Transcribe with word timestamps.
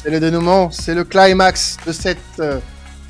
C'est 0.00 0.10
le 0.10 0.20
dénouement, 0.20 0.70
c'est 0.70 0.94
le 0.94 1.02
climax 1.02 1.76
de 1.84 1.90
cette 1.90 2.18
euh, 2.38 2.60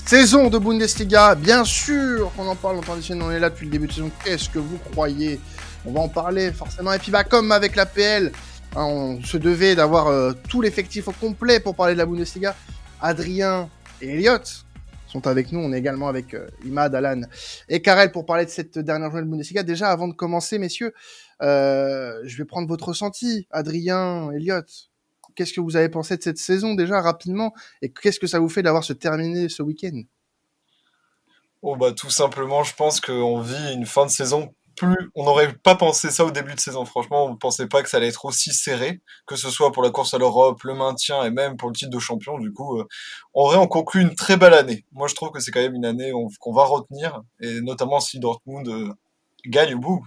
saison 0.06 0.48
de 0.48 0.56
Bundesliga. 0.56 1.34
Bien 1.34 1.62
sûr 1.62 2.32
qu'on 2.34 2.48
en 2.48 2.56
parle 2.56 2.78
en 2.78 2.80
traditionnel, 2.80 3.24
on 3.26 3.30
est 3.30 3.38
là 3.38 3.50
depuis 3.50 3.66
le 3.66 3.72
début 3.72 3.88
de 3.88 3.92
saison. 3.92 4.10
Qu'est-ce 4.24 4.48
que 4.48 4.58
vous 4.58 4.78
croyez? 4.78 5.38
On 5.84 5.92
va 5.92 6.00
en 6.00 6.08
parler 6.08 6.50
forcément. 6.50 6.90
Et 6.94 6.98
puis 6.98 7.10
bah 7.10 7.24
comme 7.24 7.52
avec 7.52 7.76
la 7.76 7.84
PL, 7.84 8.32
hein, 8.74 8.84
on 8.84 9.22
se 9.22 9.36
devait 9.36 9.74
d'avoir 9.74 10.06
euh, 10.06 10.32
tout 10.48 10.62
l'effectif 10.62 11.08
au 11.08 11.12
complet 11.12 11.60
pour 11.60 11.74
parler 11.74 11.92
de 11.92 11.98
la 11.98 12.06
Bundesliga. 12.06 12.56
Adrien 13.02 13.68
et 14.00 14.14
Elliot 14.14 14.38
sont 15.08 15.26
avec 15.26 15.52
nous. 15.52 15.60
On 15.60 15.74
est 15.74 15.78
également 15.78 16.08
avec 16.08 16.32
euh, 16.32 16.48
Imad, 16.64 16.94
Alan 16.94 17.20
et 17.68 17.82
Karel 17.82 18.12
pour 18.12 18.24
parler 18.24 18.46
de 18.46 18.50
cette 18.50 18.78
dernière 18.78 19.10
journée 19.10 19.26
de 19.26 19.30
Bundesliga. 19.30 19.62
Déjà, 19.62 19.90
avant 19.90 20.08
de 20.08 20.14
commencer, 20.14 20.58
messieurs, 20.58 20.94
je 21.42 22.36
vais 22.38 22.46
prendre 22.46 22.66
votre 22.66 22.88
ressenti. 22.88 23.46
Adrien, 23.50 24.30
Elliot, 24.32 24.62
qu'est-ce 25.38 25.52
que 25.52 25.60
vous 25.60 25.76
avez 25.76 25.88
pensé 25.88 26.16
de 26.16 26.22
cette 26.22 26.38
saison 26.38 26.74
déjà 26.74 27.00
rapidement 27.00 27.54
et 27.80 27.92
qu'est-ce 27.92 28.18
que 28.18 28.26
ça 28.26 28.40
vous 28.40 28.48
fait 28.48 28.62
d'avoir 28.62 28.82
se 28.82 28.92
terminé 28.92 29.48
ce 29.48 29.62
week-end? 29.62 30.02
Oh 31.62 31.76
bah 31.76 31.92
tout 31.92 32.10
simplement, 32.10 32.64
je 32.64 32.74
pense 32.74 33.00
qu'on 33.00 33.40
vit 33.40 33.72
une 33.72 33.86
fin 33.86 34.06
de 34.06 34.10
saison 34.10 34.52
plus. 34.74 35.10
On 35.14 35.24
n'aurait 35.24 35.52
pas 35.52 35.76
pensé 35.76 36.10
ça 36.10 36.24
au 36.24 36.30
début 36.30 36.54
de 36.54 36.60
saison. 36.60 36.84
Franchement, 36.84 37.26
on 37.26 37.30
ne 37.30 37.36
pensait 37.36 37.68
pas 37.68 37.82
que 37.82 37.88
ça 37.88 37.98
allait 37.98 38.08
être 38.08 38.24
aussi 38.24 38.52
serré, 38.52 39.00
que 39.26 39.36
ce 39.36 39.50
soit 39.50 39.70
pour 39.70 39.82
la 39.82 39.90
course 39.90 40.14
à 40.14 40.18
l'Europe, 40.18 40.62
le 40.64 40.74
maintien 40.74 41.22
et 41.24 41.30
même 41.30 41.56
pour 41.56 41.68
le 41.68 41.74
titre 41.74 41.90
de 41.90 41.98
champion. 41.98 42.38
Du 42.38 42.52
coup, 42.52 42.78
euh, 42.78 42.86
on 43.34 43.42
aurait 43.42 43.56
en 43.56 43.66
conclut 43.68 44.02
une 44.02 44.14
très 44.14 44.36
belle 44.36 44.54
année. 44.54 44.84
Moi, 44.92 45.06
je 45.06 45.14
trouve 45.14 45.30
que 45.30 45.40
c'est 45.40 45.50
quand 45.52 45.60
même 45.60 45.74
une 45.74 45.84
année 45.84 46.12
qu'on 46.40 46.52
va 46.52 46.64
retenir, 46.64 47.22
et 47.40 47.60
notamment 47.60 48.00
si 48.00 48.18
Dortmund 48.18 48.68
euh, 48.68 48.92
gagne 49.46 49.74
au 49.74 49.78
bout. 49.78 50.04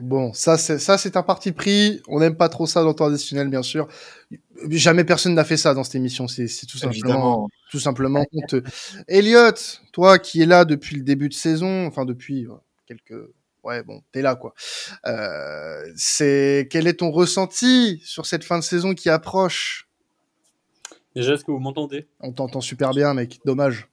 Bon, 0.00 0.32
ça 0.32 0.58
c'est 0.58 0.78
ça 0.78 0.98
c'est 0.98 1.16
un 1.16 1.22
parti 1.22 1.52
pris. 1.52 2.02
On 2.08 2.20
n'aime 2.20 2.36
pas 2.36 2.48
trop 2.48 2.66
ça 2.66 2.82
dans 2.82 2.88
le 2.88 2.94
traditionnel, 2.94 3.48
bien 3.48 3.62
sûr. 3.62 3.88
Jamais 4.70 5.04
personne 5.04 5.34
n'a 5.34 5.44
fait 5.44 5.56
ça 5.56 5.74
dans 5.74 5.84
cette 5.84 5.94
émission. 5.94 6.28
C'est 6.28 6.46
tout 6.66 6.78
simplement 6.78 7.48
tout 7.70 7.80
simplement 7.80 8.24
honteux. 8.32 8.62
Elliot, 9.08 9.52
toi 9.92 10.18
qui 10.18 10.42
es 10.42 10.46
là 10.46 10.64
depuis 10.64 10.96
le 10.96 11.02
début 11.02 11.28
de 11.28 11.34
saison, 11.34 11.86
enfin 11.86 12.04
depuis 12.04 12.46
euh, 12.46 12.52
quelques 12.86 13.28
ouais 13.64 13.82
bon 13.82 14.02
t'es 14.12 14.22
là 14.22 14.36
quoi. 14.36 14.54
Euh, 15.06 15.82
c'est 15.96 16.68
quel 16.70 16.86
est 16.86 17.00
ton 17.00 17.10
ressenti 17.10 18.00
sur 18.04 18.26
cette 18.26 18.44
fin 18.44 18.58
de 18.58 18.64
saison 18.64 18.94
qui 18.94 19.08
approche? 19.08 19.88
Déjà, 21.14 21.34
est-ce 21.34 21.44
que 21.44 21.50
vous 21.50 21.58
m'entendez? 21.58 22.06
On 22.20 22.32
t'entend 22.32 22.60
super 22.60 22.92
bien, 22.92 23.12
mec. 23.14 23.40
Dommage. 23.44 23.88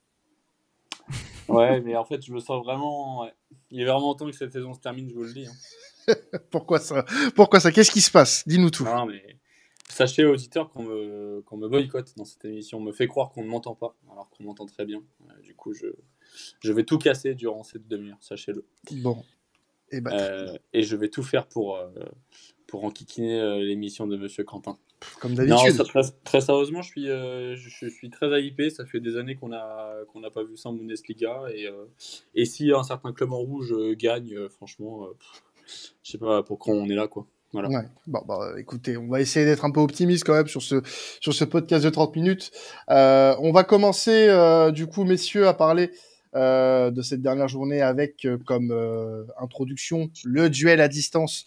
Ouais, 1.47 1.79
mais 1.81 1.95
en 1.95 2.05
fait, 2.05 2.25
je 2.25 2.33
me 2.33 2.39
sens 2.39 2.63
vraiment. 2.63 3.29
Il 3.69 3.81
est 3.81 3.85
vraiment 3.85 4.15
temps 4.15 4.25
que 4.25 4.31
cette 4.31 4.51
saison 4.51 4.73
se 4.73 4.79
termine, 4.79 5.09
je 5.09 5.15
vous 5.15 5.23
le 5.23 5.33
dis. 5.33 5.45
Hein. 5.47 6.13
Pourquoi 6.51 6.79
ça 6.79 7.05
Pourquoi 7.35 7.59
ça? 7.59 7.71
Qu'est-ce 7.71 7.91
qui 7.91 8.01
se 8.01 8.11
passe? 8.11 8.47
Dis-nous 8.47 8.71
tout. 8.71 8.83
Non, 8.83 9.05
mais 9.05 9.37
sachez, 9.89 10.25
auditeurs, 10.25 10.69
qu'on 10.69 10.83
me... 10.83 11.41
qu'on 11.45 11.57
me 11.57 11.67
boycotte 11.67 12.13
dans 12.17 12.25
cette 12.25 12.45
émission. 12.45 12.79
On 12.79 12.81
me 12.81 12.91
fait 12.91 13.07
croire 13.07 13.29
qu'on 13.29 13.43
ne 13.43 13.49
m'entend 13.49 13.75
pas, 13.75 13.95
alors 14.11 14.29
qu'on 14.29 14.43
m'entend 14.43 14.65
très 14.65 14.85
bien. 14.85 15.03
du 15.43 15.53
coup, 15.55 15.73
je... 15.73 15.87
je 16.59 16.71
vais 16.73 16.83
tout 16.83 16.97
casser 16.97 17.35
durant 17.35 17.63
cette 17.63 17.87
demi-heure, 17.87 18.17
sachez-le. 18.21 18.65
Bon. 18.91 19.23
Et, 19.91 19.97
eh 19.97 20.01
ben, 20.01 20.11
euh, 20.13 20.57
et 20.73 20.83
je 20.83 20.95
vais 20.95 21.09
tout 21.09 21.23
faire 21.23 21.47
pour, 21.47 21.77
euh, 21.77 21.89
pour 22.67 22.85
enquiquiner 22.85 23.39
euh, 23.39 23.59
l'émission 23.59 24.07
de 24.07 24.17
Monsieur 24.17 24.43
Quentin. 24.43 24.77
Comme 25.19 25.35
d'habitude. 25.35 25.77
Très, 25.83 26.01
très, 26.23 26.41
sérieusement, 26.41 26.81
je 26.81 26.89
suis, 26.89 27.05
je, 27.07 27.87
suis 27.89 28.09
très 28.09 28.41
hypé. 28.41 28.69
Ça 28.69 28.85
fait 28.85 28.99
des 28.99 29.17
années 29.17 29.35
qu'on 29.35 29.49
n'a 29.49 29.93
qu'on 30.11 30.21
pas 30.21 30.43
vu 30.43 30.57
ça 30.57 30.69
en 30.69 30.73
Bundesliga. 30.73 31.43
Et, 31.53 31.69
et 32.33 32.45
si 32.45 32.71
un 32.71 32.83
certain 32.83 33.13
club 33.13 33.31
en 33.33 33.37
rouge 33.37 33.73
gagne, 33.97 34.47
franchement, 34.49 35.07
je 36.03 36.11
sais 36.11 36.17
pas 36.17 36.43
pourquoi 36.43 36.73
on 36.73 36.85
est 36.89 36.95
là. 36.95 37.07
quoi. 37.07 37.27
Voilà. 37.53 37.69
Ouais. 37.69 37.85
Bon, 38.07 38.21
bah, 38.27 38.53
écoutez, 38.57 38.97
on 38.97 39.07
va 39.07 39.21
essayer 39.21 39.45
d'être 39.45 39.63
un 39.63 39.71
peu 39.71 39.79
optimiste 39.79 40.25
quand 40.25 40.33
même 40.33 40.47
sur 40.47 40.61
ce, 40.61 40.81
sur 41.19 41.33
ce 41.33 41.45
podcast 41.45 41.85
de 41.85 41.89
30 41.89 42.15
minutes. 42.15 42.51
on 42.87 43.51
va 43.53 43.63
commencer, 43.63 44.27
du 44.73 44.87
coup, 44.87 45.03
messieurs, 45.03 45.47
à 45.47 45.53
parler 45.53 45.91
euh, 46.35 46.91
de 46.91 47.01
cette 47.01 47.21
dernière 47.21 47.47
journée 47.47 47.81
avec 47.81 48.25
euh, 48.25 48.37
comme 48.45 48.71
euh, 48.71 49.23
introduction 49.39 50.09
le 50.25 50.49
duel 50.49 50.81
à 50.81 50.89
distance 50.89 51.45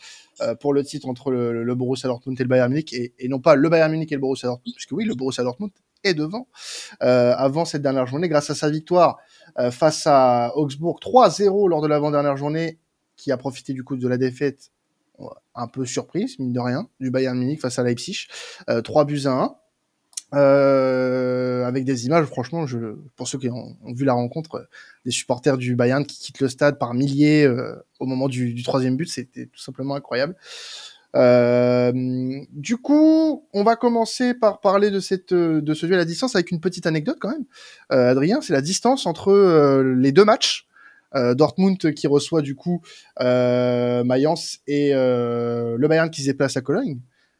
pour 0.60 0.72
le 0.72 0.84
titre 0.84 1.08
entre 1.08 1.32
le, 1.32 1.74
Borussia 1.74 2.08
Dortmund 2.08 2.40
et 2.40 2.44
le 2.44 2.48
Bayern 2.48 2.70
Munich. 2.70 2.92
Et, 2.92 3.12
et, 3.18 3.28
non 3.28 3.40
pas 3.40 3.56
le 3.56 3.68
Bayern 3.68 3.90
Munich 3.90 4.12
et 4.12 4.14
le 4.14 4.20
Borussia 4.20 4.48
Dortmund 4.48 4.72
puisque 4.74 4.92
oui 4.92 5.04
le 5.04 5.14
Borussia 5.14 5.42
Dortmund 5.42 5.72
est 6.04 6.14
devant 6.14 6.46
avant 7.00 7.64
cette 7.64 7.82
dernière 7.82 8.06
journée 8.06 8.28
grâce 8.28 8.48
à 8.48 8.54
sa 8.54 8.70
victoire 8.70 9.18
face 9.72 10.06
à 10.06 10.52
Augsbourg 10.54 11.00
3-0 11.02 11.68
lors 11.68 11.82
de 11.82 11.88
l'avant-dernière 11.88 12.36
journée 12.36 12.78
qui 13.16 13.32
a 13.32 13.36
profité 13.36 13.72
du 13.72 13.82
coup 13.82 13.96
de 13.96 14.06
la 14.06 14.16
défaite 14.16 14.70
un 15.56 15.66
peu 15.66 15.84
surprise 15.84 16.38
mine 16.38 16.52
de 16.52 16.60
rien 16.60 16.88
du 17.00 17.10
Bayern 17.10 17.36
Munich 17.36 17.60
face 17.60 17.80
à 17.80 17.82
Leipzig 17.82 18.28
3 18.84 19.04
buts 19.06 19.22
à 19.24 19.30
1 19.30 19.56
euh, 20.34 21.64
avec 21.64 21.84
des 21.84 22.06
images, 22.06 22.26
franchement, 22.26 22.66
pour 23.16 23.28
ceux 23.28 23.38
qui 23.38 23.48
ont, 23.48 23.76
vu 23.86 24.04
la 24.04 24.12
rencontre, 24.12 24.56
euh, 24.56 24.68
des 25.04 25.10
supporters 25.10 25.56
du 25.56 25.74
Bayern 25.74 26.04
qui 26.04 26.18
quittent 26.18 26.40
le 26.40 26.48
stade 26.48 26.78
par 26.78 26.92
milliers 26.92 27.44
euh, 27.44 27.74
au 27.98 28.06
moment 28.06 28.28
du, 28.28 28.52
du, 28.52 28.62
troisième 28.62 28.96
but, 28.96 29.08
c'était 29.08 29.46
tout 29.46 29.60
simplement 29.60 29.94
incroyable. 29.94 30.36
Euh, 31.16 31.92
du 32.52 32.76
coup, 32.76 33.46
on 33.54 33.62
va 33.64 33.76
commencer 33.76 34.34
par 34.34 34.60
parler 34.60 34.90
de 34.90 35.00
cette 35.00 35.32
de 35.32 35.74
ce 35.74 35.86
duel 35.86 36.00
à 36.00 36.04
distance 36.04 36.34
avec 36.34 36.50
une 36.50 36.60
petite 36.60 36.86
anecdote 36.86 37.16
quand 37.18 37.30
même. 37.30 37.46
Adrien, 37.88 38.42
c'est 38.42 38.52
la 38.52 38.60
distance 38.60 39.06
entre 39.06 39.82
les 39.82 40.12
deux 40.12 40.26
matchs. 40.26 40.66
Dortmund 41.14 41.78
qui 41.94 42.06
reçoit 42.06 42.42
du 42.42 42.54
coup 42.54 42.82
Mayence 43.18 44.58
et 44.66 44.92
le 44.92 45.86
Bayern 45.88 46.10
qui 46.10 46.20
se 46.20 46.26
déplace 46.26 46.58
à 46.58 46.60
Cologne. 46.60 46.98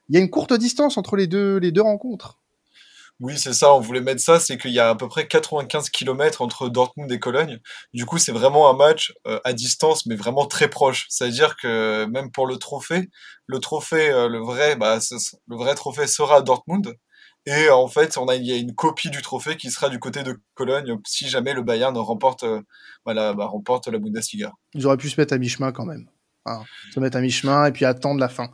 Il 0.09 0.15
y 0.15 0.19
a 0.19 0.23
une 0.23 0.31
courte 0.31 0.55
distance 0.55 0.97
entre 0.97 1.17
les 1.17 1.27
deux 1.27 1.59
les 1.59 1.71
deux 1.71 1.83
rencontres. 1.83 2.39
Oui, 3.21 3.37
c'est 3.37 3.53
ça, 3.53 3.75
on 3.75 3.81
voulait 3.81 4.01
mettre 4.01 4.21
ça, 4.21 4.39
c'est 4.39 4.57
qu'il 4.59 4.71
y 4.71 4.79
a 4.79 4.91
à 4.91 4.95
peu 4.95 5.09
près 5.09 5.27
95 5.27 5.91
km 5.91 6.41
entre 6.41 6.69
Dortmund 6.69 7.11
et 7.11 7.19
Cologne. 7.19 7.59
Du 7.93 8.07
coup, 8.07 8.19
c'est 8.19 8.31
vraiment 8.31 8.71
un 8.71 8.75
match 8.75 9.13
euh, 9.27 9.41
à 9.43 9.53
distance, 9.53 10.07
mais 10.07 10.15
vraiment 10.15 10.47
très 10.47 10.69
proche. 10.69 11.07
C'est-à-dire 11.09 11.57
que 11.57 12.07
même 12.07 12.31
pour 12.31 12.47
le 12.47 12.59
trophée, 12.59 13.09
le 13.47 13.59
trophée, 13.59 14.11
euh, 14.11 14.29
le 14.29 14.39
vrai, 14.39 14.77
bah, 14.77 15.01
le 15.49 15.57
vrai 15.57 15.75
trophée 15.75 16.07
sera 16.07 16.37
à 16.37 16.43
Dortmund. 16.43 16.95
Et 17.45 17.71
en 17.71 17.89
fait, 17.89 18.17
on 18.19 18.29
a, 18.29 18.37
il 18.37 18.47
y 18.47 18.53
a 18.53 18.57
une 18.57 18.75
copie 18.75 19.11
du 19.11 19.21
trophée 19.21 19.57
qui 19.57 19.71
sera 19.71 19.89
du 19.89 19.99
côté 19.99 20.23
de 20.23 20.39
Cologne 20.55 20.97
si 21.05 21.29
jamais 21.29 21.55
le 21.55 21.63
Bayern 21.63 21.97
remporte, 21.99 22.45
euh, 22.45 22.61
voilà, 23.05 23.33
bah, 23.33 23.47
remporte 23.47 23.89
la 23.89 23.99
Bundesliga. 23.99 24.53
Ils 24.75 24.87
auraient 24.87 24.97
pu 24.97 25.09
se 25.09 25.21
mettre 25.21 25.35
à 25.35 25.39
mi-chemin 25.39 25.73
quand 25.73 25.87
même. 25.87 26.09
Se 26.95 27.01
mettre 27.01 27.17
à 27.17 27.21
mi-chemin 27.21 27.67
et 27.67 27.73
puis 27.73 27.85
attendre 27.85 28.21
la 28.21 28.29
fin. 28.29 28.51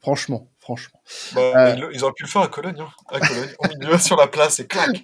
Franchement 0.00 0.50
franchement. 0.68 1.00
Bah, 1.34 1.70
euh, 1.70 1.90
ils, 1.94 2.04
auraient 2.04 2.12
pu 2.12 2.24
le 2.24 2.28
faire 2.28 2.42
à 2.42 2.48
Cologne, 2.48 2.76
hein. 2.78 2.90
à 3.08 3.20
Cologne, 3.20 3.48
au 3.58 3.68
milieu 3.78 3.96
sur 3.96 4.16
la 4.16 4.26
place 4.26 4.60
et 4.60 4.66
clac. 4.66 5.02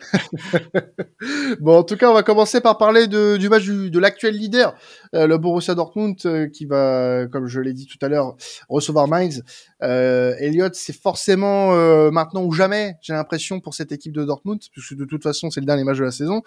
bon, 1.61 1.79
en 1.79 1.85
tout 1.85 1.97
cas, 1.97 2.11
on 2.11 2.13
va 2.13 2.23
commencer 2.23 2.61
par 2.61 2.77
parler 2.77 3.07
de, 3.07 3.39
du 3.39 3.49
match 3.49 3.65
de 3.65 3.99
l'actuel 3.99 4.37
leader, 4.37 4.75
euh, 5.15 5.27
le 5.27 5.39
Borussia 5.39 5.75
Dortmund, 5.75 6.17
euh, 6.27 6.51
qui 6.51 6.67
va, 6.67 7.27
comme 7.33 7.47
je 7.47 7.61
l'ai 7.61 7.73
dit 7.73 7.87
tout 7.87 7.97
à 8.03 8.09
l'heure, 8.11 8.37
recevoir 8.69 9.09
Mainz. 9.09 9.43
Elliot, 9.81 10.69
c'est 10.75 10.97
forcément 10.97 11.75
maintenant 12.11 12.45
ou 12.45 12.53
jamais, 12.53 12.97
j'ai 13.01 13.15
l'impression 13.15 13.61
pour 13.61 13.73
cette 13.73 13.91
équipe 13.91 14.13
de 14.13 14.25
Dortmund, 14.25 14.61
puisque 14.71 14.95
de 14.95 15.07
toute 15.07 15.23
façon, 15.23 15.51
c'est 15.51 15.61
le 15.61 15.67
dernier 15.67 15.85
match 15.85 15.99
de 15.99 16.05
la 16.05 16.11
saison. 16.11 16.43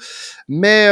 Mais 0.47 0.87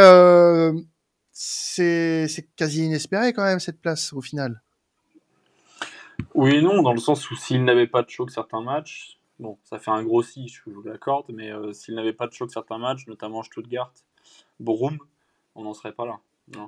c'est 1.32 2.50
quasi 2.56 2.86
inespéré 2.86 3.34
quand 3.34 3.44
même 3.44 3.60
cette 3.60 3.82
place 3.82 4.14
au 4.14 4.22
final. 4.22 4.64
Oui 6.38 6.56
et 6.56 6.62
non, 6.62 6.82
dans 6.82 6.92
le 6.92 7.00
sens 7.00 7.32
où 7.32 7.36
s'il 7.38 7.64
n'avait 7.64 7.88
pas 7.88 8.04
de 8.04 8.10
choc 8.10 8.30
certains 8.30 8.60
matchs, 8.60 9.18
bon, 9.40 9.58
ça 9.64 9.80
fait 9.80 9.92
un 9.92 10.04
gros 10.04 10.22
si, 10.22 10.50
je 10.50 10.70
vous 10.70 10.82
l'accorde, 10.84 11.28
mais 11.30 11.50
euh, 11.50 11.72
s'il 11.72 11.96
n'avait 11.96 12.12
pas 12.12 12.28
de 12.28 12.34
choc 12.34 12.52
certains 12.52 12.78
matchs, 12.78 13.08
notamment 13.08 13.42
Stuttgart, 13.42 13.94
Brum, 14.60 14.98
on 15.56 15.64
n'en 15.64 15.74
serait 15.74 15.94
pas 15.94 16.06
là. 16.06 16.20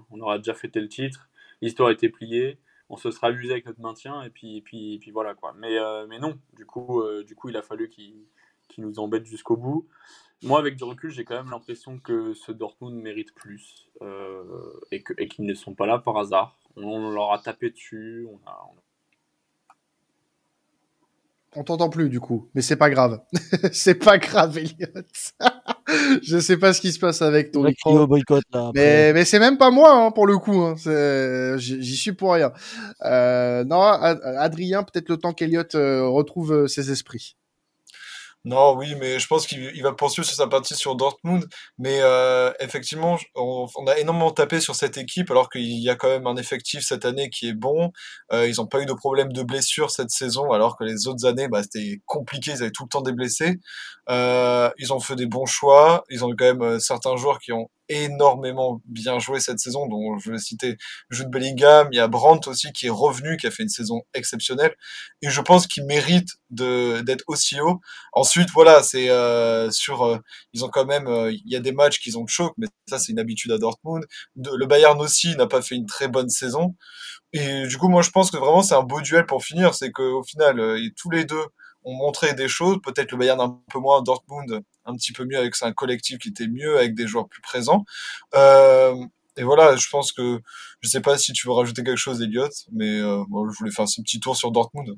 on 0.10 0.22
aurait 0.22 0.38
déjà 0.38 0.54
fêté 0.54 0.80
le 0.80 0.88
titre, 0.88 1.28
l'histoire 1.62 1.90
était 1.90 2.08
pliée, 2.08 2.60
on 2.90 2.96
se 2.96 3.12
serait 3.12 3.28
amusé 3.28 3.52
avec 3.52 3.66
notre 3.66 3.82
maintien, 3.82 4.24
et 4.24 4.30
puis, 4.30 4.62
puis, 4.62 5.00
puis 5.00 5.12
voilà 5.12 5.34
quoi. 5.34 5.54
Mais, 5.58 5.78
euh, 5.78 6.08
mais 6.08 6.20
non, 6.20 6.40
du 6.56 6.66
coup, 6.66 7.02
euh, 7.02 7.26
du 7.26 7.36
coup, 7.36 7.50
il 7.50 7.58
a 7.58 7.62
fallu 7.62 7.90
qu'il 7.90 8.16
nous 8.78 9.00
embête 9.00 9.26
jusqu'au 9.26 9.58
bout. 9.58 9.86
Moi, 10.44 10.60
avec 10.60 10.78
du 10.78 10.86
recul, 10.86 11.10
j'ai 11.10 11.26
quand 11.26 11.36
même 11.36 11.52
l'impression 11.52 12.00
que 12.00 12.34
ce 12.34 12.54
Dortmund 12.54 12.96
mérite 12.96 13.36
plus 13.36 13.90
et 14.92 15.04
qu'ils 15.04 15.46
ne 15.46 15.54
sont 15.56 15.74
pas 15.74 15.88
là 15.88 16.00
par 16.00 16.16
hasard. 16.16 16.58
On, 16.78 17.10
leur 17.10 17.34
a 17.34 17.40
tapé 17.40 17.72
dessus, 17.72 18.26
on 18.32 18.40
a, 18.48 18.72
t'entend 21.66 21.90
plus 21.90 22.10
du 22.10 22.20
coup, 22.20 22.50
mais 22.54 22.62
c'est 22.62 22.76
pas 22.76 22.90
grave. 22.90 23.20
c'est 23.72 23.96
pas 23.96 24.18
grave, 24.18 24.58
Elliot. 24.58 24.88
je 26.24 26.40
sais 26.40 26.58
pas 26.58 26.74
ce 26.74 26.82
qui 26.82 26.92
se 26.92 27.00
passe 27.00 27.22
avec 27.22 27.52
ton 27.52 27.64
micro. 27.64 28.06
Boycott, 28.08 28.44
là, 28.54 28.72
mais 28.74 29.14
mais 29.14 29.26
c'est 29.26 29.40
même 29.40 29.58
pas 29.58 29.72
moi 29.72 29.94
hein, 29.94 30.12
pour 30.12 30.28
le 30.28 30.38
coup. 30.38 30.62
Hein. 30.62 30.76
J'y 31.58 31.98
suis 31.98 32.14
pour 32.14 32.34
rien. 32.34 32.52
Euh, 33.04 33.64
non, 33.64 33.82
Adrien, 33.82 34.84
peut-être 34.84 35.10
le 35.10 35.18
temps 35.18 35.34
qu'Elliot 35.34 35.76
euh, 35.76 36.08
retrouve 36.08 36.54
euh, 36.54 36.68
ses 36.68 36.92
esprits. 36.92 37.36
Non, 38.48 38.78
oui, 38.78 38.96
mais 38.96 39.20
je 39.20 39.28
pense 39.28 39.46
qu'il 39.46 39.84
va 39.84 39.92
poursuivre 39.92 40.26
sur 40.26 40.38
sa 40.38 40.48
partie 40.48 40.74
sur 40.74 40.96
Dortmund. 40.96 41.46
Mais 41.78 42.00
euh, 42.02 42.54
effectivement, 42.62 43.18
on, 43.36 43.68
a 43.88 43.98
énormément 43.98 44.32
tapé 44.32 44.62
sur 44.62 44.74
cette 44.74 44.98
équipe 44.98 45.30
alors 45.32 45.50
qu'il 45.50 45.64
y 45.64 45.90
a 45.90 45.96
quand 45.96 46.08
même 46.08 46.28
un 46.28 46.38
effectif 46.38 46.82
cette 46.82 47.04
année 47.04 47.30
qui 47.30 47.50
est 47.50 47.54
bon. 47.54 47.92
Euh, 48.32 48.48
ils 48.48 48.56
n'ont 48.60 48.66
pas 48.66 48.82
eu 48.82 48.86
de 48.86 48.94
problème 48.94 49.34
de 49.34 49.44
blessure 49.44 49.92
cette 49.92 50.12
saison 50.12 50.54
alors 50.54 50.78
que 50.78 50.86
les 50.86 51.08
autres 51.08 51.26
années, 51.26 51.50
bah, 51.50 51.62
c'était 51.62 52.00
compliqué, 52.06 52.52
ils 52.52 52.62
avaient 52.62 52.72
tout 52.72 52.84
le 52.84 52.90
temps 52.90 53.02
des 53.02 53.12
blessés. 53.12 53.60
Euh, 54.10 54.70
ils 54.78 54.94
ont 54.94 55.02
fait 55.02 55.18
des 55.18 55.26
bons 55.26 55.46
choix. 55.46 56.06
Ils 56.10 56.24
ont 56.24 56.32
eu 56.32 56.38
quand 56.38 56.56
même 56.56 56.80
certains 56.80 57.18
joueurs 57.18 57.40
qui 57.40 57.52
ont 57.52 57.70
énormément 57.90 58.82
bien 58.86 59.20
joué 59.20 59.40
cette 59.40 59.60
saison, 59.60 59.88
dont 59.88 60.18
je 60.18 60.32
vais 60.32 60.38
citer 60.38 60.78
Jude 61.10 61.30
Bellingham, 61.30 61.88
il 61.92 61.98
y 61.98 62.00
a 62.00 62.08
Brandt 62.08 62.50
aussi 62.50 62.72
qui 62.72 62.88
est 62.88 62.92
revenu, 62.92 63.38
qui 63.38 63.48
a 63.48 63.52
fait 63.52 63.64
une 63.64 63.70
saison 63.70 64.02
exceptionnelle, 64.14 64.76
et 65.22 65.30
je 65.30 65.42
pense 65.42 65.68
qu'il 65.68 65.86
mérite 65.86 66.30
d'être 66.50 67.24
aussi 67.28 67.60
haut. 67.60 67.82
Ensuite, 68.14 68.50
voilà, 68.52 68.84
c'est 68.84 69.10
euh, 69.10 69.70
sur, 69.72 70.04
euh, 70.04 70.18
ils 70.54 70.66
ont 70.66 70.70
quand 70.70 70.86
même, 70.86 71.08
euh, 71.08 71.32
il 71.32 71.50
y 71.52 71.56
a 71.56 71.60
des 71.60 71.72
matchs 71.72 72.00
qu'ils 72.00 72.18
ont 72.18 72.24
de 72.24 72.30
choc, 72.30 72.54
mais 72.58 72.68
ça 72.90 73.00
c'est 73.00 73.12
une 73.12 73.20
habitude 73.20 73.52
à 73.52 73.58
Dortmund. 73.58 74.06
le 74.36 74.66
Bayern 74.66 75.00
aussi 75.02 75.36
n'a 75.36 75.48
pas 75.48 75.62
fait 75.62 75.76
une 75.76 75.86
très 75.86 76.08
bonne 76.08 76.30
saison, 76.30 76.76
et 77.34 77.68
du 77.68 77.78
coup, 77.78 77.90
moi 77.90 78.02
je 78.02 78.12
pense 78.12 78.32
que 78.32 78.38
vraiment 78.38 78.64
c'est 78.64 78.76
un 78.76 78.84
beau 78.84 79.02
duel 79.02 79.26
pour 79.26 79.44
finir, 79.44 79.76
c'est 79.76 79.92
qu'au 79.92 80.24
final, 80.24 80.62
tous 80.96 81.10
les 81.10 81.26
deux 81.26 81.46
ont 81.88 81.96
montré 81.96 82.34
des 82.34 82.48
choses, 82.48 82.80
peut-être 82.84 83.12
le 83.12 83.18
Bayern 83.18 83.40
un 83.40 83.60
peu 83.72 83.80
moins, 83.80 84.02
Dortmund 84.02 84.62
un 84.86 84.96
petit 84.96 85.12
peu 85.12 85.26
mieux 85.26 85.38
avec 85.38 85.54
un 85.62 85.74
collectif 85.74 86.18
qui 86.20 86.30
était 86.30 86.48
mieux, 86.48 86.78
avec 86.78 86.96
des 86.96 87.08
joueurs 87.08 87.28
plus 87.28 87.42
présents. 87.42 87.86
Euh, 88.36 88.96
et 89.36 89.44
voilà, 89.44 89.76
je 89.76 89.88
pense 89.90 90.12
que 90.12 90.40
je 90.82 90.90
sais 90.90 91.02
pas 91.02 91.18
si 91.18 91.34
tu 91.34 91.48
veux 91.48 91.54
rajouter 91.54 91.84
quelque 91.84 91.98
chose, 91.98 92.22
Elliot, 92.22 92.50
mais 92.72 93.00
euh, 93.00 93.24
je 93.30 93.58
voulais 93.58 93.72
faire 93.72 93.88
ce 93.88 94.02
petit 94.02 94.20
tour 94.20 94.36
sur 94.36 94.52
Dortmund. 94.52 94.98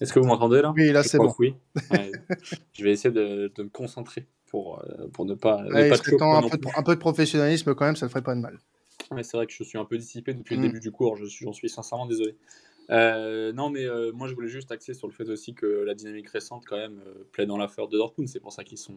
Est-ce 0.00 0.12
que 0.12 0.18
vous 0.18 0.26
m'entendez 0.26 0.62
là? 0.62 0.72
Oui, 0.74 0.92
là 0.92 1.02
c'est 1.02 1.18
bon. 1.18 1.34
Oui. 1.38 1.54
je 2.72 2.84
vais 2.84 2.92
essayer 2.92 3.12
de, 3.12 3.52
me 3.58 3.68
concentrer 3.68 4.26
pour, 4.46 4.80
euh, 4.80 5.08
pour 5.08 5.24
ne 5.24 5.34
pas. 5.34 5.62
Ouais, 5.64 5.88
pas 5.88 5.96
de 5.96 6.00
un, 6.00 6.48
peu 6.48 6.58
de, 6.58 6.78
un, 6.78 6.82
peu 6.82 6.94
de, 6.94 7.00
professionnalisme 7.00 7.74
quand 7.74 7.86
même, 7.86 7.96
ça 7.96 8.06
ne 8.06 8.10
ferait 8.10 8.22
pas 8.22 8.34
de 8.34 8.40
mal. 8.40 8.58
c'est 9.22 9.36
vrai 9.36 9.46
que 9.46 9.52
je 9.52 9.64
suis 9.64 9.78
un 9.78 9.84
peu 9.84 9.98
dissipé 9.98 10.34
depuis 10.34 10.56
le 10.56 10.62
début 10.62 10.80
du 10.80 10.90
cours, 10.90 11.16
j'en 11.16 11.26
suis, 11.26 11.46
suis 11.52 11.68
sincèrement 11.68 12.06
désolé. 12.06 12.36
Euh, 12.90 13.52
non, 13.52 13.68
mais 13.70 13.84
euh, 13.84 14.12
moi 14.12 14.28
je 14.28 14.34
voulais 14.34 14.48
juste 14.48 14.70
axer 14.70 14.94
sur 14.94 15.08
le 15.08 15.12
fait 15.12 15.28
aussi 15.28 15.54
que 15.54 15.66
la 15.66 15.94
dynamique 15.94 16.28
récente 16.28 16.64
quand 16.66 16.76
même 16.76 17.00
euh, 17.06 17.24
plaît 17.32 17.46
dans 17.46 17.56
l'affaire 17.56 17.88
de 17.88 17.96
Dortmund. 17.96 18.28
C'est 18.28 18.40
pour 18.40 18.52
ça 18.52 18.64
qu'ils 18.64 18.78
sont, 18.78 18.94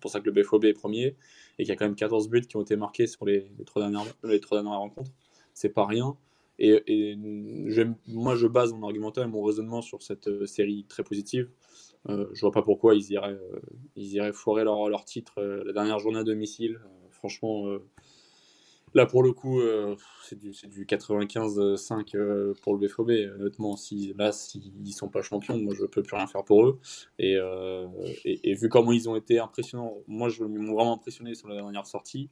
pour 0.00 0.10
ça 0.10 0.20
que 0.20 0.26
le 0.26 0.32
BFOB 0.32 0.64
est 0.66 0.72
premier 0.72 1.16
et 1.58 1.64
qu'il 1.64 1.68
y 1.68 1.72
a 1.72 1.76
quand 1.76 1.86
même 1.86 1.96
14 1.96 2.28
buts 2.28 2.42
qui 2.42 2.56
ont 2.56 2.62
été 2.62 2.76
marqués 2.76 3.06
sur 3.06 3.24
les, 3.26 3.50
trois 3.66 3.82
dernières, 3.82 4.04
rencontres. 4.78 5.10
C'est 5.52 5.70
pas 5.70 5.86
rien. 5.86 6.16
Et, 6.60 7.16
moi 8.06 8.36
je 8.36 8.46
base 8.46 8.72
mon 8.72 8.84
argumentaire 8.84 9.24
et 9.24 9.28
mon 9.28 9.42
raisonnement 9.42 9.82
sur 9.82 10.02
cette 10.02 10.46
série 10.46 10.86
très 10.88 11.02
positive. 11.02 11.50
je 12.08 12.40
vois 12.40 12.52
pas 12.52 12.62
pourquoi 12.62 12.94
ils 12.94 13.10
iraient, 13.10 13.38
ils 13.96 14.14
iraient 14.14 14.32
foirer 14.32 14.62
leur, 14.62 14.88
leur 14.88 15.04
titre 15.04 15.42
la 15.42 15.72
dernière 15.72 15.98
journée 15.98 16.20
à 16.20 16.24
domicile. 16.24 16.80
franchement 17.10 17.66
Là, 18.94 19.06
pour 19.06 19.24
le 19.24 19.32
coup, 19.32 19.60
euh, 19.60 19.96
c'est 20.22 20.38
du, 20.38 20.52
du 20.68 20.86
95-5 20.86 22.14
euh, 22.14 22.54
pour 22.62 22.76
le 22.76 22.86
BFOB. 22.86 23.10
Honnêtement, 23.40 23.76
si, 23.76 24.14
là, 24.16 24.30
s'ils 24.30 24.72
ne 24.80 24.90
sont 24.92 25.08
pas 25.08 25.20
champions, 25.20 25.58
moi, 25.58 25.74
je 25.76 25.82
ne 25.82 25.88
peux 25.88 26.02
plus 26.04 26.16
rien 26.16 26.28
faire 26.28 26.44
pour 26.44 26.64
eux. 26.64 26.78
Euh, 27.20 27.88
et, 28.24 28.50
et, 28.50 28.54
vu 28.54 28.68
comment 28.68 28.92
ils 28.92 29.08
ont 29.08 29.16
été 29.16 29.40
impressionnants, 29.40 29.94
moi, 30.06 30.28
je 30.28 30.44
m'ont 30.44 30.74
vraiment 30.74 30.94
impressionné 30.94 31.34
sur 31.34 31.48
la 31.48 31.56
dernière 31.56 31.86
sortie. 31.86 32.30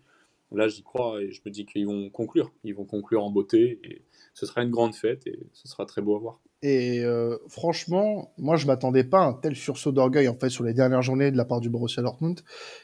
Là, 0.52 0.68
j'y 0.68 0.82
crois 0.82 1.20
et 1.20 1.32
je 1.32 1.40
me 1.44 1.50
dis 1.50 1.66
qu'ils 1.66 1.86
vont 1.86 2.10
conclure. 2.10 2.52
Ils 2.62 2.74
vont 2.74 2.84
conclure 2.84 3.24
en 3.24 3.30
beauté 3.30 3.80
et 3.82 4.02
ce 4.34 4.46
sera 4.46 4.62
une 4.62 4.70
grande 4.70 4.94
fête 4.94 5.26
et 5.26 5.46
ce 5.54 5.66
sera 5.66 5.84
très 5.86 6.02
beau 6.02 6.14
à 6.14 6.18
voir. 6.18 6.40
Et 6.60 7.02
franchement, 7.48 8.34
moi, 8.36 8.56
je 8.56 8.66
m'attendais 8.66 9.02
pas 9.02 9.22
à 9.22 9.28
un 9.28 9.32
tel 9.32 9.56
sursaut 9.56 9.92
d'orgueil 9.92 10.28
en 10.28 10.34
fait 10.34 10.50
sur 10.50 10.62
les 10.62 10.74
dernières 10.74 11.00
journées 11.00 11.30
de 11.30 11.38
la 11.38 11.46
part 11.46 11.60
du 11.60 11.70
Borussia 11.70 12.02
Dortmund. 12.02 12.42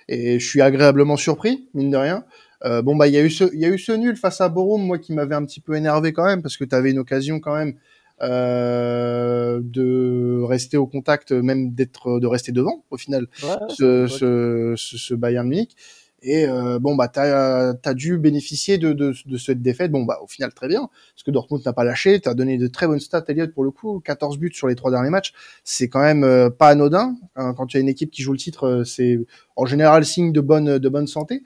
Et 0.08 0.40
je 0.40 0.48
suis 0.48 0.62
agréablement 0.62 1.18
surpris, 1.18 1.68
mine 1.74 1.90
de 1.90 1.98
rien. 1.98 2.24
Euh, 2.64 2.82
bon 2.82 2.96
bah 2.96 3.06
il 3.06 3.14
y 3.14 3.16
a 3.16 3.22
eu 3.22 3.30
ce 3.30 3.44
il 3.54 3.60
y 3.60 3.64
a 3.64 3.68
eu 3.68 3.78
ce 3.78 3.92
nul 3.92 4.16
face 4.16 4.40
à 4.40 4.48
Borum 4.48 4.84
moi 4.84 4.98
qui 4.98 5.12
m'avait 5.12 5.36
un 5.36 5.44
petit 5.44 5.60
peu 5.60 5.76
énervé 5.76 6.12
quand 6.12 6.24
même 6.24 6.42
parce 6.42 6.56
que 6.56 6.64
tu 6.64 6.74
avais 6.74 6.90
une 6.90 6.98
occasion 6.98 7.38
quand 7.38 7.54
même 7.54 7.74
euh, 8.20 9.60
de 9.62 10.42
rester 10.42 10.76
au 10.76 10.88
contact 10.88 11.30
même 11.30 11.72
d'être 11.72 12.18
de 12.18 12.26
rester 12.26 12.50
devant 12.50 12.84
au 12.90 12.96
final 12.96 13.28
ce, 13.68 14.08
ce, 14.08 14.74
ce, 14.76 14.96
ce, 14.96 15.14
Bayern 15.14 15.46
Munich 15.48 15.76
et 16.20 16.46
euh, 16.46 16.78
bon, 16.80 16.96
bah, 16.96 17.08
tu 17.08 17.20
as, 17.20 17.94
dû 17.94 18.18
bénéficier 18.18 18.76
de, 18.78 18.92
de, 18.92 19.14
de, 19.24 19.36
cette 19.36 19.62
défaite. 19.62 19.92
Bon, 19.92 20.02
bah, 20.02 20.18
au 20.22 20.26
final, 20.26 20.52
très 20.52 20.66
bien, 20.66 20.88
parce 21.14 21.22
que 21.24 21.30
Dortmund 21.30 21.64
n'a 21.64 21.72
pas 21.72 21.84
lâché. 21.84 22.20
Tu 22.20 22.28
as 22.28 22.34
donné 22.34 22.58
de 22.58 22.66
très 22.66 22.86
bonnes 22.88 22.98
stats, 22.98 23.24
Elliott, 23.28 23.52
pour 23.52 23.62
le 23.62 23.70
coup. 23.70 24.00
14 24.00 24.38
buts 24.38 24.50
sur 24.52 24.66
les 24.66 24.74
trois 24.74 24.90
derniers 24.90 25.10
matchs. 25.10 25.32
C'est 25.62 25.88
quand 25.88 26.00
même 26.00 26.24
euh, 26.24 26.50
pas 26.50 26.68
anodin. 26.68 27.14
Hein, 27.36 27.54
quand 27.56 27.66
tu 27.66 27.76
as 27.76 27.80
une 27.80 27.88
équipe 27.88 28.10
qui 28.10 28.22
joue 28.22 28.32
le 28.32 28.38
titre, 28.38 28.64
euh, 28.66 28.84
c'est 28.84 29.18
en 29.54 29.64
général 29.64 30.04
signe 30.04 30.32
de 30.32 30.40
bonne, 30.40 30.78
de 30.78 30.88
bonne 30.88 31.06
santé. 31.06 31.42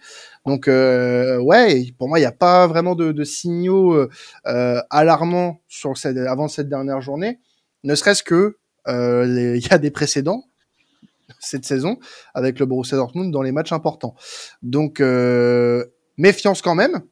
Donc, 0.47 0.69
euh, 0.69 1.39
ouais, 1.39 1.93
pour 1.99 2.09
moi, 2.09 2.19
il 2.19 2.23
n'y 2.23 2.27
a 2.27 2.33
pas 2.33 2.67
vraiment 2.67 2.95
de, 2.95 3.13
de 3.13 3.25
signaux 3.25 4.09
alarmants 4.45 5.61
sur 5.69 5.97
cette, 5.97 6.17
avant 6.17 6.49
cette 6.49 6.69
dernière 6.69 7.01
journée. 7.01 7.41
Ne 7.85 7.95
serait-ce 7.95 8.23
que 8.23 8.57
il 8.89 9.67
y 9.71 9.73
a 9.73 9.79
des 9.79 9.91
précédents 9.91 10.45
cette 11.39 11.65
saison 11.65 11.99
avec 12.35 12.59
le 12.59 12.67
Borussia 12.67 12.97
Dortmund 12.97 13.33
dans 13.33 13.43
les 13.43 13.53
matchs 13.53 13.73
importants. 13.73 14.15
Donc 14.63 15.01
euh, 15.01 15.85
méfiance 16.17 16.63
quand 16.63 16.75
même, 16.75 17.03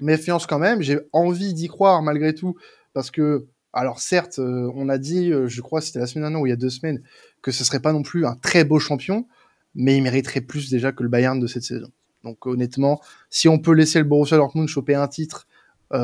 méfiance 0.00 0.46
quand 0.46 0.58
même. 0.58 0.82
J'ai 0.82 0.98
envie 1.12 1.54
d'y 1.54 1.68
croire 1.68 2.02
malgré 2.02 2.34
tout 2.34 2.54
parce 2.92 3.10
que 3.10 3.46
alors 3.72 4.00
certes, 4.00 4.40
euh, 4.40 4.70
on 4.74 4.88
a 4.88 4.98
dit, 4.98 5.32
euh, 5.32 5.46
je 5.46 5.60
crois 5.60 5.80
c'était 5.80 6.00
la 6.00 6.06
semaine 6.06 6.24
dernière 6.24 6.40
ou 6.40 6.46
il 6.46 6.50
y 6.50 6.52
a 6.52 6.56
deux 6.56 6.70
semaines, 6.70 7.02
que 7.40 7.52
ce 7.52 7.64
serait 7.64 7.80
pas 7.80 7.92
non 7.92 8.02
plus 8.02 8.26
un 8.26 8.34
très 8.34 8.64
beau 8.64 8.78
champion, 8.78 9.26
mais 9.74 9.96
il 9.96 10.02
mériterait 10.02 10.40
plus 10.40 10.70
déjà 10.70 10.90
que 10.92 11.02
le 11.02 11.08
Bayern 11.08 11.38
de 11.38 11.46
cette 11.46 11.62
saison. 11.62 11.90
Donc 12.24 12.46
honnêtement, 12.46 13.00
si 13.30 13.48
on 13.48 13.58
peut 13.58 13.72
laisser 13.72 13.98
le 13.98 14.04
Borussia 14.04 14.36
Dortmund 14.36 14.68
choper 14.68 14.94
un 14.94 15.08
titre 15.08 15.46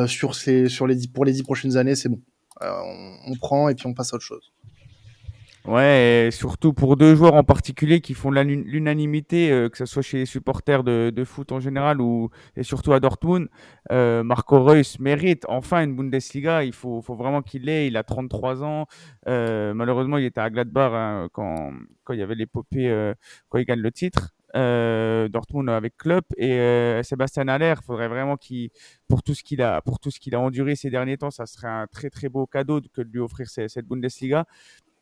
sur, 0.07 0.33
les 0.87 1.09
pour 1.13 1.25
les 1.25 1.33
dix 1.33 1.43
prochaines 1.43 1.77
années, 1.77 1.95
c'est 1.95 2.09
bon. 2.09 2.21
on 2.61 3.35
prend 3.39 3.69
et 3.69 3.75
puis 3.75 3.87
on 3.87 3.95
passe 3.95 4.13
à 4.13 4.17
autre 4.17 4.25
chose. 4.25 4.53
Ouais, 5.67 6.29
surtout 6.31 6.73
pour 6.73 6.97
deux 6.97 7.17
joueurs 7.17 7.35
en 7.35 7.43
particulier 7.43 8.01
qui 8.01 8.15
font 8.15 8.31
l'unanimité, 8.31 9.51
euh, 9.51 9.69
que 9.69 9.77
ce 9.77 9.85
soit 9.85 10.03
chez 10.03 10.19
les 10.19 10.27
supporters 10.27 10.85
de, 10.85 11.25
foot 11.25 11.51
en 11.51 11.59
général 11.59 12.01
ou 12.01 12.31
et 12.55 12.63
surtout 12.63 12.93
à 12.93 13.01
Dortmund. 13.01 13.49
Euh, 13.91 14.23
Marco 14.23 14.63
Reus 14.63 15.01
mérite 15.01 15.45
enfin 15.49 15.83
une 15.83 15.97
Bundesliga. 15.97 16.63
Il 16.63 16.73
faut, 16.73 17.01
vraiment 17.01 17.43
qu'il 17.43 17.65
l'ait. 17.65 17.89
Il 17.89 17.97
a 17.97 18.05
33 18.05 18.63
ans. 18.63 18.87
Euh, 19.27 19.75
malheureusement, 19.75 20.19
il 20.19 20.25
était 20.25 20.41
à 20.41 20.51
Gladbach 20.51 20.93
hein, 20.95 21.29
quand, 21.33 21.73
il 22.11 22.19
y 22.19 22.23
avait 22.23 22.37
l'épopée, 22.37 23.13
quand 23.49 23.59
il 23.59 23.65
gagne 23.65 23.81
le 23.81 23.91
titre. 23.91 24.35
Dortmund 24.55 25.69
avec 25.69 25.97
Klopp 25.97 26.27
et 26.37 27.01
Sébastien 27.03 27.49
Haller. 27.49 27.75
Il 27.77 27.85
faudrait 27.85 28.09
vraiment 28.09 28.37
qu'il, 28.37 28.71
pour 29.09 29.25
tout 29.25 29.35
ce 29.35 29.43
qu'il 29.43 29.63
a, 29.63 29.83
pour 29.83 29.99
tout 29.99 30.13
ce 30.13 30.21
qu'il 30.21 30.37
a 30.37 30.41
enduré 30.41 30.77
ces 30.77 30.91
derniers 30.91 31.19
temps, 31.19 31.33
ça 31.33 31.45
serait 31.45 31.69
un 31.69 31.87
très 31.89 32.09
très 32.09 32.29
beau 32.29 32.47
cadeau 32.47 32.81
que 32.95 33.03
de 33.03 33.11
lui 33.11 33.19
offrir 33.19 33.49
cette 33.49 33.85
Bundesliga. 33.87 34.47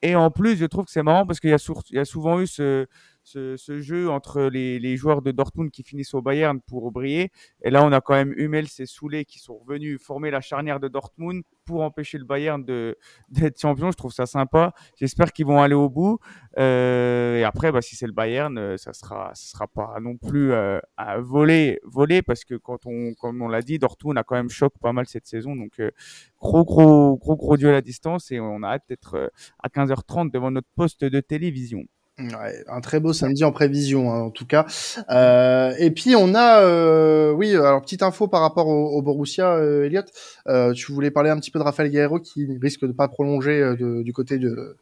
Et 0.05 0.15
en 0.15 0.31
plus, 0.31 0.56
je 0.56 0.67
trouve 0.67 0.85
que 0.85 0.91
c'est 0.91 1.03
marrant 1.03 1.27
parce 1.27 1.41
qu'il 1.41 1.49
y, 1.49 1.55
a 1.99 2.05
souvent 2.05 2.39
eu 2.39 2.46
ce, 2.46 2.87
ce, 3.24 3.56
ce 3.56 3.81
jeu 3.81 4.10
entre 4.10 4.43
les, 4.43 4.78
les, 4.78 4.96
joueurs 4.96 5.22
de 5.22 5.32
Dortmund 5.32 5.70
qui 5.70 5.82
finissent 5.82 6.14
au 6.14 6.22
Bayern 6.22 6.60
pour 6.60 6.93
briller. 6.93 7.31
Et 7.62 7.70
là, 7.70 7.84
on 7.84 7.93
a 7.93 8.00
quand 8.00 8.14
même 8.14 8.32
Hummels 8.36 8.69
et 8.78 8.86
Soulé 8.86 9.24
qui 9.24 9.38
sont 9.38 9.58
revenus 9.58 10.00
former 10.00 10.31
la 10.31 10.40
charnière 10.40 10.78
de 10.78 10.88
Dortmund 10.88 11.43
pour 11.64 11.82
empêcher 11.82 12.19
le 12.19 12.24
Bayern 12.24 12.64
d'être 13.28 13.60
champion. 13.60 13.90
Je 13.90 13.96
trouve 13.96 14.12
ça 14.12 14.26
sympa. 14.26 14.72
J'espère 14.96 15.32
qu'ils 15.32 15.46
vont 15.46 15.60
aller 15.60 15.74
au 15.74 15.88
bout. 15.88 16.19
Euh, 16.58 17.38
et 17.38 17.44
après, 17.44 17.72
bah, 17.72 17.82
si 17.82 17.96
c'est 17.96 18.06
le 18.06 18.12
Bayern, 18.12 18.56
euh, 18.58 18.76
ça 18.76 18.93
sera, 18.93 19.34
ça 19.34 19.50
sera 19.50 19.66
pas 19.66 19.98
non 20.00 20.16
plus 20.16 20.52
euh, 20.52 20.78
à 20.96 21.19
voler, 21.19 21.81
voler 21.84 22.22
parce 22.22 22.44
que 22.44 22.54
quand 22.54 22.86
on, 22.86 23.14
comme 23.14 23.43
on 23.43 23.48
l'a 23.48 23.62
dit, 23.62 23.78
Dortmund 23.78 24.19
a 24.19 24.22
quand 24.22 24.36
même 24.36 24.50
choqué 24.50 24.78
pas 24.81 24.93
mal 24.93 25.06
cette 25.06 25.26
saison. 25.26 25.56
Donc, 25.56 25.81
euh, 25.81 25.90
gros, 26.38 26.64
gros, 26.64 27.16
gros, 27.16 27.36
gros 27.36 27.56
duel 27.56 27.74
à 27.74 27.81
distance 27.81 28.31
et 28.31 28.40
on 28.40 28.62
a 28.62 28.69
hâte 28.69 28.84
d'être 28.88 29.14
euh, 29.14 29.28
à 29.62 29.69
15h30 29.69 30.31
devant 30.31 30.50
notre 30.50 30.69
poste 30.76 31.04
de 31.04 31.20
télévision. 31.20 31.84
Ouais, 32.17 32.65
un 32.69 32.81
très 32.81 33.01
beau 33.01 33.13
samedi 33.13 33.43
en 33.43 33.51
prévision 33.51 34.13
hein, 34.13 34.21
en 34.21 34.31
tout 34.31 34.47
cas. 34.47 34.67
Euh, 35.11 35.75
et 35.81 35.91
puis 35.91 36.15
on 36.15 36.33
a, 36.37 36.61
euh, 36.63 37.33
oui, 37.33 37.56
alors 37.56 37.83
petite 37.83 38.05
info 38.05 38.29
par 38.29 38.41
rapport 38.41 38.69
au, 38.69 39.03
Borussia, 39.03 39.56
euh, 39.56 39.87
Elliot. 39.87 40.03
Euh, 40.47 40.73
tu 40.75 40.93
voulais 40.93 41.11
parler 41.11 41.31
un 41.31 41.41
petit 41.41 41.51
peu 41.51 41.59
de 41.59 41.65
Rafael 41.65 41.91
Guerrero 41.91 42.21
qui 42.21 42.47
risque 42.63 42.87
de 42.87 42.93
pas 42.93 43.09
prolonger 43.09 43.61
euh, 43.61 43.77
de, 43.77 44.03
du 44.03 44.13
côté 44.13 44.39
de, 44.39 44.77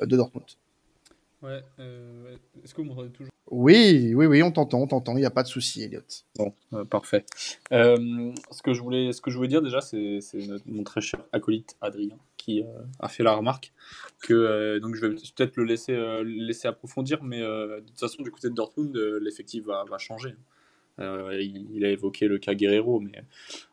de 0.00 0.16
Dortmund. 0.16 0.46
Ouais. 1.42 1.62
Est-ce 2.64 2.74
que 2.74 2.80
vous 2.80 2.88
m'entendez 2.88 3.10
toujours? 3.10 3.32
Oui, 3.52 4.12
oui, 4.16 4.26
oui, 4.26 4.42
on 4.42 4.50
t'entend, 4.50 4.80
on 4.80 4.86
t'entend. 4.88 5.12
Il 5.16 5.20
n'y 5.20 5.26
a 5.26 5.30
pas 5.30 5.44
de 5.44 5.48
souci, 5.48 5.82
Elliot. 5.82 6.00
Bon, 6.36 6.54
parfait. 6.86 7.24
ce 7.70 8.62
que 8.64 8.72
je 8.72 8.80
voulais, 8.80 9.12
ce 9.12 9.20
que 9.20 9.30
je 9.30 9.36
voulais 9.36 9.48
dire 9.48 9.62
déjà, 9.62 9.80
c'est 9.80 10.18
mon 10.66 10.82
très 10.82 11.02
cher 11.02 11.20
acolyte 11.32 11.76
Adrien 11.80 12.16
euh, 12.48 12.82
a 13.00 13.08
fait 13.08 13.22
la 13.22 13.34
remarque. 13.34 13.72
Que, 14.22 14.32
euh, 14.34 14.80
donc 14.80 14.94
je 14.94 15.06
vais 15.06 15.14
peut-être 15.14 15.56
le 15.56 15.64
laisser, 15.64 15.92
euh, 15.92 16.22
laisser 16.24 16.68
approfondir, 16.68 17.22
mais 17.22 17.40
de 17.40 17.80
toute 17.86 17.98
façon, 17.98 18.22
du 18.22 18.30
côté 18.30 18.48
de 18.48 18.54
Dortmund, 18.54 18.96
l'effectif 19.20 19.64
va, 19.64 19.84
va, 19.88 19.98
changer. 19.98 20.34
il, 20.98 21.84
a 21.84 21.90
évoqué 21.90 22.28
le 22.28 22.38
cas 22.38 22.54
Guerrero, 22.54 23.00
mais 23.00 23.24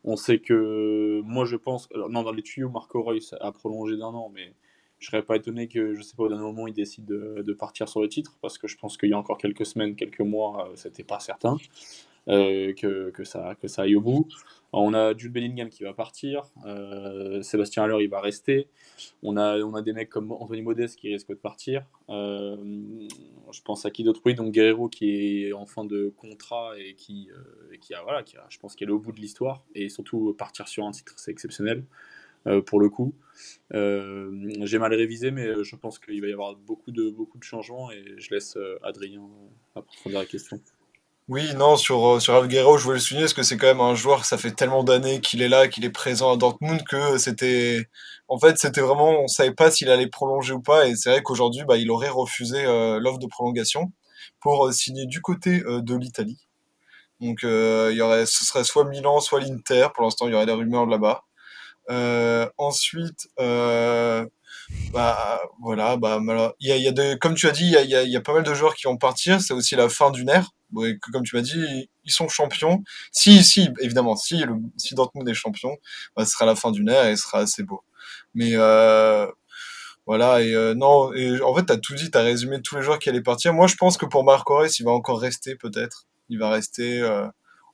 on 0.03 0.15
sait 0.15 0.39
que 0.39 1.21
moi 1.21 1.45
je 1.45 1.55
pense. 1.55 1.89
non, 2.09 2.23
dans 2.23 2.31
les 2.31 2.43
tuyaux, 2.43 2.69
Marco 2.69 3.01
Reus 3.03 3.33
a 3.39 3.51
prolongé 3.51 3.97
d'un 3.97 4.07
an, 4.07 4.31
mais 4.33 4.53
Je 4.99 5.07
serais 5.07 5.23
pas 5.23 5.35
étonné 5.35 5.67
que, 5.67 5.93
je 5.93 6.01
sais 6.01 6.15
pas, 6.15 6.23
au 6.23 6.29
dernier 6.29 6.43
moment, 6.43 6.67
il 6.67 6.73
décide 6.73 7.05
de, 7.05 7.53
partir 7.53 7.87
sur 7.89 8.01
le 8.01 8.09
titre, 8.09 8.37
parce 8.41 8.57
que 8.57 8.67
je 8.67 8.77
pense 8.77 8.97
qu'il 8.97 9.09
y 9.09 9.13
a 9.13 9.17
encore 9.17 9.37
quelques 9.37 9.65
semaines, 9.65 9.95
quelques 9.95 10.21
mois, 10.21 10.71
c'était 10.75 11.03
pas 11.03 11.19
certain 11.19 11.57
que, 12.27 13.09
que, 13.09 13.23
ça, 13.23 13.55
que 13.59 13.67
ça 13.67 13.83
aille 13.83 13.95
au 13.95 14.01
bout. 14.01 14.27
on 14.73 14.93
a 14.93 15.17
Jude 15.17 15.33
Bellingham 15.33 15.69
qui 15.69 15.83
va 15.83 15.93
partir, 15.93 16.43
euh, 16.65 17.41
Sébastien 17.41 17.83
Haller 17.83 18.03
il 18.03 18.09
va 18.09 18.21
rester. 18.21 18.67
On 19.23 19.37
a, 19.37 19.59
on 19.59 19.73
a 19.73 19.81
des 19.81 19.93
mecs 19.93 20.09
comme 20.09 20.31
Anthony 20.31 20.61
Modeste 20.61 20.99
qui 20.99 21.11
risquent 21.11 21.29
de 21.29 21.35
partir. 21.35 21.85
Euh, 22.09 22.55
je 23.51 23.61
pense 23.61 23.85
à 23.85 23.91
qui 23.91 24.03
d'autre? 24.03 24.21
Oui, 24.25 24.33
donc 24.33 24.53
Guerrero 24.53 24.87
qui 24.87 25.45
est 25.45 25.53
en 25.53 25.65
fin 25.65 25.83
de 25.83 26.13
contrat 26.17 26.73
et 26.77 26.95
qui, 26.95 27.29
euh, 27.31 27.77
qui 27.79 27.93
a, 27.93 28.03
voilà, 28.03 28.23
qui 28.23 28.37
a, 28.37 28.45
je 28.49 28.59
pense 28.59 28.75
qu'il 28.75 28.87
est 28.87 28.91
au 28.93 28.99
bout 28.99 29.11
de 29.11 29.19
l'histoire. 29.19 29.65
Et 29.75 29.89
surtout, 29.89 30.33
partir 30.37 30.67
sur 30.67 30.85
un 30.85 30.91
titre, 30.91 31.13
c'est 31.17 31.31
exceptionnel. 31.31 31.83
Euh, 32.47 32.59
pour 32.59 32.79
le 32.79 32.89
coup. 32.89 33.13
Euh, 33.71 34.49
j'ai 34.63 34.79
mal 34.79 34.91
révisé, 34.95 35.29
mais 35.29 35.63
je 35.63 35.75
pense 35.75 35.99
qu'il 35.99 36.19
va 36.21 36.27
y 36.27 36.33
avoir 36.33 36.55
beaucoup 36.55 36.89
de, 36.89 37.11
beaucoup 37.11 37.37
de 37.37 37.43
changements 37.43 37.91
et 37.91 38.03
je 38.17 38.33
laisse 38.33 38.57
Adrien 38.81 39.29
approfondir 39.75 40.17
la 40.17 40.25
question. 40.25 40.59
Oui, 41.31 41.53
non, 41.55 41.77
sur, 41.77 42.21
sur 42.21 42.35
Alguero, 42.35 42.77
je 42.77 42.83
voulais 42.83 42.97
le 42.97 42.99
souligner 42.99 43.23
parce 43.23 43.33
que 43.33 43.41
c'est 43.43 43.55
quand 43.55 43.67
même 43.67 43.79
un 43.79 43.95
joueur, 43.95 44.25
ça 44.25 44.37
fait 44.37 44.51
tellement 44.51 44.83
d'années 44.83 45.21
qu'il 45.21 45.41
est 45.41 45.47
là, 45.47 45.69
qu'il 45.69 45.85
est 45.85 45.89
présent 45.89 46.33
à 46.33 46.35
Dortmund 46.35 46.83
que 46.83 47.17
c'était. 47.17 47.87
En 48.27 48.37
fait, 48.37 48.57
c'était 48.57 48.81
vraiment. 48.81 49.11
On 49.11 49.27
savait 49.27 49.53
pas 49.53 49.71
s'il 49.71 49.89
allait 49.89 50.07
prolonger 50.07 50.51
ou 50.51 50.61
pas 50.61 50.87
et 50.87 50.95
c'est 50.97 51.09
vrai 51.09 51.23
qu'aujourd'hui, 51.23 51.63
bah, 51.65 51.77
il 51.77 51.89
aurait 51.89 52.09
refusé 52.09 52.65
l'offre 52.99 53.19
de 53.19 53.27
prolongation 53.27 53.93
pour 54.41 54.73
signer 54.73 55.05
du 55.05 55.21
côté 55.21 55.61
de 55.61 55.95
l'Italie. 55.95 56.37
Donc, 57.21 57.43
il 57.43 57.93
y 57.95 58.01
aurait, 58.01 58.25
ce 58.25 58.43
serait 58.43 58.65
soit 58.65 58.83
Milan, 58.83 59.21
soit 59.21 59.39
l'Inter. 59.39 59.87
Pour 59.95 60.03
l'instant, 60.03 60.27
il 60.27 60.33
y 60.33 60.35
aurait 60.35 60.45
des 60.45 60.51
rumeurs 60.51 60.85
là-bas. 60.85 61.23
Euh, 61.89 62.49
ensuite, 62.57 63.29
euh, 63.39 64.25
bah 64.93 65.41
voilà, 65.61 65.95
bah 65.97 66.19
il 66.59 66.67
y 66.67 66.71
a, 66.73 66.77
y 66.77 66.87
a 66.89 67.17
comme 67.17 67.35
tu 67.35 67.47
as 67.47 67.51
dit, 67.51 67.65
il 67.67 67.71
y 67.71 67.77
a, 67.77 67.83
y, 67.83 67.95
a, 67.95 68.03
y 68.03 68.17
a, 68.17 68.21
pas 68.21 68.33
mal 68.33 68.43
de 68.43 68.53
joueurs 68.53 68.75
qui 68.75 68.87
vont 68.87 68.97
partir. 68.97 69.39
C'est 69.41 69.53
aussi 69.53 69.77
la 69.77 69.87
fin 69.87 70.11
d'une 70.11 70.29
ère. 70.29 70.51
Que, 70.75 71.11
comme 71.11 71.23
tu 71.23 71.35
m'as 71.35 71.41
dit, 71.41 71.89
ils 72.03 72.11
sont 72.11 72.27
champions. 72.27 72.83
Si, 73.11 73.43
si, 73.43 73.69
évidemment, 73.79 74.15
si, 74.15 74.37
le, 74.39 74.55
si 74.77 74.95
Dortmund 74.95 75.27
est 75.29 75.33
champion, 75.33 75.77
bah, 76.15 76.25
ce 76.25 76.31
sera 76.31 76.45
la 76.45 76.55
fin 76.55 76.71
d'une 76.71 76.89
ère 76.89 77.05
et 77.07 77.15
ce 77.15 77.23
sera 77.23 77.39
assez 77.39 77.63
beau. 77.63 77.83
Mais 78.33 78.51
euh, 78.55 79.27
voilà, 80.07 80.41
et 80.41 80.53
euh, 80.55 80.73
non, 80.73 81.13
et 81.13 81.41
en 81.41 81.55
fait, 81.55 81.65
tu 81.65 81.73
as 81.73 81.77
tout 81.77 81.93
dit, 81.95 82.11
tu 82.11 82.17
as 82.17 82.21
résumé 82.21 82.61
tous 82.61 82.75
les 82.75 82.81
joueurs 82.81 82.99
qui 82.99 83.09
allaient 83.09 83.21
partir. 83.21 83.53
Moi, 83.53 83.67
je 83.67 83.75
pense 83.75 83.97
que 83.97 84.05
pour 84.05 84.23
Marc 84.23 84.49
Aurès, 84.49 84.79
il 84.79 84.83
va 84.83 84.91
encore 84.91 85.19
rester 85.19 85.55
peut-être. 85.55 86.07
Il 86.29 86.39
va 86.39 86.49
rester 86.49 87.01
euh, 87.01 87.27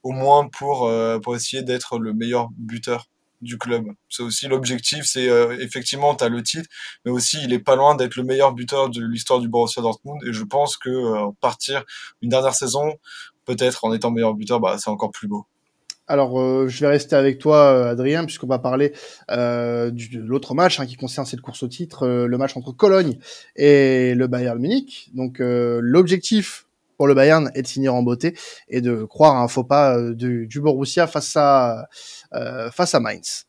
au 0.03 0.11
moins 0.11 0.47
pour, 0.49 0.85
euh, 0.85 1.19
pour 1.19 1.35
essayer 1.35 1.63
d'être 1.63 1.99
le 1.99 2.13
meilleur 2.13 2.49
buteur 2.57 3.09
du 3.41 3.57
club. 3.57 3.85
C'est 4.09 4.23
aussi 4.23 4.47
l'objectif, 4.47 5.05
c'est 5.05 5.29
euh, 5.29 5.57
effectivement 5.59 6.15
tu 6.15 6.23
as 6.23 6.29
le 6.29 6.41
titre, 6.41 6.69
mais 7.05 7.11
aussi 7.11 7.37
il 7.43 7.53
est 7.53 7.59
pas 7.59 7.75
loin 7.75 7.95
d'être 7.95 8.15
le 8.15 8.23
meilleur 8.23 8.53
buteur 8.53 8.89
de 8.89 9.03
l'histoire 9.05 9.39
du 9.39 9.47
Borussia 9.47 9.81
Dortmund 9.81 10.23
et 10.25 10.33
je 10.33 10.43
pense 10.43 10.77
que 10.77 10.89
euh, 10.89 11.31
partir 11.39 11.83
une 12.21 12.29
dernière 12.29 12.55
saison, 12.55 12.95
peut-être 13.45 13.85
en 13.85 13.93
étant 13.93 14.11
meilleur 14.11 14.33
buteur, 14.33 14.59
bah 14.59 14.77
c'est 14.77 14.89
encore 14.89 15.11
plus 15.11 15.27
beau. 15.27 15.45
Alors, 16.09 16.39
euh, 16.39 16.69
je 16.69 16.79
vais 16.79 16.87
rester 16.87 17.17
avec 17.17 17.37
toi, 17.37 17.89
Adrien, 17.89 18.23
puisqu'on 18.23 18.47
va 18.47 18.59
parler 18.59 18.93
euh, 19.29 19.91
du, 19.91 20.07
de 20.07 20.21
l'autre 20.21 20.55
match 20.55 20.79
hein, 20.79 20.85
qui 20.85 20.95
concerne 20.95 21.25
cette 21.25 21.41
course 21.41 21.63
au 21.63 21.67
titre, 21.67 22.07
le 22.07 22.37
match 22.37 22.55
entre 22.55 22.71
Cologne 22.71 23.19
et 23.57 24.15
le 24.15 24.27
Bayern 24.27 24.57
Munich. 24.57 25.09
Donc, 25.13 25.39
l'objectif 25.39 26.66
pour 26.97 27.07
le 27.07 27.13
Bayern 27.13 27.51
est 27.55 27.61
de 27.61 27.67
finir 27.67 27.95
en 27.95 28.03
beauté 28.03 28.37
et 28.67 28.81
de 28.81 29.03
croire 29.03 29.35
à 29.35 29.41
un 29.41 29.47
faux 29.47 29.63
pas 29.63 29.97
du, 30.11 30.47
du 30.47 30.59
Borussia 30.59 31.07
face 31.07 31.35
à 31.35 31.87
euh, 32.33 32.69
face 32.71 32.95
à 32.95 32.99
Mainz. 32.99 33.47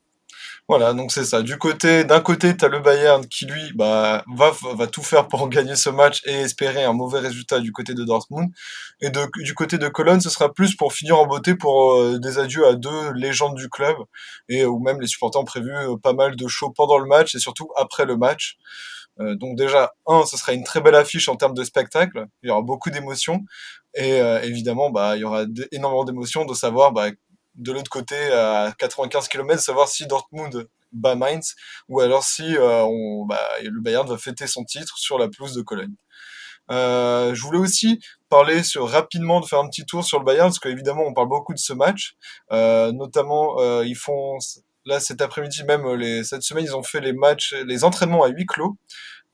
Voilà, 0.69 0.93
donc 0.93 1.12
c'est 1.12 1.25
ça. 1.25 1.40
Du 1.40 1.57
côté, 1.57 2.05
d'un 2.05 2.21
côté, 2.21 2.55
tu 2.55 2.62
as 2.62 2.69
le 2.69 2.81
Bayern 2.81 3.26
qui 3.26 3.47
lui 3.47 3.73
bah, 3.75 4.23
va, 4.37 4.52
va 4.75 4.87
tout 4.87 5.02
faire 5.02 5.26
pour 5.26 5.49
gagner 5.49 5.76
ce 5.76 5.88
match 5.88 6.21
et 6.26 6.33
espérer 6.33 6.85
un 6.85 6.93
mauvais 6.93 7.21
résultat 7.21 7.61
du 7.61 7.73
côté 7.73 7.95
de 7.95 8.05
Dortmund. 8.05 8.50
Et 9.00 9.11
du 9.11 9.55
côté 9.55 9.78
de 9.78 9.88
Cologne, 9.88 10.21
ce 10.21 10.28
sera 10.28 10.52
plus 10.52 10.76
pour 10.76 10.93
finir 10.93 11.19
en 11.19 11.26
beauté 11.26 11.55
pour 11.55 11.95
euh, 11.95 12.19
des 12.19 12.38
adieux 12.38 12.67
à 12.67 12.75
deux 12.75 13.12
légendes 13.14 13.57
du 13.57 13.71
club 13.71 13.97
et 14.50 14.67
où 14.67 14.78
même 14.78 15.00
les 15.00 15.07
supporters 15.07 15.40
ont 15.40 15.47
prévu 15.47 15.75
euh, 15.75 15.97
pas 15.97 16.12
mal 16.12 16.37
de 16.37 16.49
shows 16.49 16.71
pendant 16.71 16.99
le 16.99 17.07
match 17.07 17.35
et 17.35 17.38
surtout 17.38 17.71
après 17.76 18.05
le 18.05 18.19
match. 18.19 18.59
Donc 19.19 19.57
déjà, 19.57 19.93
un, 20.07 20.25
ce 20.27 20.37
sera 20.37 20.53
une 20.53 20.65
très 20.65 20.81
belle 20.81 20.95
affiche 20.95 21.29
en 21.29 21.37
termes 21.37 21.55
de 21.55 21.65
spectacle. 21.65 22.27
Il 22.43 22.49
y 22.49 22.51
aura 22.51 22.63
beaucoup 22.63 22.91
d'émotions 22.91 23.45
et 23.95 24.19
évidemment, 24.43 24.91
bah, 24.91 25.17
il 25.17 25.21
y 25.21 25.25
aura 25.25 25.45
énormément 25.73 26.05
d'émotions 26.05 26.45
de 26.45 26.55
savoir 26.55 26.93
bah, 26.93 27.09
de 27.57 27.73
l'autre 27.73 27.91
côté 27.91 28.17
à 28.33 28.73
95 28.79 29.29
km, 29.29 29.61
savoir 29.61 29.89
si 29.89 30.07
Dortmund 30.07 30.69
bat 30.93 31.17
Mainz 31.17 31.55
ou 31.89 32.01
alors 32.01 32.25
si 32.25 32.57
euh, 32.57 32.83
on, 32.85 33.27
bah, 33.27 33.41
le 33.63 33.81
Bayern 33.81 34.09
va 34.09 34.17
fêter 34.17 34.47
son 34.47 34.65
titre 34.65 34.97
sur 34.97 35.19
la 35.19 35.29
pelouse 35.29 35.55
de 35.55 35.63
Cologne. 35.63 35.95
Euh, 36.71 37.35
je 37.35 37.43
voulais 37.43 37.59
aussi 37.59 37.99
parler 38.29 38.63
sur 38.63 38.89
rapidement 38.89 39.41
de 39.41 39.47
faire 39.47 39.59
un 39.59 39.69
petit 39.69 39.87
tour 39.87 40.05
sur 40.05 40.19
le 40.19 40.25
Bayern 40.25 40.49
parce 40.49 40.59
qu'évidemment 40.59 41.05
on 41.07 41.15
parle 41.15 41.29
beaucoup 41.29 41.55
de 41.55 41.59
ce 41.59 41.73
match, 41.73 42.17
euh, 42.53 42.93
notamment 42.93 43.59
euh, 43.59 43.87
ils 43.87 43.97
font 43.97 44.39
là 44.85 45.01
cet 45.01 45.21
après-midi 45.21 45.65
même 45.65 45.87
les, 45.95 46.25
cette 46.25 46.43
semaine 46.43 46.65
ils 46.65 46.77
ont 46.77 46.83
fait 46.83 47.01
les 47.01 47.13
matchs, 47.13 47.55
les 47.67 47.85
entraînements 47.85 48.25
à 48.25 48.29
huis 48.29 48.47
clos. 48.47 48.77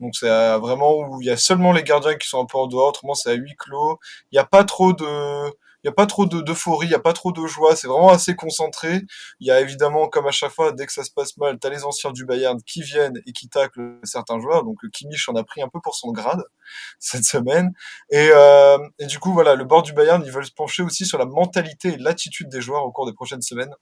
Donc 0.01 0.15
c'est 0.17 0.29
vraiment 0.59 0.95
où 0.97 1.21
il 1.21 1.27
y 1.27 1.31
a 1.31 1.37
seulement 1.37 1.73
les 1.73 1.83
gardiens 1.85 2.17
qui 2.17 2.29
sont 2.29 2.43
un 2.43 2.47
peu 2.47 2.59
en 2.59 2.67
dehors, 2.67 2.89
autrement 2.89 3.15
c'est 3.15 3.31
à 3.31 3.35
huis 3.35 3.55
clos. 3.59 3.99
Il 4.33 4.37
n'y 4.37 4.41
a 4.41 4.45
pas 4.45 4.65
trop 4.65 4.93
de 4.93 5.05
il 5.85 5.89
y 5.89 5.91
a 5.91 5.93
pas 5.93 6.07
trop 6.07 6.25
d'euphorie, 6.25 6.87
il 6.87 6.91
y 6.91 6.95
a 6.95 6.99
pas 6.99 7.13
trop 7.13 7.31
de 7.31 7.47
joie, 7.47 7.77
c'est 7.77 7.87
vraiment 7.87 8.09
assez 8.09 8.35
concentré. 8.35 9.03
Il 9.39 9.47
y 9.47 9.51
a 9.51 9.61
évidemment, 9.61 10.09
comme 10.09 10.27
à 10.27 10.31
chaque 10.31 10.53
fois, 10.53 10.73
dès 10.73 10.87
que 10.87 10.93
ça 10.95 11.05
se 11.05 11.11
passe 11.11 11.37
mal, 11.37 11.59
t'as 11.59 11.69
les 11.69 11.85
anciens 11.85 12.11
du 12.11 12.25
Bayern 12.25 12.59
qui 12.63 12.81
viennent 12.81 13.21
et 13.27 13.33
qui 13.33 13.51
taclent 13.51 13.99
certains 14.03 14.41
joueurs. 14.41 14.65
Donc 14.65 14.79
Kimmich 14.93 15.29
en 15.29 15.35
a 15.37 15.45
pris 15.45 15.61
un 15.61 15.69
peu 15.69 15.81
pour 15.83 15.95
son 15.95 16.11
grade 16.11 16.43
cette 16.99 17.25
semaine. 17.25 17.75
Et, 18.11 18.31
euh, 18.33 18.79
et 18.99 19.05
du 19.05 19.19
coup, 19.19 19.35
voilà, 19.35 19.57
le 19.57 19.65
bord 19.65 19.83
du 19.83 19.93
Bayern, 19.93 20.23
ils 20.25 20.33
veulent 20.33 20.47
se 20.47 20.53
pencher 20.53 20.83
aussi 20.83 21.05
sur 21.05 21.19
la 21.19 21.27
mentalité 21.27 21.89
et 21.89 21.97
l'attitude 21.99 22.49
des 22.49 22.63
joueurs 22.63 22.87
au 22.87 22.91
cours 22.91 23.05
des 23.05 23.13
prochaines 23.13 23.43
semaines, 23.43 23.75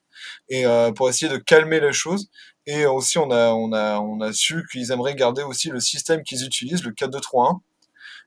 et 0.48 0.66
euh, 0.66 0.90
pour 0.90 1.08
essayer 1.08 1.30
de 1.30 1.38
calmer 1.38 1.78
les 1.78 1.92
choses. 1.92 2.30
Et 2.66 2.84
aussi, 2.84 3.18
on 3.18 3.30
a, 3.30 3.50
on 3.52 3.72
a, 3.72 4.00
on 4.00 4.20
a 4.20 4.32
su 4.32 4.64
qu'ils 4.72 4.90
aimeraient 4.90 5.14
garder 5.14 5.42
aussi 5.44 5.68
le 5.68 5.78
système 5.78 6.24
qu'ils 6.24 6.44
utilisent, 6.44 6.84
le 6.84 6.90
4-2-3-1 6.90 7.60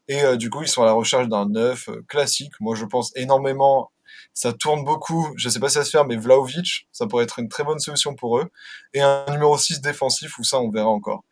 et 0.07 0.23
euh, 0.23 0.35
du 0.37 0.49
coup, 0.49 0.61
ils 0.61 0.67
sont 0.67 0.83
à 0.83 0.85
la 0.85 0.91
recherche 0.91 1.27
d'un 1.27 1.47
neuf 1.47 1.89
euh, 1.89 2.03
classique. 2.07 2.53
Moi, 2.59 2.75
je 2.75 2.85
pense 2.85 3.11
énormément. 3.15 3.91
Ça 4.33 4.53
tourne 4.53 4.83
beaucoup. 4.83 5.33
Je 5.37 5.49
sais 5.49 5.59
pas 5.59 5.69
si 5.69 5.75
ça 5.75 5.83
se 5.83 5.89
fait, 5.89 6.03
mais 6.03 6.17
Vlaovic, 6.17 6.87
ça 6.91 7.07
pourrait 7.07 7.23
être 7.23 7.39
une 7.39 7.49
très 7.49 7.63
bonne 7.63 7.79
solution 7.79 8.15
pour 8.15 8.39
eux. 8.39 8.49
Et 8.93 9.01
un 9.01 9.25
numéro 9.29 9.57
6 9.57 9.81
défensif, 9.81 10.37
où 10.37 10.43
ça, 10.43 10.59
on 10.59 10.69
verra 10.69 10.89
encore. 10.89 11.23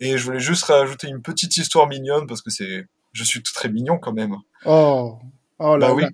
Et 0.00 0.18
je 0.18 0.24
voulais 0.24 0.40
juste 0.40 0.64
rajouter 0.64 1.08
une 1.08 1.22
petite 1.22 1.56
histoire 1.56 1.86
mignonne, 1.86 2.26
parce 2.26 2.42
que 2.42 2.50
c'est, 2.50 2.86
je 3.12 3.24
suis 3.24 3.42
très 3.42 3.68
mignon 3.68 3.98
quand 3.98 4.12
même. 4.12 4.36
Oh, 4.64 5.18
oh 5.58 5.76
là, 5.76 5.88
bah 5.88 5.94
oui, 5.94 6.04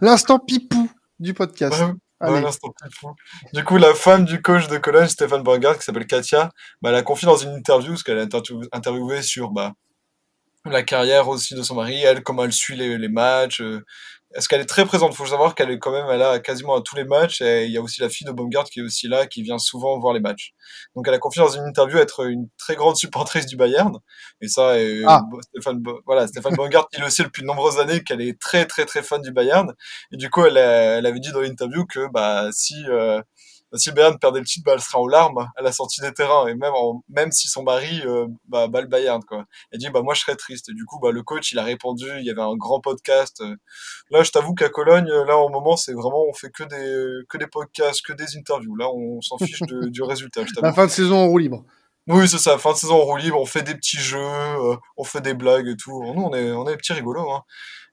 l'instant 0.00 0.38
pipou 0.38 0.90
du 1.18 1.34
podcast. 1.34 1.82
Bah, 2.20 2.28
pipou. 2.84 3.14
Du 3.52 3.64
coup, 3.64 3.76
la 3.78 3.94
femme 3.94 4.24
du 4.24 4.40
coach 4.40 4.68
de 4.68 4.78
Cologne, 4.78 5.08
Stéphane 5.08 5.42
Borgard, 5.42 5.78
qui 5.78 5.84
s'appelle 5.84 6.06
Katia, 6.06 6.50
bah, 6.82 6.90
elle 6.90 6.96
a 6.96 7.02
confié 7.02 7.26
dans 7.26 7.36
une 7.36 7.54
interview, 7.54 7.90
parce 7.90 8.02
qu'elle 8.02 8.18
a 8.18 8.26
interviewé 8.72 9.22
sur 9.22 9.50
bah, 9.50 9.72
la 10.70 10.82
carrière 10.82 11.28
aussi 11.28 11.54
de 11.54 11.62
son 11.62 11.74
mari, 11.76 12.02
elle, 12.02 12.22
comment 12.22 12.44
elle 12.44 12.52
suit 12.52 12.76
les, 12.76 12.98
les 12.98 13.08
matchs. 13.08 13.60
Euh, 13.60 13.84
est-ce 14.34 14.48
qu'elle 14.48 14.60
est 14.60 14.66
très 14.66 14.84
présente? 14.84 15.12
Il 15.12 15.16
faut 15.16 15.26
savoir 15.26 15.54
qu'elle 15.54 15.70
est 15.70 15.78
quand 15.78 15.92
même 15.92 16.06
là 16.18 16.38
quasiment 16.40 16.74
à 16.74 16.82
tous 16.82 16.94
les 16.96 17.04
matchs. 17.04 17.40
Et 17.40 17.64
il 17.66 17.72
y 17.72 17.78
a 17.78 17.80
aussi 17.80 18.00
la 18.00 18.10
fille 18.10 18.26
de 18.26 18.32
Baumgart 18.32 18.64
qui 18.64 18.80
est 18.80 18.82
aussi 18.82 19.08
là, 19.08 19.26
qui 19.26 19.42
vient 19.42 19.58
souvent 19.58 19.98
voir 19.98 20.12
les 20.12 20.20
matchs. 20.20 20.52
Donc 20.94 21.06
elle 21.08 21.14
a 21.14 21.18
confié 21.18 21.40
dans 21.40 21.48
une 21.48 21.62
interview 21.62 21.98
être 21.98 22.26
une 22.26 22.48
très 22.58 22.74
grande 22.74 22.96
supportrice 22.96 23.46
du 23.46 23.56
Bayern. 23.56 23.96
Et 24.42 24.48
ça, 24.48 24.78
et, 24.78 25.02
ah. 25.06 25.22
Stéphane, 25.40 25.82
voilà, 26.04 26.26
Stéphane 26.26 26.54
Baumgart, 26.54 26.88
il 26.92 27.00
le 27.00 27.08
sait 27.08 27.22
depuis 27.22 27.42
de 27.42 27.46
nombreuses 27.46 27.78
années 27.78 28.02
qu'elle 28.02 28.20
est 28.20 28.38
très 28.38 28.66
très 28.66 28.84
très 28.84 29.02
fan 29.02 29.22
du 29.22 29.32
Bayern. 29.32 29.72
Et 30.12 30.16
du 30.16 30.28
coup, 30.28 30.44
elle, 30.44 30.58
elle 30.58 31.06
avait 31.06 31.20
dit 31.20 31.32
dans 31.32 31.40
l'interview 31.40 31.86
que 31.86 32.08
bah 32.12 32.48
si 32.52 32.84
euh, 32.88 33.22
si 33.74 33.92
Bayern 33.92 34.18
perdait 34.18 34.40
le 34.40 34.46
titre, 34.46 34.64
bah, 34.64 34.72
elle 34.74 34.80
sera 34.80 35.00
aux 35.00 35.08
larmes 35.08 35.48
à 35.56 35.62
la 35.62 35.72
sortie 35.72 36.00
des 36.00 36.12
terrains. 36.12 36.46
Et 36.46 36.54
même, 36.54 36.72
même 37.08 37.32
si 37.32 37.48
son 37.48 37.62
mari 37.62 38.02
euh, 38.04 38.26
bah, 38.48 38.68
bat 38.68 38.80
le 38.80 38.86
Bayern, 38.86 39.22
quoi. 39.24 39.44
Elle 39.70 39.78
dit, 39.78 39.90
bah, 39.90 40.02
moi, 40.02 40.14
je 40.14 40.20
serais 40.20 40.36
triste. 40.36 40.68
Et 40.68 40.72
du 40.72 40.84
coup, 40.84 40.98
bah, 41.00 41.10
le 41.10 41.22
coach, 41.22 41.52
il 41.52 41.58
a 41.58 41.64
répondu, 41.64 42.06
il 42.18 42.24
y 42.24 42.30
avait 42.30 42.42
un 42.42 42.56
grand 42.56 42.80
podcast. 42.80 43.42
Là, 44.10 44.22
je 44.22 44.30
t'avoue 44.30 44.54
qu'à 44.54 44.68
Cologne, 44.68 45.08
là, 45.08 45.36
au 45.38 45.48
moment, 45.48 45.76
c'est 45.76 45.92
vraiment, 45.92 46.24
on 46.28 46.32
fait 46.32 46.50
que 46.50 46.64
des, 46.64 47.24
que 47.28 47.38
des 47.38 47.46
podcasts, 47.46 48.04
que 48.04 48.12
des 48.12 48.36
interviews. 48.36 48.76
Là, 48.76 48.88
on 48.92 49.20
s'en 49.20 49.38
fiche 49.38 49.60
du 49.90 50.02
résultat. 50.02 50.42
la 50.62 50.72
fin 50.72 50.86
de 50.86 50.90
saison 50.90 51.16
en 51.16 51.26
roue 51.26 51.38
libre. 51.38 51.64
Oui, 52.08 52.28
c'est 52.28 52.38
ça, 52.38 52.56
fin 52.58 52.72
de 52.72 52.76
saison 52.76 52.94
en 52.94 53.04
roue 53.04 53.16
libre, 53.16 53.40
on 53.40 53.46
fait 53.46 53.62
des 53.62 53.74
petits 53.74 53.98
jeux, 53.98 54.18
euh, 54.20 54.76
on 54.96 55.02
fait 55.02 55.20
des 55.20 55.34
blagues 55.34 55.66
et 55.66 55.76
tout. 55.76 56.02
Nous, 56.14 56.22
on 56.22 56.32
est, 56.34 56.52
on 56.52 56.64
est 56.68 56.72
des 56.72 56.76
petits 56.76 56.92
rigolos, 56.92 57.28
hein. 57.32 57.42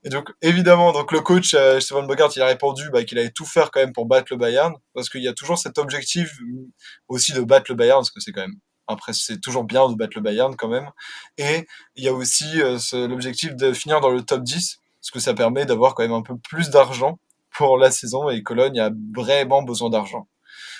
Et 0.03 0.09
donc, 0.09 0.31
évidemment, 0.41 0.91
donc 0.91 1.11
le 1.11 1.21
coach 1.21 1.53
euh, 1.55 1.79
Stefan 1.79 2.05
Bogart, 2.05 2.29
il 2.35 2.41
a 2.41 2.45
répondu 2.47 2.89
bah, 2.91 3.03
qu'il 3.05 3.17
allait 3.17 3.31
tout 3.31 3.45
faire 3.45 3.71
quand 3.71 3.79
même 3.79 3.93
pour 3.93 4.05
battre 4.05 4.27
le 4.31 4.37
Bayern, 4.37 4.75
parce 4.93 5.09
qu'il 5.09 5.23
y 5.23 5.27
a 5.27 5.33
toujours 5.33 5.57
cet 5.57 5.77
objectif 5.79 6.31
aussi 7.07 7.33
de 7.33 7.41
battre 7.41 7.67
le 7.69 7.75
Bayern, 7.75 7.99
parce 7.99 8.11
que 8.11 8.19
c'est 8.19 8.31
quand 8.31 8.41
même 8.41 8.55
après 8.87 9.13
c'est 9.13 9.39
toujours 9.39 9.63
bien 9.63 9.89
de 9.89 9.95
battre 9.95 10.13
le 10.15 10.21
Bayern 10.21 10.55
quand 10.57 10.67
même. 10.67 10.89
Et 11.37 11.65
il 11.95 12.03
y 12.03 12.07
a 12.09 12.13
aussi 12.13 12.61
euh, 12.61 12.77
l'objectif 13.07 13.55
de 13.55 13.73
finir 13.73 14.01
dans 14.01 14.09
le 14.09 14.21
top 14.23 14.43
10, 14.43 14.79
parce 15.01 15.11
que 15.11 15.19
ça 15.19 15.33
permet 15.33 15.65
d'avoir 15.65 15.95
quand 15.95 16.03
même 16.03 16.11
un 16.13 16.21
peu 16.21 16.35
plus 16.37 16.69
d'argent 16.69 17.17
pour 17.55 17.77
la 17.77 17.89
saison, 17.91 18.29
et 18.29 18.43
Cologne 18.43 18.79
a 18.79 18.91
vraiment 19.15 19.63
besoin 19.63 19.89
d'argent. 19.89 20.27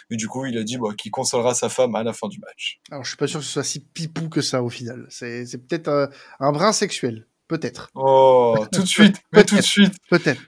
Et 0.09 0.15
du 0.15 0.27
coup, 0.27 0.45
il 0.45 0.57
a 0.57 0.63
dit 0.63 0.77
bah, 0.77 0.89
qu'il 0.97 1.11
consolera 1.11 1.53
sa 1.53 1.69
femme 1.69 1.95
à 1.95 2.03
la 2.03 2.13
fin 2.13 2.27
du 2.27 2.39
match. 2.39 2.79
Alors, 2.91 3.03
je 3.03 3.09
suis 3.09 3.17
pas 3.17 3.27
sûr 3.27 3.39
que 3.39 3.45
ce 3.45 3.51
soit 3.51 3.63
si 3.63 3.79
pipou 3.81 4.29
que 4.29 4.41
ça 4.41 4.63
au 4.63 4.69
final. 4.69 5.05
C'est 5.09 5.45
peut-être 5.67 5.87
euh, 5.87 6.07
un 6.39 6.51
brin 6.51 6.73
sexuel. 6.73 7.27
Peut-être. 7.47 7.89
Oh, 7.95 8.55
tout 8.71 8.81
de 8.81 8.87
suite, 8.87 9.17
mais 9.33 9.43
tout 9.43 9.55
de 9.55 9.61
suite. 9.61 9.93
Peut-être. 10.09 10.41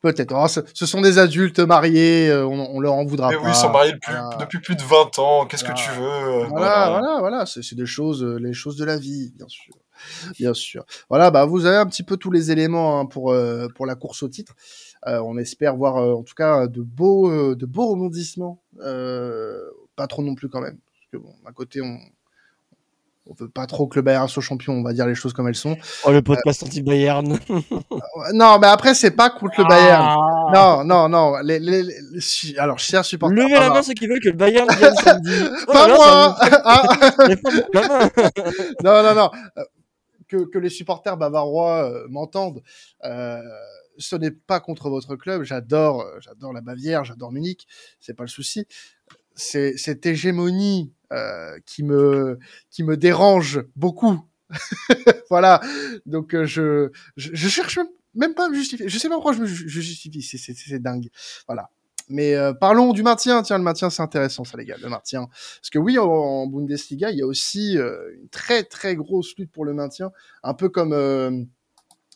Peut-être. 0.00 0.32
Oh, 0.32 0.46
ce, 0.46 0.86
sont 0.86 1.00
des 1.00 1.18
adultes 1.18 1.58
mariés, 1.58 2.28
euh, 2.28 2.46
on, 2.46 2.76
on 2.76 2.80
leur 2.80 2.94
en 2.94 3.04
voudra 3.04 3.30
mais 3.30 3.36
pas. 3.36 3.42
oui, 3.42 3.50
ils 3.50 3.56
sont 3.56 3.70
mariés 3.70 3.92
depuis, 3.92 4.12
depuis 4.38 4.60
plus 4.60 4.76
de 4.76 4.82
20 4.82 5.18
ans, 5.18 5.46
qu'est-ce 5.46 5.64
que 5.64 5.72
tu 5.72 5.90
veux 5.90 6.44
Voilà, 6.46 6.90
voilà, 6.90 7.16
voilà, 7.18 7.46
c'est 7.46 7.74
des 7.74 7.86
choses, 7.86 8.22
euh, 8.22 8.38
les 8.38 8.52
choses 8.52 8.76
de 8.76 8.84
la 8.84 8.96
vie, 8.96 9.32
bien 9.36 9.48
sûr. 9.48 9.74
Bien 10.38 10.54
sûr. 10.54 10.84
Voilà, 11.08 11.30
bah 11.30 11.44
vous 11.44 11.66
avez 11.66 11.76
un 11.76 11.86
petit 11.86 12.02
peu 12.02 12.16
tous 12.16 12.30
les 12.30 12.50
éléments 12.50 13.00
hein, 13.00 13.06
pour, 13.06 13.32
euh, 13.32 13.68
pour 13.74 13.86
la 13.86 13.94
course 13.94 14.22
au 14.22 14.28
titre. 14.28 14.54
On 15.06 15.38
espère 15.38 15.76
voir 15.76 15.96
en 15.96 16.22
tout 16.22 16.34
cas 16.34 16.66
de 16.66 16.82
beaux, 16.82 17.54
de 17.54 17.66
beaux 17.66 17.88
rebondissements. 17.88 18.60
pas 19.96 20.06
trop 20.08 20.22
non 20.22 20.34
plus 20.34 20.48
quand 20.48 20.60
même. 20.60 20.78
Parce 20.78 21.06
que 21.12 21.16
bon, 21.16 21.34
d'un 21.44 21.52
côté, 21.52 21.80
on, 21.80 21.98
on 23.28 23.34
veut 23.34 23.48
pas 23.48 23.66
trop 23.66 23.86
que 23.86 23.96
le 23.96 24.02
Bayern 24.02 24.26
soit 24.26 24.42
champion, 24.42 24.72
on 24.72 24.82
va 24.82 24.92
dire 24.94 25.06
les 25.06 25.14
choses 25.14 25.34
comme 25.34 25.48
elles 25.48 25.54
sont. 25.54 25.76
Oh, 26.04 26.10
le 26.10 26.22
podcast 26.22 26.62
anti-Bayern. 26.62 27.38
non, 28.32 28.58
mais 28.58 28.66
après, 28.66 28.94
c'est 28.94 29.10
pas 29.10 29.28
contre 29.28 29.60
le 29.60 29.68
Bayern. 29.68 30.02
Ah. 30.02 30.50
Non, 30.54 30.84
non, 30.84 31.08
non. 31.08 31.38
Les, 31.42 31.58
les, 31.58 31.82
les, 31.82 32.58
alors, 32.58 32.78
chers 32.78 33.04
supporters. 33.04 33.36
Levez 33.36 33.58
la 33.60 33.68
main 33.68 33.82
ceux 33.82 33.92
qui 33.92 34.06
veulent 34.06 34.20
que 34.20 34.30
le 34.30 34.36
Bayern 34.36 34.66
gagne 34.66 34.94
samedi. 35.04 35.32
Oh 35.66 35.72
pas 35.72 35.88
moi! 35.88 36.36
Ah. 36.64 36.82
non, 38.82 39.02
non, 39.02 39.14
non. 39.14 39.30
Euh, 39.58 39.64
que, 40.26 40.48
que 40.48 40.58
les 40.58 40.70
supporters 40.70 41.16
bavarois 41.18 41.84
euh, 41.84 42.06
m'entendent. 42.08 42.62
Euh, 43.04 43.40
ce 43.98 44.16
n'est 44.16 44.30
pas 44.30 44.60
contre 44.60 44.88
votre 44.88 45.16
club. 45.16 45.42
J'adore, 45.42 46.02
euh, 46.02 46.18
j'adore 46.20 46.52
la 46.52 46.60
Bavière, 46.60 47.04
j'adore 47.04 47.32
Munich. 47.32 47.66
C'est 48.00 48.14
pas 48.14 48.24
le 48.24 48.28
souci. 48.28 48.66
C'est 49.34 49.76
cette 49.76 50.06
hégémonie 50.06 50.92
euh, 51.12 51.58
qui 51.66 51.82
me 51.82 52.38
qui 52.70 52.82
me 52.82 52.96
dérange 52.96 53.60
beaucoup. 53.76 54.20
voilà. 55.30 55.60
Donc 56.06 56.34
euh, 56.34 56.46
je, 56.46 56.90
je, 57.16 57.30
je 57.32 57.48
cherche 57.48 57.78
même 58.14 58.34
pas 58.34 58.46
à 58.46 58.48
me 58.48 58.54
justifier. 58.54 58.88
Je 58.88 58.98
sais 58.98 59.08
pas 59.08 59.16
pourquoi 59.16 59.32
je 59.32 59.40
me 59.40 59.46
justifie. 59.46 60.22
C'est 60.22 60.82
dingue. 60.82 61.08
Voilà. 61.46 61.70
Mais 62.10 62.34
parlons 62.58 62.94
du 62.94 63.02
maintien. 63.02 63.42
Tiens, 63.42 63.58
le 63.58 63.64
maintien, 63.64 63.90
c'est 63.90 64.00
intéressant, 64.02 64.42
ça, 64.42 64.56
les 64.56 64.64
gars, 64.64 64.76
le 64.82 64.88
maintien. 64.88 65.26
Parce 65.26 65.68
que 65.70 65.78
oui, 65.78 65.98
en, 65.98 66.46
Bundesliga, 66.46 67.10
il 67.10 67.18
y 67.18 67.22
a 67.22 67.26
aussi 67.26 67.74
une 67.74 68.28
très 68.30 68.64
très 68.64 68.96
grosse 68.96 69.36
lutte 69.36 69.52
pour 69.52 69.66
le 69.66 69.74
maintien, 69.74 70.10
un 70.42 70.54
peu 70.54 70.70
comme 70.70 71.46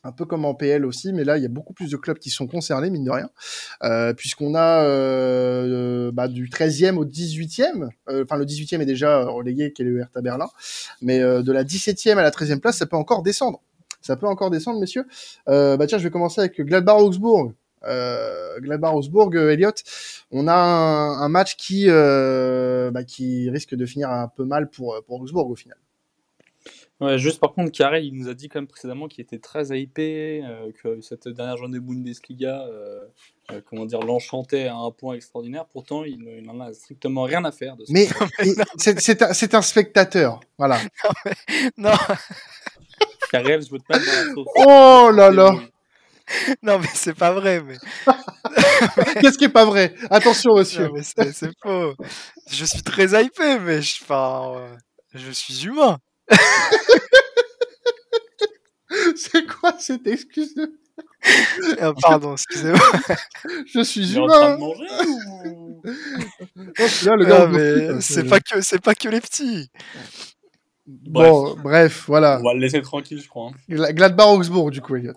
un 0.04 0.12
peu 0.12 0.24
comme 0.24 0.44
en 0.44 0.54
PL 0.54 0.84
aussi, 0.84 1.12
mais 1.12 1.24
là 1.24 1.36
il 1.38 1.42
y 1.42 1.46
a 1.46 1.48
beaucoup 1.48 1.72
plus 1.72 1.90
de 1.90 1.96
clubs 1.96 2.18
qui 2.18 2.30
sont 2.30 2.46
concernés, 2.46 2.90
mine 2.90 3.04
de 3.04 3.10
rien, 3.10 3.30
euh, 3.84 4.12
puisqu'on 4.12 4.54
a 4.54 4.84
euh, 4.84 6.10
bah, 6.12 6.28
du 6.28 6.48
13e 6.48 6.96
au 6.96 7.04
18e, 7.04 7.88
euh, 8.08 8.24
enfin 8.24 8.36
le 8.36 8.44
18e 8.44 8.80
est 8.80 8.86
déjà 8.86 9.24
relégué, 9.24 9.72
qui 9.72 9.82
est 9.82 9.84
le 9.84 10.00
Hertha 10.00 10.20
Berlin, 10.20 10.48
mais 11.00 11.20
euh, 11.20 11.42
de 11.42 11.52
la 11.52 11.64
17e 11.64 12.16
à 12.16 12.22
la 12.22 12.30
13e 12.30 12.58
place, 12.58 12.78
ça 12.78 12.86
peut 12.86 12.96
encore 12.96 13.22
descendre. 13.22 13.60
Ça 14.00 14.16
peut 14.16 14.26
encore 14.26 14.50
descendre, 14.50 14.80
messieurs. 14.80 15.06
Bah 15.46 15.86
tiens, 15.86 15.98
je 15.98 16.02
vais 16.02 16.10
commencer 16.10 16.40
avec 16.40 16.60
Gladbach-Augsbourg. 16.60 17.52
Euh, 17.84 18.58
Gladbach-Augsbourg, 18.58 19.32
Elliot, 19.36 19.70
on 20.32 20.48
a 20.48 20.54
un, 20.54 21.20
un 21.20 21.28
match 21.28 21.54
qui, 21.54 21.86
bah, 21.86 23.04
qui 23.04 23.48
risque 23.50 23.76
de 23.76 23.86
finir 23.86 24.10
un 24.10 24.26
peu 24.26 24.44
mal 24.44 24.70
pour, 24.70 25.00
pour 25.06 25.20
Augsbourg 25.20 25.48
au 25.48 25.54
final. 25.54 25.78
Ouais, 27.02 27.18
juste 27.18 27.40
par 27.40 27.52
contre, 27.52 27.72
Carré, 27.72 28.02
il 28.04 28.14
nous 28.14 28.28
a 28.28 28.34
dit 28.34 28.48
quand 28.48 28.60
même 28.60 28.68
précédemment 28.68 29.08
qu'il 29.08 29.22
était 29.22 29.40
très 29.40 29.76
hypé, 29.76 30.40
euh, 30.44 30.70
que 30.80 31.00
cette 31.00 31.26
dernière 31.26 31.56
journée 31.56 31.80
Bundesliga, 31.80 32.64
euh, 32.68 33.00
euh, 33.50 33.60
comment 33.68 33.86
dire, 33.86 33.98
l'enchantait 33.98 34.68
à 34.68 34.76
un 34.76 34.92
point 34.92 35.14
extraordinaire. 35.14 35.66
Pourtant, 35.66 36.04
il, 36.04 36.22
n'en 36.44 36.60
a 36.60 36.72
strictement 36.72 37.24
rien 37.24 37.44
à 37.44 37.50
faire 37.50 37.76
de 37.76 37.84
ça. 37.84 37.92
Mais 37.92 38.06
c'est 38.76 39.54
un, 39.54 39.58
un, 39.58 39.62
spectateur, 39.62 40.38
voilà. 40.56 40.78
non. 41.76 41.90
Carré, 43.32 43.60
je 43.60 43.70
veux 43.72 43.80
te 43.80 43.92
mettre 43.92 44.36
dans 44.36 44.44
la 44.44 45.06
Oh 45.08 45.10
là 45.10 45.30
là. 45.32 45.54
Non, 46.62 46.78
mais 46.78 46.86
c'est 46.94 47.18
pas 47.18 47.32
vrai. 47.32 47.60
Mais... 47.62 47.76
Qu'est-ce 49.20 49.36
qui 49.36 49.44
est 49.44 49.48
pas 49.48 49.64
vrai? 49.64 49.92
Attention, 50.08 50.54
monsieur. 50.54 50.88
C'est 51.02 51.50
faux. 51.60 51.94
Je 52.48 52.64
suis 52.64 52.82
très 52.82 53.08
hypé, 53.20 53.58
mais 53.58 53.82
je, 53.82 54.02
enfin, 54.02 54.68
je 55.12 55.30
suis 55.32 55.66
humain. 55.66 55.98
C'est 59.16 59.46
quoi 59.46 59.74
cette 59.78 60.06
excuse 60.06 60.54
de... 60.54 60.70
Ah, 61.80 61.92
pardon, 62.00 62.32
excusez-moi. 62.32 62.80
Je 63.66 63.82
suis 63.82 64.16
humain. 64.16 64.58
ou... 64.60 65.82
c'est 68.00 68.28
pas 68.28 68.40
que 68.40 68.60
c'est 68.60 68.82
pas 68.82 68.94
que 68.94 69.08
les 69.08 69.20
petits. 69.20 69.70
Bon, 70.86 71.56
bref, 71.56 72.04
voilà. 72.06 72.38
On 72.40 72.44
va 72.44 72.54
le 72.54 72.60
laisser 72.60 72.82
tranquille, 72.82 73.20
je 73.20 73.28
crois. 73.28 73.50
Hein. 73.50 73.92
Gladbach 73.92 74.26
Augsbourg, 74.26 74.70
du 74.70 74.80
coup, 74.80 74.96
Elliot. 74.96 75.12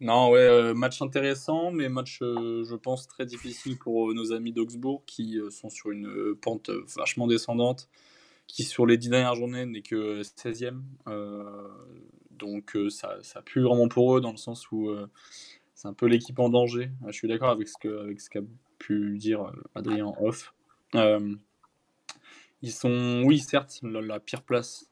Non, 0.00 0.30
ouais, 0.30 0.40
euh, 0.40 0.74
match 0.74 1.00
intéressant, 1.00 1.70
mais 1.70 1.88
match, 1.88 2.18
euh, 2.20 2.64
je 2.64 2.74
pense, 2.74 3.06
très 3.06 3.24
difficile 3.24 3.78
pour 3.78 4.10
euh, 4.10 4.14
nos 4.14 4.32
amis 4.32 4.52
d'Augsbourg 4.52 5.02
qui 5.06 5.38
sont 5.50 5.70
sur 5.70 5.90
une 5.90 6.34
pente 6.42 6.70
vachement 6.96 7.26
descendante 7.26 7.88
qui 8.46 8.64
sur 8.64 8.86
les 8.86 8.96
dix 8.96 9.08
dernières 9.08 9.34
journées 9.34 9.66
n'est 9.66 9.82
que 9.82 10.22
16e. 10.22 10.80
Euh, 11.08 11.68
donc 12.30 12.76
euh, 12.76 12.90
ça, 12.90 13.18
ça 13.22 13.42
pue 13.42 13.62
vraiment 13.62 13.88
pour 13.88 14.16
eux 14.16 14.20
dans 14.20 14.32
le 14.32 14.36
sens 14.36 14.70
où 14.70 14.88
euh, 14.88 15.08
c'est 15.74 15.88
un 15.88 15.94
peu 15.94 16.06
l'équipe 16.06 16.38
en 16.38 16.48
danger. 16.48 16.90
Je 17.06 17.12
suis 17.12 17.28
d'accord 17.28 17.50
avec 17.50 17.68
ce 17.68 17.78
que 17.80 18.02
avec 18.02 18.20
qu'a 18.30 18.40
pu 18.78 19.16
dire 19.18 19.52
Adrien 19.74 20.12
off. 20.20 20.54
ils 22.62 22.72
sont, 22.72 23.22
oui, 23.24 23.38
certes, 23.38 23.80
la, 23.82 24.20
pire 24.20 24.42
place 24.42 24.90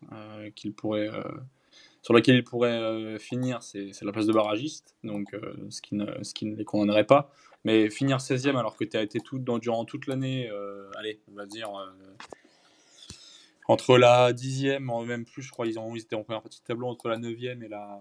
qu'ils 0.54 0.72
pourraient, 0.72 1.10
sur 2.00 2.14
laquelle 2.14 2.36
ils 2.36 2.44
pourraient 2.44 3.18
finir, 3.18 3.62
c'est 3.62 3.92
la 4.02 4.12
place 4.12 4.26
de 4.26 4.32
barragiste, 4.32 4.96
donc 5.04 5.36
ce, 5.68 5.82
qui 5.82 5.94
ne, 5.94 6.06
ce 6.22 6.32
qui 6.32 6.46
ne 6.46 6.56
les 6.56 6.64
condamnerait 6.64 7.06
pas. 7.06 7.30
Mais 7.64 7.90
finir 7.90 8.18
16e 8.18 8.56
alors 8.56 8.76
que 8.76 8.84
tu 8.84 8.96
as 8.96 9.02
été 9.02 9.20
tout, 9.20 9.38
dans, 9.38 9.58
durant 9.58 9.84
toute 9.84 10.06
l'année, 10.06 10.50
allez, 10.96 11.20
on 11.30 11.34
va 11.34 11.46
dire 11.46 11.70
entre 13.68 13.96
la 13.96 14.32
dixième, 14.32 14.90
même 15.06 15.24
plus, 15.24 15.42
je 15.42 15.50
crois, 15.50 15.66
ils, 15.66 15.78
ont, 15.78 15.94
ils 15.94 16.02
étaient 16.02 16.16
en 16.16 16.24
première 16.24 16.42
partie 16.42 16.60
de 16.60 16.64
tableau, 16.64 16.88
entre 16.88 17.08
la 17.08 17.18
neuvième 17.18 17.62
et 17.62 17.68
la, 17.68 18.00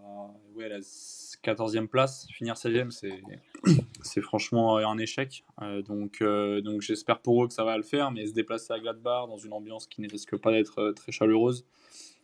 ouais, 0.56 0.68
la 0.68 0.80
14e 0.80 1.88
place. 1.88 2.28
Finir 2.32 2.56
16e, 2.56 2.92
c'est, 2.92 3.22
c'est 4.02 4.22
franchement 4.22 4.78
un 4.78 4.98
échec. 4.98 5.44
Euh, 5.62 5.82
donc, 5.82 6.22
euh, 6.22 6.62
donc 6.62 6.82
j'espère 6.82 7.20
pour 7.22 7.44
eux 7.44 7.48
que 7.48 7.54
ça 7.54 7.64
va 7.64 7.78
le 7.78 7.84
faire, 7.84 8.12
mais 8.12 8.26
se 8.26 8.34
déplacer 8.34 8.74
à 8.74 8.80
Gladbach 8.80 9.28
dans 9.28 9.38
une 9.38 9.54
ambiance 9.54 9.88
qui 9.88 10.02
ne 10.02 10.10
risque 10.10 10.36
pas 10.38 10.52
d'être 10.52 10.80
euh, 10.80 10.94
très 10.94 11.12
chaleureuse, 11.12 11.66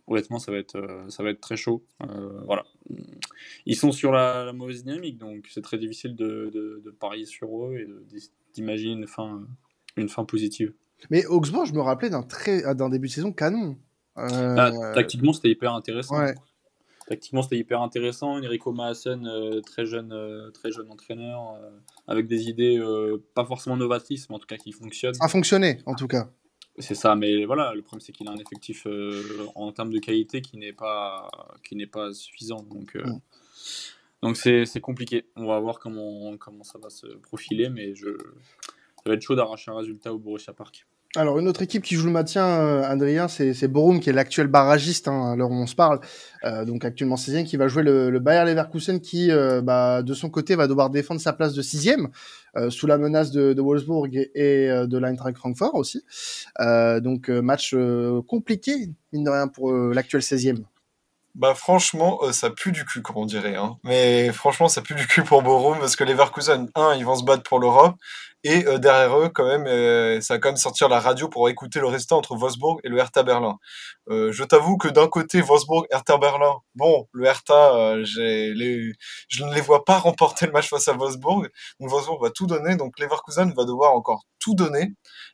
honnêtement, 0.07 0.39
ça 0.39 0.51
va 0.51 0.57
être, 0.57 1.05
ça 1.09 1.21
va 1.21 1.29
être 1.31 1.41
très 1.41 1.57
chaud. 1.57 1.83
voilà. 2.45 2.65
Ils 3.65 3.75
sont 3.75 3.91
sur 3.91 4.11
la, 4.11 4.53
mauvaise 4.53 4.83
dynamique, 4.83 5.17
donc 5.17 5.47
c'est 5.49 5.61
très 5.61 5.77
difficile 5.77 6.15
de, 6.15 6.49
de, 6.53 6.81
de, 6.83 6.91
parier 6.91 7.25
sur 7.25 7.65
eux 7.65 7.75
et 7.75 7.87
d'imaginer 8.53 8.93
une 8.93 9.07
fin, 9.07 9.45
une 9.97 10.07
fin 10.07 10.23
positive. 10.23 10.73
Mais 11.09 11.25
Augsbourg, 11.25 11.65
je 11.65 11.73
me 11.73 11.81
rappelais 11.81 12.09
d'un 12.09 12.23
très 12.23 12.75
d'un 12.75 12.89
début 12.89 13.07
de 13.07 13.13
saison 13.13 13.31
canon. 13.31 13.77
Ah, 14.15 14.69
euh... 14.69 14.93
tactiquement, 14.93 15.33
c'était 15.33 15.49
hyper 15.49 15.73
intéressant. 15.73 16.19
Ouais. 16.19 16.33
Tactiquement, 17.07 17.41
c'était 17.41 17.57
hyper 17.57 17.81
intéressant. 17.81 18.37
Enrico 18.37 18.73
Maassen, 18.73 19.25
euh, 19.27 19.61
très 19.61 19.85
jeune, 19.85 20.11
euh, 20.11 20.51
très 20.51 20.71
jeune 20.71 20.91
entraîneur, 20.91 21.57
avec 22.07 22.27
des 22.27 22.49
idées 22.49 22.81
pas 23.33 23.45
forcément 23.45 23.77
novatrices, 23.77 24.29
mais 24.29 24.35
en 24.35 24.39
tout 24.39 24.47
cas 24.47 24.57
qui 24.57 24.71
fonctionnent. 24.71 25.13
Ça 25.13 25.25
a 25.25 25.29
fonctionné, 25.29 25.79
en 25.85 25.95
tout 25.95 26.07
cas. 26.07 26.29
C'est 26.79 26.95
ça, 26.95 27.15
mais 27.15 27.45
voilà, 27.45 27.73
le 27.73 27.81
problème 27.81 28.01
c'est 28.01 28.11
qu'il 28.11 28.27
a 28.27 28.31
un 28.31 28.37
effectif 28.37 28.85
en 29.55 29.71
termes 29.71 29.91
de 29.91 29.99
qualité 29.99 30.41
qui 30.41 30.57
n'est 30.57 30.73
pas, 30.73 31.27
qui 31.67 31.75
n'est 31.75 31.87
pas 31.87 32.13
suffisant. 32.13 32.61
Donc, 32.61 32.95
mm. 32.95 33.19
donc 34.21 34.37
c'est, 34.37 34.65
c'est 34.65 34.81
compliqué. 34.81 35.25
On 35.35 35.45
va 35.45 35.59
voir 35.59 35.79
comment, 35.79 36.35
comment 36.37 36.63
ça 36.63 36.77
va 36.77 36.89
se 36.89 37.07
profiler, 37.07 37.69
mais 37.69 37.95
je, 37.95 38.09
ça 39.07 39.11
va 39.11 39.15
être 39.15 39.21
chaud 39.21 39.35
d'arracher 39.35 39.71
un 39.71 39.77
résultat 39.77 40.13
au 40.13 40.19
Borussia 40.19 40.51
Park. 40.51 40.85
Alors, 41.15 41.39
une 41.39 41.47
autre 41.47 41.61
équipe 41.61 41.81
qui 41.81 41.95
joue 41.95 42.07
le 42.07 42.11
maintien, 42.11 42.45
euh, 42.45 42.83
Adrien, 42.83 43.29
c'est 43.29 43.67
Borum, 43.69 44.01
qui 44.01 44.09
est 44.09 44.13
l'actuel 44.13 44.47
barragiste, 44.47 45.07
hein, 45.07 45.31
alors 45.31 45.49
on 45.49 45.65
se 45.65 45.75
parle, 45.75 46.01
euh, 46.43 46.65
donc 46.65 46.83
actuellement 46.83 47.15
16e, 47.15 47.45
qui 47.45 47.55
va 47.55 47.69
jouer 47.69 47.83
le, 47.83 48.09
le 48.09 48.19
Bayer 48.19 48.43
Leverkusen, 48.43 48.99
qui, 48.99 49.31
euh, 49.31 49.61
bah, 49.61 50.01
de 50.03 50.13
son 50.13 50.29
côté, 50.29 50.55
va 50.55 50.67
devoir 50.67 50.89
défendre 50.89 51.21
sa 51.21 51.31
place 51.31 51.53
de 51.53 51.61
6e, 51.61 52.09
sous 52.69 52.87
la 52.87 52.97
menace 52.97 53.31
de, 53.31 53.53
de 53.53 53.61
Wolfsburg 53.61 54.09
et, 54.13 54.31
et 54.35 54.67
de 54.67 54.97
l'Eintracht 54.97 55.37
Francfort 55.37 55.75
aussi. 55.75 56.03
donc, 56.59 57.29
match 57.29 57.75
compliqué, 58.27 58.73
mine 59.13 59.23
de 59.23 59.29
rien, 59.29 59.47
pour 59.47 59.71
l'actuel 59.71 60.21
16e. 60.21 60.63
Bah 61.35 61.53
franchement, 61.53 62.19
ça 62.31 62.49
pue 62.49 62.71
du 62.71 62.83
cul, 62.83 63.03
comme 63.03 63.17
on 63.17 63.27
dirait. 63.27 63.55
Hein. 63.55 63.77
Mais 63.83 64.31
franchement, 64.33 64.67
ça 64.67 64.81
pue 64.81 64.95
du 64.95 65.05
cul 65.05 65.21
pour 65.21 65.43
Borum, 65.43 65.77
parce 65.77 65.95
que 65.95 66.03
Leverkusen, 66.03 66.67
un, 66.73 66.95
ils 66.95 67.05
vont 67.05 67.15
se 67.15 67.23
battre 67.23 67.43
pour 67.43 67.59
l'Europe, 67.59 67.95
Et 68.49 68.65
euh, 68.65 68.77
derrière 68.77 69.19
eux, 69.19 69.27
quand 69.27 69.45
même, 69.45 69.67
euh, 69.67 70.21
ça 70.21 70.35
va 70.35 70.39
quand 70.39 70.47
même 70.47 70.55
sortir 70.55 70.87
la 70.87 71.01
radio 71.01 71.27
pour 71.27 71.49
écouter 71.49 71.81
le 71.81 71.87
restant 71.87 72.17
entre 72.17 72.37
Wolfsburg 72.37 72.79
et 72.85 72.87
le 72.87 72.97
Hertha 72.97 73.21
Berlin. 73.21 73.57
Euh, 74.07 74.31
je 74.31 74.41
t'avoue 74.45 74.77
que 74.77 74.87
d'un 74.87 75.09
côté, 75.09 75.41
Wolfsburg, 75.41 75.85
Hertha 75.91 76.17
Berlin, 76.17 76.55
bon, 76.73 77.09
le 77.11 77.25
Hertha, 77.25 78.01
j'ai 78.03 78.53
les... 78.53 78.93
je 79.27 79.43
ne 79.43 79.53
les 79.53 79.59
vois 79.59 79.83
pas 79.83 79.97
remporter 79.97 80.45
le 80.45 80.53
match 80.53 80.69
face 80.69 80.87
à 80.87 80.93
Wolfsburg. 80.93 81.49
Donc 81.81 81.89
Wolfsburg 81.89 82.21
va 82.21 82.29
tout 82.29 82.47
donner, 82.47 82.77
donc 82.77 82.97
Leverkusen 82.99 83.53
va 83.53 83.65
devoir 83.65 83.93
encore 83.93 84.23
tout 84.39 84.55
donner. 84.55 84.93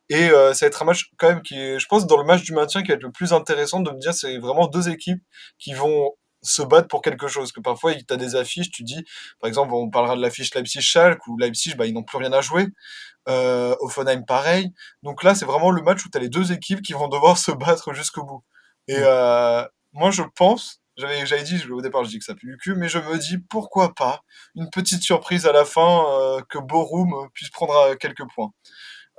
Et 0.10 0.30
ça 0.30 0.54
va 0.62 0.68
être 0.68 0.82
un 0.82 0.86
match 0.86 1.12
quand 1.18 1.30
même 1.30 1.44
qui 1.44 1.60
est, 1.60 1.78
je 1.78 1.86
pense, 1.88 2.08
dans 2.08 2.18
le 2.18 2.24
match 2.24 2.42
du 2.42 2.54
maintien 2.54 2.82
qui 2.82 2.88
va 2.88 2.96
être 2.96 3.04
le 3.04 3.12
plus 3.12 3.32
intéressant 3.32 3.82
de 3.82 3.92
me 3.92 4.00
dire, 4.00 4.16
c'est 4.16 4.40
vraiment 4.40 4.66
deux 4.66 4.90
équipes 4.90 5.22
qui 5.60 5.74
vont 5.74 6.14
se 6.44 6.62
battre 6.62 6.88
pour 6.88 7.02
quelque 7.02 7.28
chose. 7.28 7.52
Que 7.52 7.62
parfois, 7.62 7.94
tu 7.96 8.06
as 8.10 8.18
des 8.18 8.36
affiches, 8.36 8.70
tu 8.70 8.84
dis, 8.84 9.04
par 9.40 9.48
exemple, 9.48 9.74
on 9.74 9.90
parlera 9.90 10.16
de 10.16 10.22
l'affiche 10.22 10.54
Leipzig-Schalke, 10.54 11.26
où 11.28 11.38
Leipzig, 11.38 11.76
bah, 11.76 11.86
ils 11.86 11.94
n'ont 11.94 12.04
plus 12.04 12.18
rien 12.18 12.34
à 12.34 12.42
jouer. 12.42 12.68
Euh, 13.30 13.76
Offenheim, 13.80 14.24
pareil. 14.26 14.72
Donc 15.02 15.24
là, 15.24 15.34
c'est 15.34 15.46
vraiment 15.46 15.72
le 15.72 15.82
match 15.82 16.06
où 16.06 16.10
tu 16.10 16.18
as 16.18 16.22
les 16.22 16.30
deux 16.30 16.52
équipes 16.52 16.82
qui 16.82 16.94
vont 16.94 17.08
devoir 17.08 17.38
se 17.38 17.52
battre 17.52 17.94
jusqu'au 17.94 18.24
bout. 18.24 18.44
Et 18.88 18.98
mm. 18.98 19.04
euh, 19.04 19.66
moi, 19.94 20.12
je 20.12 20.24
pense, 20.36 20.82
j'avais, 20.98 21.26
j'avais 21.26 21.44
dit 21.44 21.64
au 21.72 21.82
départ, 21.82 22.04
je 22.04 22.10
dis 22.10 22.20
que 22.20 22.26
ça 22.26 22.36
pue 22.36 22.48
du 22.48 22.58
cul, 22.58 22.76
mais 22.76 22.90
je 22.90 23.00
me 23.00 23.18
dis, 23.18 23.38
pourquoi 23.50 23.94
pas 23.96 24.22
une 24.56 24.70
petite 24.70 25.02
surprise 25.02 25.46
à 25.46 25.52
la 25.52 25.66
fin, 25.66 26.06
euh, 26.10 26.42
que 26.50 26.60
Borum 26.60 27.30
puisse 27.34 27.50
prendre 27.50 27.76
euh, 27.76 27.96
quelques 27.96 28.28
points. 28.36 28.52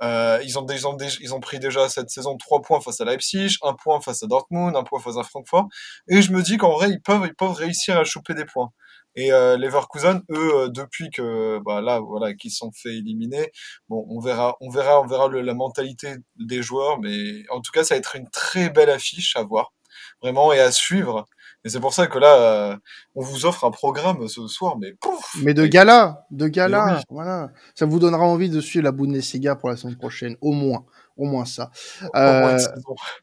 Euh, 0.01 0.39
ils, 0.43 0.59
ont, 0.59 0.65
ils, 0.67 0.87
ont, 0.87 0.97
ils 0.97 1.33
ont 1.33 1.39
pris 1.39 1.59
déjà 1.59 1.87
cette 1.89 2.09
saison 2.09 2.37
3 2.37 2.61
points 2.61 2.81
face 2.81 2.99
à 3.01 3.05
Leipzig, 3.05 3.57
un 3.63 3.73
point 3.73 4.01
face 4.01 4.23
à 4.23 4.27
Dortmund, 4.27 4.75
un 4.75 4.83
point 4.83 4.99
face 4.99 5.17
à 5.17 5.23
Francfort. 5.23 5.67
Et 6.09 6.21
je 6.21 6.31
me 6.31 6.41
dis 6.41 6.57
qu'en 6.57 6.73
vrai, 6.73 6.89
ils 6.89 7.01
peuvent, 7.01 7.25
ils 7.25 7.35
peuvent 7.35 7.51
réussir 7.51 7.97
à 7.97 8.03
choper 8.03 8.33
des 8.33 8.45
points. 8.45 8.71
Et 9.15 9.31
euh, 9.31 9.57
Leverkusen, 9.57 10.21
eux, 10.31 10.55
euh, 10.55 10.69
depuis 10.69 11.09
que 11.09 11.59
bah, 11.65 11.81
là, 11.81 11.99
voilà, 12.01 12.33
qu'ils 12.33 12.51
sont 12.51 12.71
fait 12.73 12.97
éliminer, 12.97 13.51
bon, 13.87 14.05
on 14.09 14.19
verra, 14.19 14.57
on 14.59 14.69
verra, 14.69 15.01
on 15.01 15.07
verra 15.07 15.29
la 15.29 15.53
mentalité 15.53 16.15
des 16.35 16.61
joueurs, 16.61 16.99
mais 16.99 17.43
en 17.49 17.61
tout 17.61 17.71
cas, 17.71 17.83
ça 17.85 17.95
va 17.95 17.99
être 17.99 18.15
une 18.17 18.29
très 18.29 18.69
belle 18.69 18.89
affiche 18.89 19.35
à 19.37 19.43
voir, 19.43 19.73
vraiment, 20.21 20.53
et 20.53 20.59
à 20.59 20.71
suivre. 20.71 21.25
Et 21.65 21.69
c'est 21.69 21.79
pour 21.79 21.93
ça 21.93 22.05
que 22.05 22.19
là, 22.19 22.35
euh, 22.35 22.77
on 23.15 23.23
vous 23.23 23.47
offre 23.47 23.63
un 23.65 23.71
programme 23.71 24.27
ce 24.27 24.47
soir, 24.47 24.77
mais 24.77 24.93
pouf 24.93 25.35
Mais 25.41 25.55
de 25.55 25.65
gala, 25.65 26.25
de 26.29 26.47
gala, 26.47 27.01
voilà. 27.09 27.49
Ça 27.73 27.87
vous 27.87 27.97
donnera 27.97 28.23
envie 28.23 28.49
de 28.51 28.61
suivre 28.61 28.83
la 28.83 28.91
Bundesliga 28.91 29.55
pour 29.55 29.69
la 29.69 29.75
semaine 29.75 29.97
prochaine, 29.97 30.37
au 30.41 30.51
moins. 30.51 30.85
Au 31.17 31.25
moins 31.25 31.45
ça. 31.45 31.71
Euh, 32.15 32.59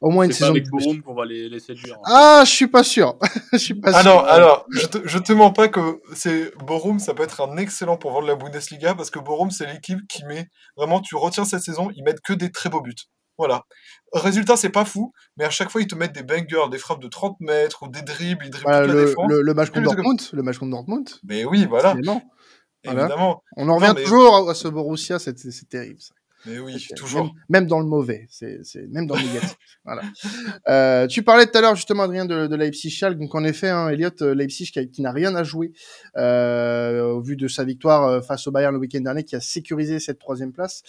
au 0.01 0.09
moins 0.09 0.25
une 0.25 0.31
saison. 0.31 0.47
Pas 0.47 0.57
avec 0.57 0.67
Borum 0.67 1.01
qu'on 1.03 1.13
va 1.13 1.25
les, 1.25 1.47
les 1.47 1.59
séduire. 1.59 1.95
Hein. 1.99 2.11
Ah, 2.11 2.41
je 2.43 2.49
suis 2.49 2.67
pas 2.67 2.83
sûr. 2.83 3.17
je 3.53 3.57
suis 3.59 3.75
pas 3.75 3.91
ah 3.93 4.01
sûr. 4.01 4.11
non, 4.11 4.19
alors, 4.25 4.65
je 4.71 4.87
te, 4.87 5.07
je 5.07 5.19
te 5.19 5.31
mens 5.31 5.51
pas 5.51 5.67
que 5.67 6.01
c'est 6.13 6.53
Borum, 6.57 6.99
ça 6.99 7.13
peut 7.13 7.23
être 7.23 7.47
un 7.47 7.55
excellent 7.57 7.95
pour 7.95 8.11
vendre 8.11 8.27
la 8.27 8.35
Bundesliga 8.35 8.95
parce 8.95 9.11
que 9.11 9.19
Borum, 9.19 9.51
c'est 9.51 9.71
l'équipe 9.71 9.99
qui 10.09 10.25
met 10.25 10.49
vraiment, 10.75 11.01
tu 11.01 11.15
retiens 11.15 11.45
cette 11.45 11.61
saison, 11.61 11.91
ils 11.95 12.03
mettent 12.03 12.21
que 12.21 12.33
des 12.33 12.51
très 12.51 12.69
beaux 12.69 12.81
buts. 12.81 12.95
Voilà. 13.37 13.63
Résultat, 14.13 14.55
c'est 14.55 14.69
pas 14.69 14.85
fou, 14.85 15.11
mais 15.37 15.43
à 15.45 15.49
chaque 15.49 15.69
fois, 15.71 15.81
ils 15.81 15.87
te 15.87 15.95
mettent 15.95 16.13
des 16.13 16.23
bangers, 16.23 16.69
des 16.69 16.77
frappes 16.77 17.01
de 17.01 17.07
30 17.07 17.39
mètres 17.39 17.83
ou 17.83 17.87
des 17.87 18.01
dribbles, 18.03 18.45
ils 18.45 18.51
dribblent 18.51 18.63
Voilà, 18.69 18.85
toute 18.85 18.95
la 18.95 19.01
le, 19.01 19.07
défense. 19.07 19.29
le, 19.31 19.41
le 19.41 19.53
match 19.53 19.69
contre 19.71 19.83
Dortmund, 19.95 20.21
le 20.33 20.43
match 20.43 20.57
contre 20.59 20.71
Dortmund. 20.71 21.09
Mais 21.23 21.45
oui, 21.45 21.65
voilà, 21.67 21.93
Évidemment. 21.93 22.21
Voilà. 22.85 23.01
évidemment. 23.01 23.43
On 23.57 23.69
en 23.69 23.75
revient 23.75 23.87
Non, 23.87 23.93
mais- 23.95 24.03
toujours 24.03 24.49
à 24.49 24.53
ce 24.53 24.67
Borussia, 24.67 25.17
c'est 25.19 25.33
terrible. 25.69 25.99
ça. 25.99 26.13
Mais 26.45 26.59
oui, 26.59 26.85
toujours. 26.97 27.23
Même, 27.23 27.33
même 27.47 27.67
dans 27.67 27.79
le 27.79 27.85
mauvais, 27.85 28.27
c'est 28.29 28.59
même 28.89 29.07
dans 29.07 29.15
le 29.15 29.21
négatif. 29.21 29.55
voilà. 29.85 30.01
Euh, 30.67 31.07
tu 31.07 31.23
parlais 31.23 31.45
tout 31.45 31.57
à 31.57 31.61
l'heure 31.61 31.75
justement 31.77 32.03
Adrien 32.03 32.25
de, 32.25 32.47
de 32.47 32.55
Leipzig 32.57 32.89
Schalke, 32.89 33.17
donc 33.17 33.33
en 33.33 33.45
effet, 33.45 33.69
hein, 33.69 33.87
Elliot 33.87 34.09
euh, 34.21 34.35
Leipzig 34.35 34.69
qui, 34.91 35.01
n'a 35.01 35.13
rien 35.13 35.33
à 35.35 35.43
jouer 35.43 35.71
euh, 36.17 37.01
au 37.03 37.21
vu 37.21 37.37
de 37.37 37.47
sa 37.47 37.63
victoire 37.63 38.21
face 38.25 38.45
au 38.45 38.51
Bayern 38.51 38.73
le 38.73 38.79
week-end 38.81 38.99
dernier, 38.99 39.23
qui 39.23 39.37
a 39.37 39.39
sécurisé 39.39 39.99
cette 39.99 40.19
troisième 40.19 40.51
place. 40.51 40.83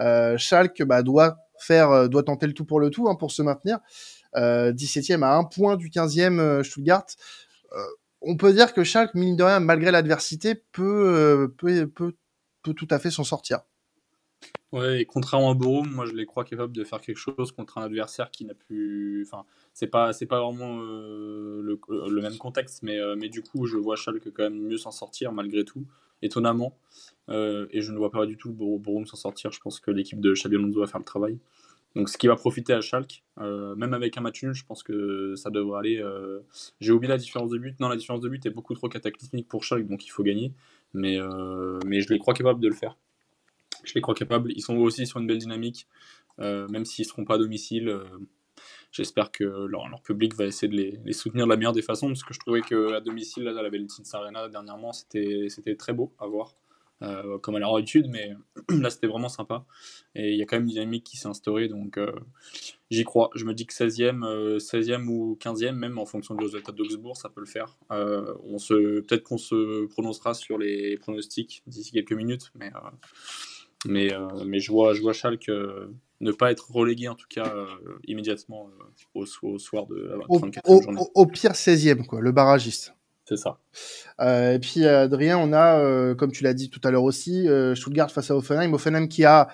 Euh, 0.00 0.36
Schalke 0.36 0.82
bah, 0.82 1.02
doit 1.02 1.38
faire, 1.62 1.90
euh, 1.90 2.08
doit 2.08 2.22
tenter 2.22 2.46
le 2.46 2.52
tout 2.52 2.64
pour 2.64 2.80
le 2.80 2.90
tout 2.90 3.08
hein, 3.08 3.14
pour 3.14 3.30
se 3.32 3.42
maintenir. 3.42 3.78
Euh, 4.36 4.72
17e 4.72 5.22
à 5.22 5.34
un 5.34 5.44
point 5.44 5.76
du 5.76 5.88
15e 5.90 6.38
euh, 6.38 6.62
Stuttgart. 6.62 7.06
Euh, 7.72 7.84
on 8.22 8.36
peut 8.36 8.52
dire 8.52 8.72
que 8.74 8.84
Schalke, 8.84 9.14
mine 9.14 9.36
de 9.36 9.42
rien, 9.42 9.60
malgré 9.60 9.90
l'adversité, 9.90 10.54
peut, 10.54 11.14
euh, 11.16 11.48
peut, 11.48 11.86
peut, 11.86 12.14
peut 12.62 12.74
tout 12.74 12.88
à 12.90 12.98
fait 12.98 13.10
s'en 13.10 13.24
sortir. 13.24 13.60
Ouais, 14.72 15.00
et 15.00 15.04
contrairement 15.04 15.50
à 15.50 15.54
Borum, 15.54 15.90
moi 15.90 16.06
je 16.06 16.12
les 16.12 16.26
crois 16.26 16.44
capables 16.44 16.72
de 16.72 16.84
faire 16.84 17.00
quelque 17.00 17.16
chose 17.16 17.50
contre 17.50 17.78
un 17.78 17.82
adversaire 17.82 18.30
qui 18.30 18.44
n'a 18.44 18.54
plus. 18.54 19.26
Enfin, 19.26 19.44
c'est 19.74 19.88
pas, 19.88 20.12
c'est 20.12 20.26
pas 20.26 20.40
vraiment 20.40 20.78
euh, 20.80 21.60
le, 21.60 22.22
même 22.22 22.36
contexte, 22.38 22.84
mais, 22.84 22.98
euh, 22.98 23.16
mais 23.16 23.28
du 23.28 23.42
coup, 23.42 23.66
je 23.66 23.76
vois 23.76 23.96
Schalke 23.96 24.30
quand 24.32 24.44
même 24.44 24.60
mieux 24.60 24.76
s'en 24.76 24.92
sortir 24.92 25.32
malgré 25.32 25.64
tout, 25.64 25.86
étonnamment. 26.22 26.76
Euh, 27.28 27.66
et 27.70 27.80
je 27.80 27.92
ne 27.92 27.98
vois 27.98 28.10
pas 28.10 28.26
du 28.26 28.36
tout 28.36 28.52
Borum 28.52 29.06
s'en 29.06 29.16
sortir. 29.16 29.52
Je 29.52 29.60
pense 29.60 29.80
que 29.80 29.90
l'équipe 29.90 30.20
de 30.20 30.32
Xabi 30.32 30.56
va 30.74 30.86
faire 30.86 30.98
le 30.98 31.04
travail. 31.04 31.38
Donc, 31.96 32.08
ce 32.08 32.16
qui 32.16 32.28
va 32.28 32.36
profiter 32.36 32.72
à 32.72 32.80
Schalke, 32.80 33.24
euh, 33.40 33.74
même 33.74 33.94
avec 33.94 34.16
un 34.16 34.20
match 34.20 34.42
nul, 34.42 34.52
je 34.52 34.64
pense 34.64 34.82
que 34.82 35.34
ça 35.36 35.50
devrait 35.50 35.78
aller. 35.80 35.98
euh, 35.98 36.40
J'ai 36.80 36.92
oublié 36.92 37.08
la 37.08 37.18
différence 37.18 37.50
de 37.50 37.58
but. 37.58 37.78
Non, 37.80 37.88
la 37.88 37.96
différence 37.96 38.20
de 38.20 38.28
but 38.28 38.44
est 38.46 38.50
beaucoup 38.50 38.74
trop 38.74 38.88
cataclysmique 38.88 39.48
pour 39.48 39.64
Schalke, 39.64 39.88
donc 39.88 40.06
il 40.06 40.10
faut 40.10 40.22
gagner. 40.22 40.52
Mais, 40.94 41.18
mais 41.86 42.00
je 42.00 42.08
les 42.12 42.18
crois 42.18 42.34
capables 42.34 42.60
de 42.60 42.68
le 42.68 42.74
faire. 42.74 42.96
Je 43.84 43.94
les 43.94 44.00
crois 44.00 44.14
capables. 44.14 44.52
Ils 44.54 44.62
sont 44.62 44.76
aussi 44.76 45.06
sur 45.06 45.20
une 45.20 45.26
belle 45.26 45.38
dynamique, 45.38 45.86
même 46.38 46.84
s'ils 46.84 47.04
ne 47.04 47.08
seront 47.08 47.24
pas 47.24 47.34
à 47.34 47.38
domicile. 47.38 48.00
J'espère 48.92 49.30
que 49.30 49.44
leur, 49.44 50.02
public 50.02 50.34
va 50.34 50.46
essayer 50.46 50.68
de 50.68 50.98
les, 51.04 51.12
soutenir 51.12 51.44
de 51.44 51.50
la 51.50 51.56
meilleure 51.56 51.72
des 51.72 51.82
façons, 51.82 52.08
parce 52.08 52.24
que 52.24 52.34
je 52.34 52.40
trouvais 52.40 52.60
qu'à 52.60 53.00
domicile, 53.00 53.44
là, 53.44 53.56
à 53.56 53.62
la 53.62 53.70
Veltins 53.70 54.02
Arena, 54.14 54.48
dernièrement, 54.48 54.92
c'était 54.92 55.76
très 55.78 55.92
beau 55.92 56.12
à 56.18 56.26
voir, 56.26 56.56
euh, 57.02 57.38
comme 57.38 57.54
à 57.54 57.60
leur 57.60 57.76
habitude, 57.76 58.08
mais 58.08 58.34
là, 58.68 58.90
c'était 58.90 59.06
vraiment 59.06 59.28
sympa. 59.28 59.64
Et 60.16 60.32
il 60.32 60.36
y 60.36 60.42
a 60.42 60.44
quand 60.44 60.56
même 60.56 60.64
une 60.64 60.70
dynamique 60.70 61.04
qui 61.04 61.16
s'est 61.16 61.28
instaurée, 61.28 61.68
donc 61.68 61.98
euh, 61.98 62.10
j'y 62.90 63.04
crois. 63.04 63.30
Je 63.36 63.44
me 63.44 63.54
dis 63.54 63.64
que 63.64 63.72
16e, 63.72 64.24
euh, 64.24 64.58
16e 64.58 65.06
ou 65.06 65.38
15e, 65.40 65.72
même 65.72 65.96
en 65.98 66.04
fonction 66.04 66.34
du 66.34 66.44
résultat 66.44 66.72
d'Augsbourg, 66.72 67.16
ça 67.16 67.28
peut 67.28 67.40
le 67.40 67.46
faire. 67.46 67.78
On 67.90 68.56
Peut-être 68.58 69.22
qu'on 69.22 69.38
se 69.38 69.86
prononcera 69.86 70.34
sur 70.34 70.58
les 70.58 70.96
pronostics 70.98 71.62
d'ici 71.68 71.92
quelques 71.92 72.12
minutes, 72.12 72.50
mais, 72.56 72.72
mais, 73.86 74.10
mais 74.44 74.58
je, 74.58 74.72
vois, 74.72 74.92
je 74.94 75.00
vois 75.00 75.12
Schalke 75.12 75.50
ne 76.20 76.32
pas 76.32 76.50
être 76.52 76.70
relégué, 76.70 77.08
en 77.08 77.14
tout 77.14 77.26
cas, 77.28 77.46
euh, 77.54 77.66
immédiatement 78.06 78.68
euh, 78.80 78.84
au, 79.14 79.24
au 79.42 79.58
soir 79.58 79.86
de 79.86 79.96
la 79.96 80.16
Au, 80.28 80.38
34e 80.38 80.60
au- 80.66 80.82
journée. 80.82 81.00
au- 81.14 81.22
au 81.22 81.26
pire 81.26 81.52
16e, 81.54 82.04
quoi, 82.06 82.20
le 82.20 82.32
barragiste. 82.32 82.94
C'est 83.24 83.36
ça. 83.36 83.58
Euh, 84.20 84.54
et 84.54 84.58
puis 84.58 84.84
Adrien, 84.86 85.38
on 85.38 85.52
a, 85.52 86.14
comme 86.16 86.32
tu 86.32 86.42
l'as 86.42 86.52
dit 86.54 86.68
tout 86.68 86.80
à 86.82 86.90
l'heure 86.90 87.04
aussi, 87.04 87.46
Stuttgart 87.76 88.10
face 88.10 88.30
à 88.30 88.36
Offenheim. 88.36 88.72
Offenheim 88.74 89.06
qui 89.06 89.24
a, 89.24 89.48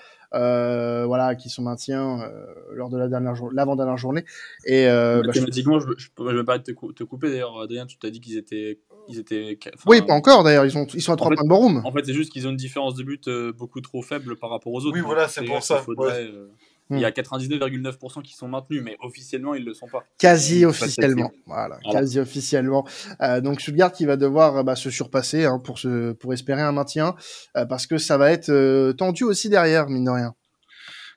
voilà, 1.07 1.35
qui 1.35 1.49
se 1.49 1.61
maintient 1.61 2.20
euh, 2.20 2.46
lors 2.72 2.88
de 2.88 2.99
la 2.99 3.09
dernière 3.09 3.35
jour- 3.35 3.51
l'avant-dernière 3.53 3.96
journée. 3.96 4.25
Et 4.64 4.87
euh, 4.87 5.16
bah, 5.16 5.31
je- 5.33 5.40
Mathématiquement, 5.40 5.79
je, 5.81 5.87
je, 5.96 6.09
vais 6.37 6.44
pas 6.44 6.59
te, 6.59 6.72
cou- 6.72 6.92
te 6.92 7.05
couper 7.05 7.31
d'ailleurs, 7.31 7.59
Adrien, 7.61 7.87
tu 7.87 7.96
t'as 7.99 8.11
dit 8.11 8.20
qu'ils 8.20 8.37
étaient. 8.37 8.79
Ils 9.09 9.20
étaient 9.20 9.57
enfin, 9.75 9.85
oui, 9.87 10.03
pas 10.03 10.14
encore 10.14 10.42
d'ailleurs. 10.42 10.64
Ils 10.64 10.72
sont, 10.72 10.87
ils 10.92 11.01
sont 11.01 11.12
à 11.12 11.16
trois 11.16 11.31
fait- 11.31 11.37
points 11.37 11.44
de 11.44 11.49
Borum. 11.49 11.81
En 11.85 11.92
fait, 11.92 12.05
c'est 12.05 12.12
juste 12.12 12.33
qu'ils 12.33 12.46
ont 12.49 12.51
une 12.51 12.57
différence 12.57 12.96
de 12.96 13.05
but 13.05 13.29
euh, 13.29 13.53
beaucoup 13.53 13.81
trop 13.81 14.03
faible 14.03 14.37
par 14.37 14.51
rapport 14.51 14.72
aux 14.72 14.85
autres. 14.85 14.94
Oui, 14.96 15.01
voilà, 15.01 15.29
c'est 15.29 15.44
pour 15.44 15.57
qu'il 15.57 15.64
ça, 15.64 15.77
faudrait, 15.79 16.25
euh, 16.25 16.49
Il 16.90 16.99
y 16.99 17.03
Hmm. 17.03 17.05
a 17.05 17.11
99,9% 17.11 18.22
qui 18.22 18.35
sont 18.35 18.46
maintenus, 18.49 18.81
mais 18.85 18.96
officiellement, 19.01 19.55
ils 19.55 19.62
ne 19.62 19.66
le 19.70 19.75
sont 19.75 19.88
pas. 19.88 20.05
Quasi 20.18 20.64
officiellement. 20.64 21.33
Voilà, 21.46 21.79
Voilà. 21.85 22.01
quasi 22.01 22.20
officiellement. 22.20 22.87
Euh, 23.22 23.40
donc 23.40 23.61
Stuttgart 23.61 23.90
qui 23.92 24.05
va 24.07 24.16
devoir 24.16 24.59
euh, 24.59 24.62
bah, 24.62 24.77
se 24.77 24.88
surpasser 24.90 25.46
hein, 25.46 25.59
pour 25.59 25.79
se, 25.81 26.12
pour 26.12 26.33
espérer 26.33 26.62
un 26.62 26.72
maintien, 26.72 27.16
euh, 27.57 27.66
parce 27.66 27.87
que 27.88 27.99
ça 27.99 28.18
va 28.18 28.31
être 28.31 28.51
euh, 28.51 28.92
tendu 28.92 29.25
aussi 29.25 29.49
derrière, 29.49 29.88
mine 29.88 30.05
de 30.05 30.11
rien. 30.11 30.35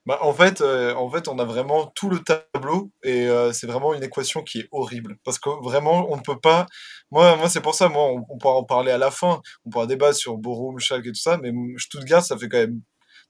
Bah, 0.06 0.18
en 0.22 0.34
fait, 0.34 0.62
euh, 0.62 0.96
en 0.96 1.08
fait, 1.12 1.28
on 1.28 1.38
a 1.38 1.46
vraiment 1.46 1.92
tout 1.94 2.10
le 2.10 2.20
tableau 2.20 2.90
et 3.04 3.28
euh, 3.28 3.52
c'est 3.54 3.68
vraiment 3.68 3.94
une 3.94 4.02
équation 4.02 4.42
qui 4.42 4.62
est 4.62 4.68
horrible 4.72 5.18
parce 5.24 5.38
que 5.38 5.50
vraiment, 5.64 6.12
on 6.12 6.16
ne 6.18 6.22
peut 6.22 6.40
pas. 6.40 6.66
Moi, 7.12 7.36
moi, 7.36 7.48
c'est 7.48 7.62
pour 7.62 7.76
ça. 7.76 7.90
Moi, 7.90 8.04
on, 8.06 8.26
on 8.28 8.38
pourra 8.40 8.56
en 8.56 8.64
parler 8.64 8.92
à 8.92 8.98
la 8.98 9.12
fin. 9.12 9.40
On 9.66 9.70
pourra 9.70 9.86
débattre 9.86 10.16
sur 10.18 10.38
Borum, 10.38 10.80
Schalke 10.80 11.06
et 11.08 11.12
tout 11.12 11.20
ça, 11.20 11.38
mais 11.38 11.52
Stuttgart, 11.78 12.24
ça 12.24 12.38
fait 12.38 12.48
quand 12.50 12.58
même. 12.58 12.82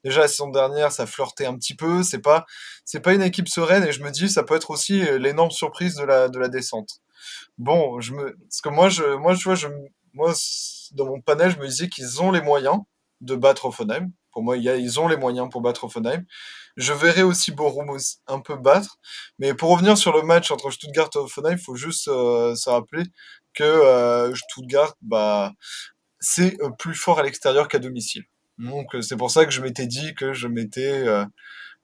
Déjà 0.04 0.22
la 0.22 0.28
saison 0.28 0.48
dernière, 0.48 0.92
ça 0.92 1.06
flirtait 1.06 1.46
un 1.46 1.56
petit 1.56 1.74
peu. 1.74 2.02
C'est 2.02 2.20
pas, 2.20 2.46
c'est 2.84 3.00
pas 3.00 3.12
une 3.12 3.22
équipe 3.22 3.48
sereine 3.48 3.84
et 3.84 3.92
je 3.92 4.02
me 4.02 4.10
dis, 4.10 4.28
ça 4.28 4.42
peut 4.42 4.54
être 4.56 4.70
aussi 4.70 5.02
l'énorme 5.18 5.50
surprise 5.50 5.94
de 5.96 6.04
la 6.04 6.28
de 6.28 6.38
la 6.38 6.48
descente. 6.48 7.00
Bon, 7.58 8.00
je 8.00 8.14
me, 8.14 8.36
parce 8.36 8.60
que 8.62 8.68
moi, 8.68 8.88
je, 8.88 9.04
moi, 9.16 9.36
tu 9.36 9.44
vois, 9.44 9.54
je, 9.54 9.68
moi, 10.14 10.32
dans 10.92 11.06
mon 11.06 11.20
panel, 11.20 11.50
je 11.52 11.58
me 11.58 11.66
disais 11.66 11.88
qu'ils 11.88 12.22
ont 12.22 12.30
les 12.32 12.40
moyens 12.40 12.78
de 13.20 13.34
battre 13.34 13.66
Offenheim. 13.66 14.10
Pour 14.32 14.42
moi, 14.42 14.56
ils 14.56 15.00
ont 15.00 15.08
les 15.08 15.16
moyens 15.16 15.48
pour 15.50 15.60
battre 15.60 15.84
Offenheim. 15.84 16.24
Je 16.76 16.92
verrai 16.92 17.22
aussi 17.22 17.52
Borum 17.52 17.96
un 18.26 18.40
peu 18.40 18.56
battre. 18.56 18.98
Mais 19.38 19.54
pour 19.54 19.70
revenir 19.70 19.98
sur 19.98 20.12
le 20.12 20.22
match 20.22 20.50
entre 20.50 20.70
Stuttgart 20.70 21.10
et 21.14 21.18
Offenheim, 21.18 21.52
il 21.52 21.58
faut 21.58 21.74
juste 21.74 22.08
euh, 22.08 22.54
se 22.54 22.70
rappeler 22.70 23.04
que 23.54 23.64
euh, 23.64 24.34
Stuttgart, 24.34 24.94
bah, 25.02 25.52
c'est 26.20 26.60
euh, 26.62 26.70
plus 26.78 26.94
fort 26.94 27.18
à 27.18 27.22
l'extérieur 27.22 27.68
qu'à 27.68 27.80
domicile. 27.80 28.24
Donc 28.60 28.94
euh, 28.94 29.00
c'est 29.00 29.16
pour 29.16 29.30
ça 29.30 29.46
que 29.46 29.50
je 29.50 29.62
m'étais 29.62 29.86
dit 29.86 30.14
que 30.14 30.32
je 30.32 30.46
m'étais, 30.46 30.92
euh, 31.08 31.24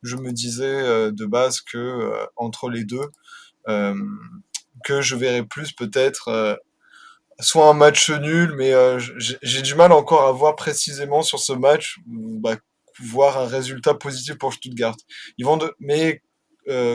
je 0.02 0.16
me 0.16 0.32
disais 0.32 0.64
euh, 0.64 1.10
de 1.10 1.24
base 1.24 1.60
que 1.60 2.12
entre 2.36 2.68
les 2.68 2.84
deux, 2.84 3.08
que 4.84 5.00
je 5.00 5.16
verrais 5.16 5.44
plus 5.44 5.72
peut-être 5.72 6.60
soit 7.40 7.68
un 7.68 7.72
match 7.72 8.10
nul, 8.10 8.54
mais 8.56 8.72
j'ai 9.18 9.62
du 9.62 9.74
mal 9.74 9.90
encore 9.92 10.26
à 10.26 10.32
voir 10.32 10.54
précisément 10.54 11.22
sur 11.22 11.40
ce 11.40 11.52
match 11.52 11.96
bah, 12.06 12.56
voir 13.00 13.38
un 13.38 13.46
résultat 13.46 13.94
positif 13.94 14.36
pour 14.38 14.52
Stuttgart. 14.52 14.96
Ils 15.38 15.44
vont 15.44 15.56
de, 15.56 15.74
mais 15.80 16.22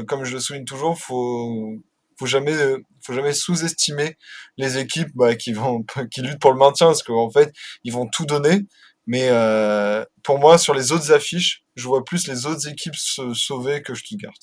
comme 0.07 0.23
je 0.23 0.33
le 0.33 0.39
souligne 0.39 0.65
toujours, 0.65 0.97
faut 0.97 1.75
faut 2.17 2.25
jamais 2.27 2.55
faut 3.03 3.13
jamais 3.13 3.33
sous-estimer 3.33 4.15
les 4.57 4.77
équipes 4.77 5.09
bah, 5.15 5.35
qui 5.35 5.51
vont 5.53 5.83
qui 6.11 6.21
luttent 6.21 6.39
pour 6.39 6.53
le 6.53 6.59
maintien 6.59 6.87
parce 6.87 7.03
qu'en 7.03 7.29
fait 7.29 7.51
ils 7.83 7.91
vont 7.91 8.07
tout 8.07 8.25
donner. 8.25 8.61
Mais 9.07 9.29
euh, 9.29 10.05
pour 10.23 10.39
moi, 10.39 10.57
sur 10.57 10.73
les 10.73 10.91
autres 10.91 11.11
affiches, 11.11 11.63
je 11.75 11.87
vois 11.87 12.03
plus 12.03 12.27
les 12.27 12.45
autres 12.45 12.67
équipes 12.67 12.95
se 12.95 13.33
sauver 13.33 13.81
que 13.81 13.93
Stuttgart. 13.95 14.33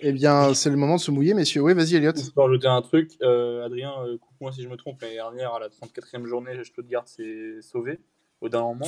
Eh 0.00 0.12
bien, 0.12 0.54
c'est 0.54 0.70
le 0.70 0.76
moment 0.76 0.96
de 0.96 1.00
se 1.00 1.10
mouiller, 1.10 1.34
messieurs. 1.34 1.62
Oui, 1.62 1.74
vas-y, 1.74 1.96
Elliot. 1.96 2.12
Je 2.16 2.30
peux 2.30 2.40
rajouter 2.40 2.66
un 2.66 2.82
truc. 2.82 3.12
Euh, 3.22 3.64
Adrien, 3.64 3.92
euh, 4.02 4.18
coupe-moi 4.18 4.52
si 4.52 4.62
je 4.62 4.68
me 4.68 4.76
trompe. 4.76 5.00
L'année 5.02 5.14
dernière, 5.14 5.54
à 5.54 5.60
la 5.60 5.68
34e 5.68 6.26
journée, 6.26 6.62
Stuttgart 6.64 7.06
s'est 7.06 7.60
sauvé 7.62 8.00
au 8.40 8.48
dernier 8.48 8.66
moment. 8.66 8.86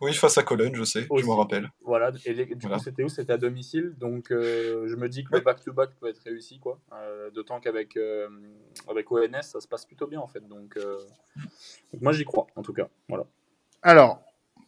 Oui, 0.00 0.14
face 0.14 0.38
à 0.38 0.42
Cologne, 0.42 0.74
je 0.74 0.84
sais, 0.84 1.06
je 1.14 1.24
m'en 1.26 1.36
rappelle. 1.36 1.70
Voilà, 1.82 2.10
et 2.24 2.32
du 2.32 2.66
coup, 2.66 2.78
c'était 2.82 3.04
où? 3.04 3.10
C'était 3.10 3.34
à 3.34 3.36
domicile, 3.36 3.94
donc 3.98 4.32
euh, 4.32 4.88
je 4.88 4.96
me 4.96 5.10
dis 5.10 5.24
que 5.24 5.34
le 5.34 5.40
back-to-back 5.42 5.90
peut 6.00 6.08
être 6.08 6.22
réussi, 6.24 6.58
quoi. 6.58 6.80
D'autant 7.34 7.60
qu'avec 7.60 7.98
avec 8.88 9.12
ONS, 9.12 9.42
ça 9.42 9.60
se 9.60 9.68
passe 9.68 9.84
plutôt 9.84 10.06
bien, 10.06 10.20
en 10.20 10.26
fait. 10.26 10.46
Donc, 10.48 10.78
donc 10.78 12.00
moi, 12.00 12.12
j'y 12.12 12.24
crois, 12.24 12.46
en 12.56 12.62
tout 12.62 12.72
cas. 12.72 12.88
Voilà. 13.10 13.26
Alors, 13.82 14.22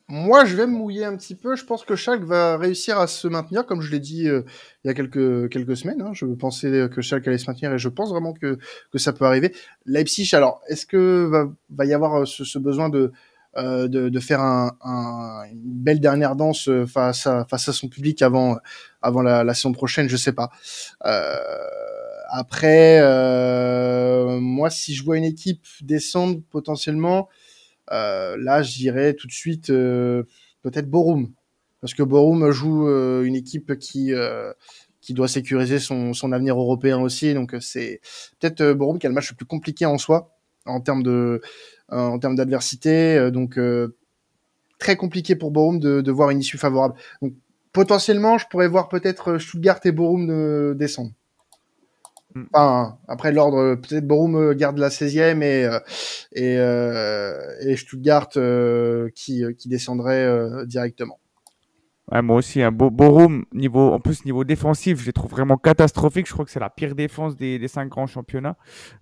moi, 0.08 0.44
je 0.44 0.56
vais 0.56 0.66
me 0.66 0.72
mouiller 0.72 1.04
un 1.04 1.16
petit 1.16 1.34
peu. 1.34 1.56
Je 1.56 1.64
pense 1.64 1.84
que 1.84 1.96
Schalke 1.96 2.24
va 2.24 2.56
réussir 2.56 2.98
à 2.98 3.06
se 3.06 3.28
maintenir, 3.28 3.66
comme 3.66 3.80
je 3.80 3.90
l'ai 3.90 4.00
dit 4.00 4.28
euh, 4.28 4.42
il 4.84 4.88
y 4.88 4.90
a 4.90 4.94
quelques, 4.94 5.50
quelques 5.50 5.76
semaines. 5.76 6.02
Hein. 6.02 6.12
Je 6.12 6.26
pensais 6.26 6.88
que 6.94 7.00
Schalke 7.00 7.28
allait 7.28 7.38
se 7.38 7.46
maintenir 7.46 7.72
et 7.72 7.78
je 7.78 7.88
pense 7.88 8.10
vraiment 8.10 8.32
que, 8.32 8.58
que 8.90 8.98
ça 8.98 9.12
peut 9.12 9.24
arriver. 9.24 9.54
Leipzig, 9.86 10.28
alors, 10.34 10.60
est-ce 10.68 10.86
que 10.86 11.26
va, 11.30 11.50
va 11.70 11.84
y 11.84 11.94
avoir 11.94 12.22
euh, 12.22 12.24
ce, 12.26 12.44
ce 12.44 12.58
besoin 12.58 12.88
de, 12.88 13.12
euh, 13.56 13.86
de, 13.88 14.08
de, 14.08 14.20
faire 14.20 14.40
un, 14.40 14.76
un, 14.82 15.44
une 15.50 15.60
belle 15.62 16.00
dernière 16.00 16.36
danse 16.36 16.68
euh, 16.68 16.86
face 16.86 17.26
à, 17.26 17.44
face 17.44 17.68
à 17.68 17.72
son 17.72 17.88
public 17.88 18.22
avant, 18.22 18.56
avant 19.02 19.22
la, 19.22 19.44
la 19.44 19.54
saison 19.54 19.72
prochaine? 19.72 20.08
Je 20.08 20.16
sais 20.16 20.32
pas. 20.32 20.50
Euh, 21.04 21.38
après, 22.30 23.00
moi, 24.40 24.70
si 24.70 24.94
je 24.94 25.04
vois 25.04 25.18
une 25.18 25.24
équipe 25.24 25.66
descendre 25.82 26.40
potentiellement, 26.50 27.28
euh, 27.28 27.51
là, 27.92 28.62
je 28.62 28.72
dirais 28.72 29.14
tout 29.14 29.26
de 29.26 29.32
suite 29.32 29.70
euh, 29.70 30.24
peut-être 30.62 30.88
Borum, 30.88 31.32
parce 31.80 31.94
que 31.94 32.02
Borum 32.02 32.50
joue 32.50 32.88
euh, 32.88 33.24
une 33.24 33.34
équipe 33.34 33.78
qui 33.78 34.12
qui 35.00 35.14
doit 35.14 35.26
sécuriser 35.26 35.80
son, 35.80 36.12
son 36.12 36.30
avenir 36.30 36.58
européen 36.58 37.00
aussi. 37.00 37.34
Donc 37.34 37.56
c'est 37.60 38.00
peut-être 38.38 38.72
Borum 38.72 38.98
qui 38.98 39.06
a 39.06 39.08
le 39.08 39.14
match 39.14 39.30
le 39.30 39.36
plus 39.36 39.46
compliqué 39.46 39.84
en 39.84 39.98
soi 39.98 40.36
en 40.64 40.80
termes 40.80 41.02
de 41.02 41.40
en 41.88 42.18
termes 42.18 42.36
d'adversité. 42.36 43.30
Donc 43.32 43.58
très 44.78 44.96
compliqué 44.96 45.34
pour 45.34 45.50
Borum 45.50 45.80
de, 45.80 46.00
de, 46.00 46.12
voir 46.12 46.30
une 46.30 46.40
issue 46.40 46.58
favorable. 46.58 46.94
Donc 47.20 47.34
potentiellement, 47.72 48.38
je 48.38 48.46
pourrais 48.48 48.68
voir 48.68 48.88
peut-être 48.88 49.38
Stuttgart 49.38 49.80
et 49.84 49.92
Borum 49.92 50.74
descendre. 50.76 51.10
Mm. 52.34 52.44
Enfin, 52.52 52.98
après 53.08 53.32
l'ordre, 53.32 53.74
peut-être 53.76 54.06
Borum 54.06 54.36
euh, 54.36 54.54
garde 54.54 54.78
la 54.78 54.88
16e 54.88 55.42
et 55.42 55.64
euh, 55.64 55.78
et, 56.32 56.56
euh, 56.58 57.34
et 57.60 57.76
Stuttgart 57.76 58.28
qui 59.14 59.42
qui 59.58 59.68
descendrait 59.68 60.66
directement. 60.66 61.18
Ouais, 62.10 62.20
moi 62.20 62.36
aussi, 62.36 62.60
un 62.60 62.68
hein. 62.68 62.72
Borum 62.72 63.44
niveau 63.52 63.92
en 63.92 64.00
plus 64.00 64.24
niveau 64.24 64.44
défensif, 64.44 65.00
je 65.00 65.06
les 65.06 65.12
trouve 65.12 65.30
vraiment 65.30 65.56
catastrophiques. 65.56 66.26
Je 66.26 66.32
crois 66.32 66.44
que 66.44 66.50
c'est 66.50 66.60
la 66.60 66.70
pire 66.70 66.94
défense 66.94 67.36
des, 67.36 67.58
des 67.58 67.68
cinq 67.68 67.88
grands 67.88 68.06
championnats. 68.06 68.56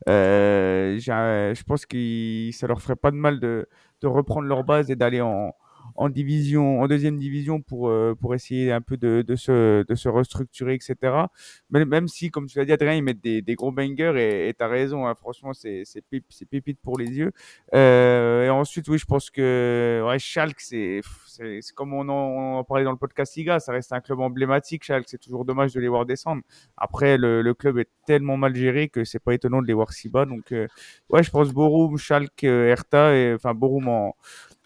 je 0.07 1.63
pense 1.65 1.87
que 1.87 2.51
ça 2.53 2.67
leur 2.67 2.81
ferait 2.81 2.97
pas 2.97 3.11
de 3.11 3.17
mal 3.17 3.41
de 3.41 3.69
de 4.03 4.07
reprendre 4.07 4.47
leur 4.47 4.65
base 4.65 4.91
et 4.91 4.97
d'aller 4.97 5.21
en 5.21 5.53
en 5.97 6.09
division, 6.09 6.81
en 6.81 6.89
deuxième 6.89 7.19
division 7.19 7.61
pour 7.61 7.89
euh, 7.89 8.15
pour 8.19 8.35
essayer 8.35 8.73
un 8.73 8.81
peu 8.81 8.97
de, 8.97 9.23
de 9.27 9.37
se 9.37 9.85
de 9.85 9.95
se 9.95 10.09
restructurer, 10.09 10.75
etc. 10.75 11.29
Même, 11.71 11.89
même 11.89 12.09
si, 12.09 12.31
comme 12.31 12.47
tu 12.47 12.59
l'as 12.59 12.65
dit, 12.65 12.73
Adrien, 12.73 12.95
ils 12.95 13.03
mettent 13.03 13.21
des, 13.21 13.43
des 13.43 13.55
gros 13.55 13.73
bangers 13.73 14.49
et 14.49 14.55
tu 14.55 14.65
as 14.65 14.69
raison. 14.69 15.07
Hein, 15.07 15.15
franchement, 15.15 15.53
c'est 15.53 15.83
c'est 15.85 16.03
pépite 16.47 16.81
pour 16.83 16.99
les 16.99 17.11
yeux. 17.11 17.33
Euh, 17.75 18.45
et 18.47 18.51
ensuite, 18.51 18.89
oui, 18.89 18.99
je 18.99 19.05
pense 19.07 19.31
que 19.31 20.03
ouais, 20.07 20.19
Schalke, 20.19 20.61
c'est 20.61 21.01
c'est 21.27 21.75
comme 21.75 21.93
on 21.95 22.09
en, 22.09 22.59
on 22.61 22.65
parlait 22.65 22.85
dans 22.85 22.91
le 22.93 22.97
podcast 22.99 23.37
Liga, 23.37 23.61
ça 23.61 23.73
reste 23.73 23.93
un 23.93 24.01
club 24.01 24.21
emblématique. 24.21 24.85
Schalke, 24.85 25.09
c'est 25.09 25.21
toujours 25.21 25.45
dommage 25.45 25.73
de 25.75 25.81
les 25.81 25.89
voir 25.89 26.07
descendre. 26.07 26.43
Après, 26.77 27.17
le, 27.19 27.43
le 27.43 27.55
club 27.55 27.79
est 27.79 27.89
tellement 28.07 28.37
mal 28.37 28.55
géré 28.55 28.89
que 28.89 29.05
c'est 29.05 29.19
pas 29.21 29.35
étonnant 29.35 29.63
de 29.63 29.67
les 29.67 29.75
voir 29.75 29.93
si 29.93 30.09
bas. 30.09 30.25
Donc, 30.27 30.53
euh, 30.53 30.67
ouais, 31.11 31.23
je 31.23 31.31
pense 31.31 31.51
Borum, 31.53 31.97
Schalke, 31.99 32.45
Hertha, 32.45 33.15
et, 33.17 33.35
enfin 33.35 33.55
Borum 33.55 33.89
en 33.89 34.15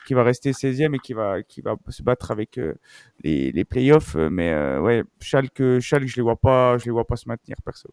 qui 0.04 0.14
va 0.14 0.22
rester 0.22 0.52
16e 0.52 0.94
et 0.94 0.98
qui 0.98 1.12
va, 1.12 1.42
qui 1.42 1.60
va 1.60 1.76
se 1.88 2.02
battre 2.02 2.30
avec 2.30 2.58
euh, 2.58 2.74
les, 3.22 3.50
les 3.52 3.64
playoffs. 3.64 4.16
Euh, 4.16 4.28
mais 4.30 4.52
euh, 4.52 4.80
ouais, 4.80 5.02
Schalke, 5.20 5.80
Schalke, 5.80 6.06
je 6.06 6.16
les 6.16 6.22
vois 6.22 6.36
pas, 6.36 6.78
je 6.78 6.84
les 6.84 6.90
vois 6.90 7.06
pas 7.06 7.16
se 7.16 7.28
maintenir 7.28 7.56
perso. 7.64 7.88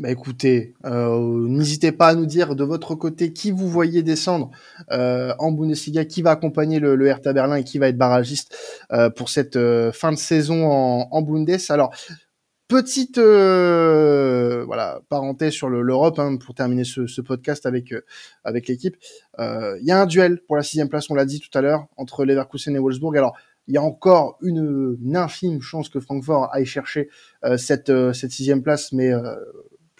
Bah 0.00 0.10
écoutez, 0.12 0.74
n'hésitez 0.84 1.90
pas 1.90 2.08
à 2.08 2.14
nous 2.14 2.26
dire 2.26 2.54
de 2.54 2.62
votre 2.62 2.94
côté 2.94 3.32
qui 3.32 3.50
vous 3.50 3.68
voyez 3.68 4.04
descendre 4.04 4.50
en 4.88 5.52
Bundesliga, 5.52 6.04
qui 6.04 6.22
va 6.22 6.30
accompagner 6.30 6.78
le, 6.78 6.94
le 6.94 7.06
Hertha 7.06 7.32
Berlin 7.32 7.56
et 7.56 7.64
qui 7.64 7.78
va 7.78 7.88
être 7.88 7.98
barragiste 7.98 8.56
pour 9.16 9.28
cette 9.28 9.58
fin 9.92 10.12
de 10.12 10.16
saison 10.16 10.70
en, 10.70 11.08
en 11.10 11.22
Bundes. 11.22 11.50
Alors, 11.68 11.92
Petite 12.68 13.16
euh, 13.16 14.62
voilà 14.66 15.00
parenthèse 15.08 15.54
sur 15.54 15.70
l'Europe 15.70 16.18
hein, 16.18 16.36
pour 16.36 16.54
terminer 16.54 16.84
ce, 16.84 17.20
podcast 17.22 17.64
avec 17.64 17.92
euh, 17.94 18.04
avec 18.44 18.68
l'équipe. 18.68 18.94
Euh, 19.38 19.78
il 19.80 19.86
y 19.86 19.90
a 19.90 19.98
un 19.98 20.04
duel 20.04 20.42
pour 20.46 20.54
la 20.54 20.62
sixième 20.62 20.90
place, 20.90 21.08
on 21.08 21.14
l'a 21.14 21.24
dit 21.24 21.40
tout 21.40 21.56
à 21.56 21.62
l'heure, 21.62 21.86
entre 21.96 22.26
Leverkusen 22.26 22.76
et 22.76 22.78
Wolfsburg. 22.78 23.16
Alors 23.16 23.34
il 23.68 23.74
y 23.74 23.78
a 23.78 23.82
encore 23.82 24.36
une, 24.42 24.98
une 25.02 25.16
infime 25.16 25.62
chance 25.62 25.88
que 25.88 25.98
Francfort 25.98 26.50
aille 26.52 26.66
chercher 26.66 27.08
cette 27.56 27.90
cette 28.12 28.32
sixième 28.32 28.62
place, 28.62 28.92
mais 28.92 29.12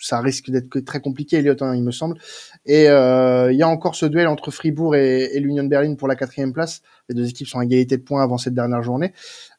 ça 0.01 0.21
risque 0.21 0.51
d'être 0.51 0.81
très 0.81 1.01
compliqué, 1.01 1.37
Elliot, 1.37 1.57
hein, 1.61 1.75
il 1.75 1.83
me 1.83 1.91
semble. 1.91 2.19
Et 2.67 2.89
euh, 2.89 3.53
il 3.53 3.59
y 3.59 3.63
a 3.63 3.69
encore 3.69 3.95
ce 3.95 4.07
duel 4.07 4.27
entre 4.27 4.51
Fribourg 4.51 4.97
et, 4.97 5.31
et 5.35 5.41
l'Union 5.41 5.65
Berlin 5.65 5.95
pour 5.95 6.09
la 6.09 6.17
quatrième 6.17 6.53
place. 6.53 6.83
Les 7.09 7.15
deux 7.15 7.29
équipes 7.29 7.47
sont 7.47 7.59
à 7.59 7.65
égalité 7.65 7.97
de 7.97 8.03
points 8.03 8.23
avant 8.23 8.39
cette 8.39 8.55
dernière 8.55 8.83
journée. 8.83 9.13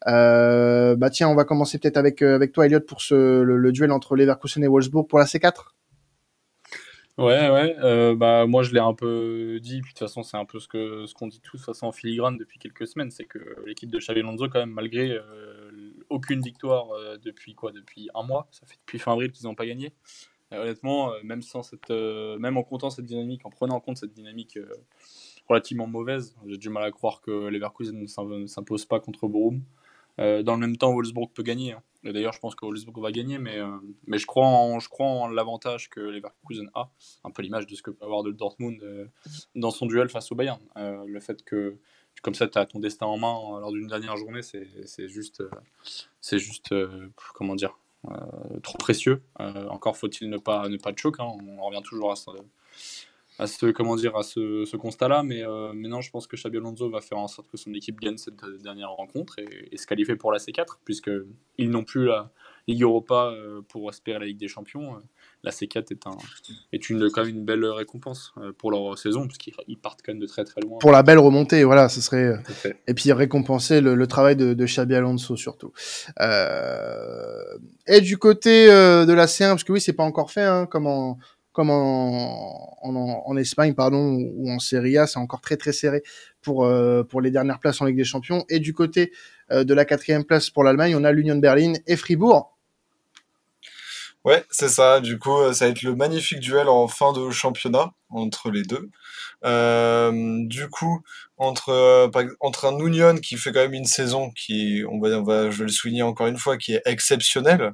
Euh, 0.07 0.95
bah 0.95 1.09
tiens, 1.09 1.29
on 1.29 1.35
va 1.35 1.45
commencer 1.45 1.77
peut-être 1.77 1.97
avec 1.97 2.21
euh, 2.21 2.45
toi, 2.47 2.65
Elliot, 2.65 2.81
pour 2.81 2.99
le, 3.11 3.71
duel 3.71 3.91
entre 3.91 4.15
Leverkusen 4.15 4.63
et 4.63 4.67
Wolfsburg 4.67 5.07
pour 5.07 5.19
la 5.19 5.25
C4. 5.25 5.53
Ouais, 7.17 7.49
ouais. 7.49 8.15
Bah 8.15 8.45
moi, 8.45 8.63
je 8.63 8.73
l'ai 8.73 8.79
un 8.79 8.93
peu 8.93 9.59
dit. 9.61 9.81
Puis 9.81 9.93
de 9.93 9.99
toute 9.99 10.07
façon, 10.07 10.23
c'est 10.23 10.37
un 10.37 10.45
peu 10.45 10.59
ce 10.59 10.67
qu'on 11.13 11.27
dit 11.27 11.41
tous, 11.41 11.57
de 11.57 11.63
façon 11.63 11.87
en 11.87 11.91
filigrane 11.91 12.37
depuis 12.37 12.59
quelques 12.59 12.87
semaines, 12.87 13.11
c'est 13.11 13.25
que 13.25 13.39
l'équipe 13.65 13.89
de 13.89 13.99
Xavi 13.99 14.21
Alonso, 14.21 14.47
quand 14.47 14.59
même, 14.59 14.71
malgré 14.71 15.19
aucune 16.09 16.41
victoire 16.41 16.87
depuis 17.23 17.55
quoi, 17.55 17.71
depuis 17.71 18.09
un 18.15 18.23
mois, 18.23 18.47
ça 18.51 18.65
fait 18.65 18.77
depuis 18.79 18.99
fin 18.99 19.13
avril 19.13 19.31
qu'ils 19.31 19.45
n'ont 19.45 19.55
pas 19.55 19.65
gagné 19.65 19.93
honnêtement, 20.57 21.13
euh, 21.13 21.19
même 21.23 21.41
sans 21.41 21.63
cette, 21.63 21.91
euh, 21.91 22.37
même 22.39 22.57
en 22.57 22.63
comptant 22.63 22.89
cette 22.89 23.05
dynamique, 23.05 23.45
en 23.45 23.49
prenant 23.49 23.75
en 23.75 23.79
compte 23.79 23.97
cette 23.97 24.13
dynamique 24.13 24.57
euh, 24.57 24.73
relativement 25.47 25.87
mauvaise, 25.87 26.35
j'ai 26.47 26.57
du 26.57 26.69
mal 26.69 26.83
à 26.83 26.91
croire 26.91 27.21
que 27.21 27.31
Leverkusen 27.47 27.99
ne 27.99 28.47
s'impose 28.47 28.85
pas 28.85 28.99
contre 28.99 29.27
Borum. 29.27 29.63
dans 30.17 30.53
le 30.53 30.57
même 30.57 30.77
temps, 30.77 30.93
Wolfsburg 30.93 31.31
peut 31.33 31.43
gagner. 31.43 31.73
Hein. 31.73 31.81
D'ailleurs, 32.03 32.33
je 32.33 32.39
pense 32.39 32.53
que 32.53 32.65
Wolfsburg 32.65 33.01
va 33.01 33.11
gagner, 33.11 33.39
mais, 33.39 33.57
mais 34.05 34.19
je 34.19 34.27
crois 34.27 34.45
en, 34.45 34.79
je 34.79 34.89
crois 34.89 35.07
en 35.07 35.27
l'avantage 35.27 35.89
que 35.89 36.01
Leverkusen 36.01 36.69
a, 36.75 36.91
un 37.23 37.31
peu 37.31 37.41
l'image 37.41 37.65
de 37.65 37.73
ce 37.73 37.81
que 37.81 37.89
peut 37.89 38.05
avoir 38.05 38.21
de 38.21 38.31
Dortmund 38.31 39.09
dans 39.55 39.71
son 39.71 39.87
duel 39.87 40.09
face 40.09 40.31
au 40.31 40.35
Bayern. 40.35 40.61
le 40.75 41.19
fait 41.19 41.43
que, 41.43 41.79
comme 42.21 42.35
ça, 42.35 42.47
tu 42.47 42.57
as 42.57 42.65
ton 42.65 42.79
destin 42.79 43.05
en 43.05 43.17
main 43.17 43.59
lors 43.59 43.71
d'une 43.71 43.87
dernière 43.87 44.17
journée, 44.17 44.41
c'est 44.41 45.07
juste, 45.07 45.43
c'est 46.21 46.39
juste 46.39 46.73
comment 47.33 47.55
dire, 47.55 47.77
euh, 48.07 48.59
trop 48.63 48.77
précieux. 48.77 49.21
Euh, 49.41 49.67
encore 49.67 49.97
faut-il 49.97 50.29
ne 50.29 50.37
pas, 50.37 50.69
ne 50.69 50.77
pas 50.77 50.91
de 50.91 50.97
choc. 50.97 51.15
Hein. 51.19 51.25
On 51.57 51.65
revient 51.65 51.81
toujours 51.83 52.11
à 52.11 52.15
ce, 53.45 53.71
comment 53.71 53.95
dire 53.95 54.15
à 54.15 54.23
ce 54.23 54.75
constat-là, 54.77 55.23
mais, 55.23 55.43
euh, 55.43 55.73
non, 55.73 56.01
je 56.01 56.09
pense 56.09 56.25
que 56.27 56.37
Xabi 56.37 56.57
Alonso 56.57 56.89
va 56.89 57.01
faire 57.01 57.17
en 57.17 57.27
sorte 57.27 57.49
que 57.49 57.57
son 57.57 57.73
équipe 57.73 57.99
gagne 57.99 58.17
cette 58.17 58.45
dernière 58.61 58.91
rencontre 58.91 59.39
et, 59.39 59.75
se 59.77 59.85
qualifier 59.85 60.15
pour 60.15 60.31
la 60.31 60.39
C4, 60.39 60.79
puisque 60.85 61.11
ils 61.57 61.69
n'ont 61.69 61.83
plus 61.83 62.05
la 62.05 62.31
Ligue 62.69 62.83
Europa 62.83 63.33
pour 63.67 63.89
espérer 63.89 64.19
la 64.19 64.25
Ligue 64.25 64.39
des 64.39 64.47
Champions 64.47 64.95
la 65.43 65.51
C4 65.51 65.91
est, 65.91 66.07
un, 66.07 66.17
est 66.73 66.89
une, 66.89 67.09
quand 67.09 67.23
même 67.23 67.37
une 67.37 67.45
belle 67.45 67.65
récompense 67.65 68.33
euh, 68.37 68.51
pour 68.57 68.71
leur 68.71 68.97
saison, 68.97 69.25
puisqu'ils 69.25 69.77
partent 69.77 70.01
quand 70.05 70.11
même 70.11 70.21
de 70.21 70.27
très 70.27 70.43
très 70.43 70.61
loin. 70.61 70.79
Pour 70.79 70.91
la 70.91 71.01
belle 71.01 71.19
remontée, 71.19 71.63
voilà, 71.63 71.87
ce 71.87 72.01
serait. 72.01 72.25
Euh, 72.25 72.73
et 72.87 72.93
puis 72.93 73.11
récompenser 73.11 73.79
le, 73.79 73.95
le 73.95 74.07
travail 74.07 74.35
de, 74.35 74.53
de 74.53 74.65
Xabi 74.65 74.95
Alonso 74.95 75.37
surtout. 75.37 75.71
Euh... 76.19 77.57
Et 77.87 78.01
du 78.01 78.17
côté 78.17 78.69
euh, 78.69 79.05
de 79.05 79.13
la 79.13 79.27
C1, 79.27 79.49
parce 79.49 79.63
que 79.63 79.71
oui, 79.71 79.81
c'est 79.81 79.93
pas 79.93 80.03
encore 80.03 80.31
fait, 80.31 80.43
hein, 80.43 80.65
comme 80.65 80.87
en 80.87 81.17
comme 81.51 81.71
en, 81.71 82.77
en, 82.83 83.23
en, 83.25 83.37
Espagne 83.37 83.73
pardon 83.73 84.17
ou 84.35 84.49
en 84.51 84.59
Serie 84.59 84.97
A, 84.97 85.07
c'est 85.07 85.17
encore 85.17 85.41
très 85.41 85.57
très 85.57 85.73
serré 85.73 86.03
pour 86.41 86.63
euh, 86.63 87.03
pour 87.03 87.21
les 87.21 87.31
dernières 87.31 87.59
places 87.59 87.81
en 87.81 87.85
Ligue 87.85 87.97
des 87.97 88.03
Champions. 88.03 88.45
Et 88.49 88.59
du 88.59 88.73
côté 88.73 89.11
de 89.51 89.73
la 89.73 89.83
quatrième 89.83 90.25
place 90.25 90.51
pour 90.51 90.63
l'Allemagne, 90.63 90.95
on 90.95 91.03
a 91.03 91.11
l'Union 91.11 91.37
Berlin 91.37 91.73
et 91.87 91.95
Fribourg 91.95 92.58
Ouais, 94.29 94.45
c'est 94.51 94.69
ça. 94.69 94.99
Du 94.99 95.17
coup, 95.17 95.51
ça 95.53 95.65
va 95.65 95.71
être 95.71 95.81
le 95.81 95.95
magnifique 95.95 96.39
duel 96.39 96.69
en 96.69 96.87
fin 96.87 97.13
de 97.13 97.31
championnat 97.31 97.93
entre 98.11 98.51
les 98.51 98.61
deux. 98.61 98.91
Euh, 99.43 100.11
du 100.45 100.69
coup, 100.69 101.01
entre, 101.37 101.69
euh, 101.69 102.07
entre 102.39 102.65
un 102.65 102.77
Union 102.77 103.15
qui 103.15 103.37
fait 103.37 103.51
quand 103.51 103.61
même 103.61 103.73
une 103.73 103.85
saison 103.85 104.29
qui, 104.31 104.83
on 104.87 104.99
va, 104.99 105.09
on 105.17 105.23
va, 105.23 105.49
je 105.49 105.57
vais 105.59 105.63
le 105.65 105.71
souligner 105.71 106.03
encore 106.03 106.27
une 106.27 106.37
fois, 106.37 106.57
qui 106.57 106.75
est 106.75 106.83
exceptionnelle, 106.85 107.73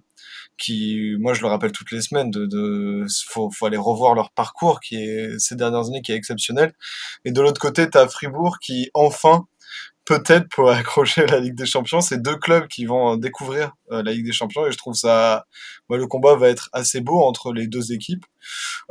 qui, 0.58 1.16
moi 1.20 1.34
je 1.34 1.42
le 1.42 1.48
rappelle 1.48 1.74
toutes 1.74 1.92
les 1.92 2.02
semaines, 2.02 2.32
de, 2.32 2.46
de 2.46 3.06
faut, 3.28 3.52
faut 3.52 3.66
aller 3.66 3.78
revoir 3.78 4.16
leur 4.16 4.32
parcours 4.32 4.80
qui 4.80 4.98
est 5.04 5.38
ces 5.40 5.56
dernières 5.58 5.88
années 5.88 6.02
qui 6.02 6.14
est 6.14 6.16
exceptionnel. 6.16 6.74
Et 7.26 7.32
de 7.32 7.42
l'autre 7.42 7.60
côté, 7.62 7.90
tu 7.90 7.98
as 7.98 8.08
Fribourg 8.08 8.60
qui 8.62 8.92
enfin 8.94 9.46
peut-être 10.06 10.48
pour 10.50 10.70
accrocher 10.72 11.26
la 11.26 11.40
Ligue 11.40 11.56
des 11.56 11.66
Champions, 11.66 12.02
c'est 12.02 12.22
deux 12.22 12.38
clubs 12.38 12.68
qui 12.68 12.86
vont 12.86 13.18
découvrir 13.18 13.74
euh, 13.92 14.04
la 14.04 14.12
Ligue 14.12 14.26
des 14.26 14.32
Champions 14.32 14.66
et 14.66 14.72
je 14.72 14.78
trouve 14.78 14.94
ça, 14.94 15.46
bah, 15.90 15.98
le 15.98 16.08
combat 16.08 16.36
va 16.36 16.50
être 16.50 16.70
assez 16.74 17.02
beau 17.02 17.22
entre 17.22 17.54
les 17.54 17.68
deux 17.68 17.92
équipes. 17.92 18.26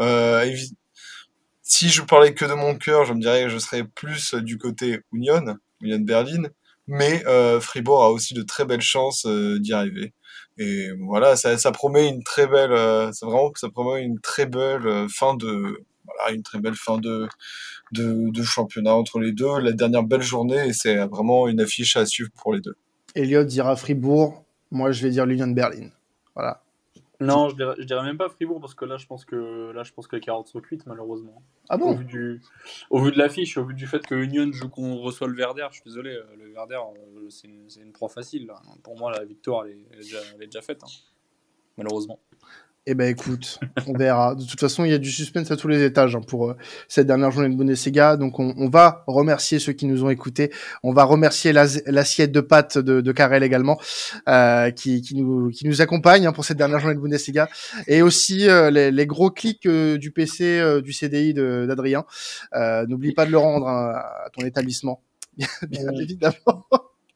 Euh, 0.01 0.55
si 1.63 1.89
je 1.89 2.03
parlais 2.03 2.35
que 2.35 2.45
de 2.45 2.53
mon 2.53 2.77
cœur, 2.77 3.05
je 3.05 3.15
me 3.15 3.21
dirais 3.21 3.45
que 3.45 3.49
je 3.49 3.59
serais 3.59 3.85
plus 3.85 4.35
du 4.35 4.59
côté 4.59 5.01
Union, 5.13 5.57
Union 5.81 6.01
Berlin, 6.01 6.49
mais 6.87 7.25
euh, 7.27 7.61
Fribourg 7.61 8.03
a 8.03 8.11
aussi 8.11 8.35
de 8.35 8.43
très 8.43 8.65
belles 8.65 8.81
chances 8.81 9.27
euh, 9.27 9.59
d'y 9.59 9.73
arriver. 9.73 10.13
Et 10.59 10.91
voilà, 11.01 11.37
ça, 11.37 11.59
ça 11.59 11.73
promet 11.73 12.09
une 12.09 12.23
très 12.23 12.47
belle, 12.47 12.73
euh, 12.73 13.11
vraiment, 13.23 13.51
ça 13.57 13.69
promet 13.71 14.03
une 14.03 14.21
très 14.21 14.47
belle 14.47 14.87
euh, 14.87 15.09
fin 15.09 15.35
de, 15.35 15.85
voilà, 16.05 16.35
une 16.35 16.43
très 16.43 16.59
belle 16.61 16.75
fin 16.75 16.99
de, 16.99 17.29
de, 17.93 18.31
de 18.31 18.43
championnat 18.43 18.95
entre 18.95 19.19
les 19.19 19.33
deux. 19.33 19.59
La 19.61 19.73
dernière 19.73 20.03
belle 20.03 20.23
journée, 20.23 20.69
et 20.69 20.73
c'est 20.73 20.97
vraiment 21.07 21.49
une 21.49 21.61
affiche 21.61 21.97
à 21.97 22.07
suivre 22.07 22.31
pour 22.37 22.55
les 22.55 22.61
deux. 22.61 22.77
Elliot 23.15 23.45
dira 23.45 23.77
Fribourg, 23.77 24.45
moi 24.71 24.93
je 24.93 25.03
vais 25.03 25.11
dire 25.11 25.27
l'Union 25.27 25.49
Berlin. 25.49 25.89
Voilà. 26.35 26.65
Non, 27.21 27.49
je 27.49 27.55
dirais, 27.55 27.75
je 27.79 27.85
dirais 27.85 28.03
même 28.03 28.19
pas 28.19 28.29
Fribourg 28.29 28.61
parce 28.61 28.75
que 28.75 28.85
là, 28.85 28.97
je 28.97 29.07
pense 29.07 29.25
que 29.25 29.71
là, 29.73 29.85
je 29.85 29.93
pense 29.93 30.07
que 30.07 30.17
les 30.17 30.23
carottes 30.23 30.49
sont 30.49 30.61
cuites 30.61 30.85
malheureusement. 30.87 31.43
Ah 31.69 31.77
bon? 31.77 31.93
Au 31.93 31.95
vu 31.95 32.05
du, 32.05 32.43
au 32.91 33.01
vu 33.01 33.13
de 33.13 33.19
l'affiche, 33.19 33.57
au 33.57 33.65
vu 33.65 33.75
du 33.75 33.87
fait 33.87 34.05
que 34.05 34.15
Union 34.15 34.51
joue 34.53 34.69
qu'on 34.69 34.97
reçoit 34.97 35.29
le 35.29 35.35
Verder, 35.35 35.67
je 35.71 35.77
suis 35.77 35.85
désolé, 35.85 36.11
euh, 36.11 36.25
le 36.37 36.53
Verder, 36.53 36.75
euh, 36.75 37.31
c'est 37.31 37.49
une, 37.81 37.93
proie 37.93 38.09
facile. 38.09 38.47
là. 38.47 38.61
Pour 38.83 38.99
moi, 38.99 39.13
la 39.13 39.25
victoire, 39.25 39.65
elle 39.65 39.73
est, 39.73 39.87
elle 39.93 40.01
est 40.01 40.03
déjà, 40.03 40.19
elle 40.35 40.43
est 40.43 40.47
déjà 40.47 40.61
faite, 40.61 40.83
hein. 40.83 40.91
malheureusement. 41.77 42.19
Eh 42.87 42.95
ben 42.95 43.09
écoute, 43.09 43.59
on 43.87 43.95
verra. 43.95 44.35
De 44.35 44.45
toute 44.45 44.61
façon, 44.61 44.85
il 44.85 44.91
y 44.91 44.95
a 44.95 44.99
du 44.99 45.11
suspense 45.11 45.51
à 45.51 45.57
tous 45.57 45.69
les 45.69 45.83
étages 45.83 46.15
hein, 46.17 46.21
pour 46.21 46.51
euh, 46.51 46.57
cette 46.87 47.07
dernière 47.07 47.31
journée 47.31 47.49
de 47.49 47.55
Bundesliga. 47.55 48.19
Donc 48.19 48.39
on, 48.39 48.53
on, 48.59 48.69
va 48.69 49.05
remercier 49.07 49.59
ceux 49.59 49.73
qui 49.73 49.87
nous 49.87 50.05
ont 50.05 50.11
écoutés. 50.11 50.53
On 50.83 50.93
va 50.93 51.05
remercier 51.05 51.55
l'assiette 51.55 52.31
de 52.31 52.41
pâtes 52.43 52.77
de, 52.77 53.01
de 53.01 53.13
Karel 53.13 53.43
également, 53.43 53.81
euh, 54.29 54.71
qui, 54.71 55.01
qui, 55.01 55.15
nous, 55.15 55.49
qui 55.49 55.67
nous 55.67 55.81
accompagne 55.81 56.27
hein, 56.27 56.33
pour 56.33 56.45
cette 56.45 56.59
dernière 56.59 56.79
journée 56.79 56.95
de 56.95 57.01
Bundesliga. 57.01 57.49
Et 57.87 58.03
aussi 58.03 58.51
euh, 58.51 58.71
les, 58.71 58.91
les, 58.91 59.07
gros 59.07 59.31
clics 59.31 59.65
euh, 59.65 59.97
du 59.97 60.11
PC 60.11 60.45
euh, 60.45 60.83
du 60.83 60.93
CDI 60.93 61.33
d'Adrien. 61.33 62.05
N'oublie 62.87 63.15
pas 63.15 63.25
de 63.25 63.31
le 63.31 63.39
rendre 63.39 63.67
hein, 63.67 63.95
à 63.95 64.29
ton 64.31 64.45
établissement, 64.45 65.03
bien, 65.39 65.49
bien 65.69 65.93
évidemment. 65.93 66.67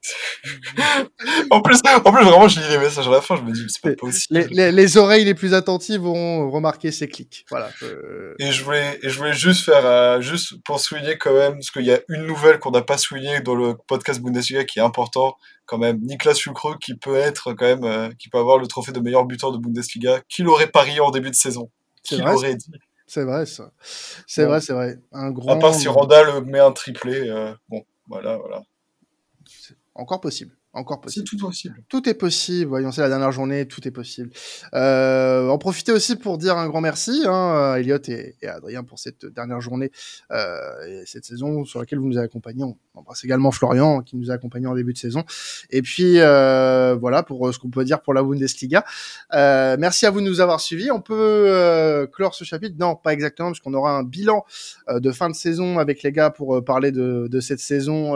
en 1.50 1.60
plus, 1.60 1.80
en 1.84 2.12
plus, 2.12 2.24
vraiment, 2.24 2.48
je 2.48 2.60
lis 2.60 2.68
les 2.68 2.78
messages 2.78 3.08
à 3.08 3.10
la 3.10 3.20
fin, 3.20 3.36
je 3.36 3.42
me 3.42 3.52
dis, 3.52 3.64
c'est 3.68 3.82
pas 3.82 3.94
possible. 3.94 4.40
Les, 4.40 4.46
les, 4.48 4.72
les, 4.72 4.96
oreilles 4.96 5.24
les 5.24 5.34
plus 5.34 5.54
attentives 5.54 6.00
vont 6.00 6.50
remarquer 6.50 6.92
ces 6.92 7.08
clics. 7.08 7.44
Voilà. 7.50 7.70
Euh... 7.82 8.34
Et 8.38 8.52
je 8.52 8.62
voulais, 8.62 8.98
et 9.02 9.08
je 9.08 9.18
voulais 9.18 9.32
juste 9.32 9.64
faire, 9.64 9.84
euh, 9.84 10.20
juste 10.20 10.62
pour 10.64 10.80
souligner 10.80 11.18
quand 11.18 11.34
même, 11.34 11.54
parce 11.54 11.70
qu'il 11.70 11.84
y 11.84 11.92
a 11.92 12.00
une 12.08 12.26
nouvelle 12.26 12.58
qu'on 12.58 12.70
n'a 12.70 12.82
pas 12.82 12.98
soulignée 12.98 13.40
dans 13.40 13.54
le 13.54 13.74
podcast 13.86 14.20
Bundesliga 14.20 14.64
qui 14.64 14.78
est 14.78 14.82
important, 14.82 15.36
quand 15.66 15.78
même. 15.78 15.98
Niklas 16.00 16.34
Fulkrug 16.34 16.78
qui 16.78 16.94
peut 16.94 17.16
être 17.16 17.52
quand 17.52 17.66
même, 17.66 17.84
euh, 17.84 18.10
qui 18.18 18.28
peut 18.28 18.38
avoir 18.38 18.58
le 18.58 18.66
trophée 18.66 18.92
de 18.92 19.00
meilleur 19.00 19.24
buteur 19.24 19.52
de 19.52 19.58
Bundesliga, 19.58 20.20
qui 20.28 20.42
l'aurait 20.42 20.70
parié 20.70 21.00
en 21.00 21.10
début 21.10 21.30
de 21.30 21.36
saison. 21.36 21.70
Qui 22.02 22.16
l'aurait 22.16 22.56
dit. 22.56 22.72
C'est 23.06 23.24
vrai, 23.24 23.46
ça. 23.46 23.70
C'est 24.26 24.44
vrai, 24.44 24.60
c'est 24.60 24.74
vrai. 24.74 24.98
Un 25.12 25.30
grand. 25.30 25.52
À 25.52 25.56
part 25.56 25.74
si 25.74 25.88
Randall 25.88 26.44
met 26.44 26.58
un 26.58 26.72
triplé, 26.72 27.28
euh, 27.28 27.54
bon, 27.68 27.82
voilà, 28.06 28.36
voilà. 28.36 28.62
Encore 29.98 30.20
possible. 30.20 30.52
Encore 30.74 31.00
possible. 31.00 31.26
C'est 31.26 31.36
tout 31.36 31.44
possible. 31.44 31.82
Tout 31.88 32.08
est 32.08 32.14
possible. 32.14 32.68
Voyons, 32.68 32.92
c'est 32.92 33.00
la 33.00 33.08
dernière 33.08 33.32
journée, 33.32 33.66
tout 33.66 33.88
est 33.88 33.90
possible. 33.90 34.30
Euh, 34.74 35.48
en 35.48 35.58
profiter 35.58 35.90
aussi 35.90 36.14
pour 36.14 36.38
dire 36.38 36.56
un 36.56 36.68
grand 36.68 36.80
merci, 36.80 37.22
hein, 37.26 37.72
à 37.72 37.80
Elliot 37.80 37.98
et, 38.06 38.36
et, 38.40 38.46
à 38.46 38.54
Adrien 38.56 38.84
pour 38.84 39.00
cette 39.00 39.26
dernière 39.26 39.60
journée 39.60 39.90
euh, 40.30 41.00
et 41.02 41.02
cette 41.04 41.24
saison 41.24 41.64
sur 41.64 41.80
laquelle 41.80 41.98
vous 41.98 42.06
nous 42.06 42.16
avez 42.16 42.26
accompagnés. 42.26 42.62
On 42.62 42.76
embrasse 42.94 43.24
également 43.24 43.50
Florian 43.50 44.02
qui 44.02 44.16
nous 44.16 44.30
a 44.30 44.34
accompagnés 44.34 44.68
en 44.68 44.76
début 44.76 44.92
de 44.92 44.98
saison. 44.98 45.24
Et 45.70 45.82
puis 45.82 46.20
euh, 46.20 46.94
voilà 46.94 47.24
pour 47.24 47.52
ce 47.52 47.58
qu'on 47.58 47.70
peut 47.70 47.84
dire 47.84 48.00
pour 48.00 48.14
la 48.14 48.22
Bundesliga. 48.22 48.84
Merci 49.32 50.06
à 50.06 50.10
vous 50.10 50.20
de 50.20 50.26
nous 50.26 50.40
avoir 50.40 50.60
suivis. 50.60 50.92
On 50.92 51.00
peut 51.00 52.08
clore 52.12 52.36
ce 52.36 52.44
chapitre 52.44 52.76
Non, 52.78 52.94
pas 52.94 53.14
exactement, 53.14 53.48
parce 53.48 53.60
qu'on 53.60 53.74
aura 53.74 53.98
un 53.98 54.04
bilan 54.04 54.44
de 54.88 55.10
fin 55.10 55.28
de 55.28 55.34
saison 55.34 55.80
avec 55.80 56.04
les 56.04 56.12
gars 56.12 56.30
pour 56.30 56.62
parler 56.64 56.92
de, 56.92 57.26
de 57.28 57.40
cette 57.40 57.60
saison 57.60 58.14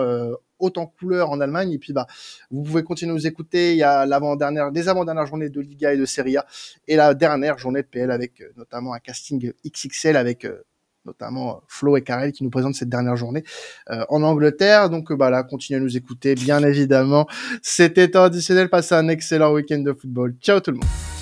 haute 0.62 0.79
en 0.79 0.87
couleur 0.87 1.31
en 1.31 1.40
Allemagne. 1.40 1.72
Et 1.72 1.79
puis, 1.79 1.92
bah, 1.92 2.07
vous 2.51 2.62
pouvez 2.62 2.83
continuer 2.83 3.12
à 3.12 3.14
nous 3.14 3.27
écouter. 3.27 3.72
Il 3.72 3.79
y 3.79 3.83
a 3.83 4.07
l'avant-dernière, 4.07 4.70
les 4.70 4.88
avant-dernières 4.88 5.27
journées 5.27 5.51
de 5.51 5.61
Liga 5.61 5.92
et 5.92 5.98
de 5.98 6.07
Serie 6.07 6.37
A 6.37 6.46
et 6.88 6.96
la 6.96 7.14
dernière 7.14 7.59
journée 7.59 7.83
de 7.83 7.87
PL 7.87 8.11
avec 8.11 8.40
euh, 8.40 8.53
notamment 8.57 8.94
un 8.94 8.98
casting 8.98 9.53
XXL 9.66 10.16
avec 10.16 10.44
euh, 10.44 10.62
notamment 11.05 11.62
Flo 11.66 11.96
et 11.96 12.03
Karel 12.03 12.33
qui 12.33 12.44
nous 12.44 12.51
présentent 12.51 12.77
cette 12.77 12.88
dernière 12.88 13.16
journée 13.16 13.44
euh, 13.90 14.05
en 14.09 14.22
Angleterre. 14.22 14.88
Donc 14.88 15.12
bah 15.12 15.31
là, 15.31 15.42
continuez 15.42 15.81
à 15.81 15.83
nous 15.83 15.96
écouter, 15.96 16.35
bien 16.35 16.62
évidemment. 16.62 17.27
C'était 17.62 18.09
traditionnel. 18.09 18.68
Passez 18.70 18.94
un 18.94 19.09
excellent 19.09 19.53
week-end 19.53 19.81
de 19.81 19.92
football. 19.92 20.35
Ciao 20.40 20.61
tout 20.61 20.70
le 20.70 20.79
monde. 20.79 21.21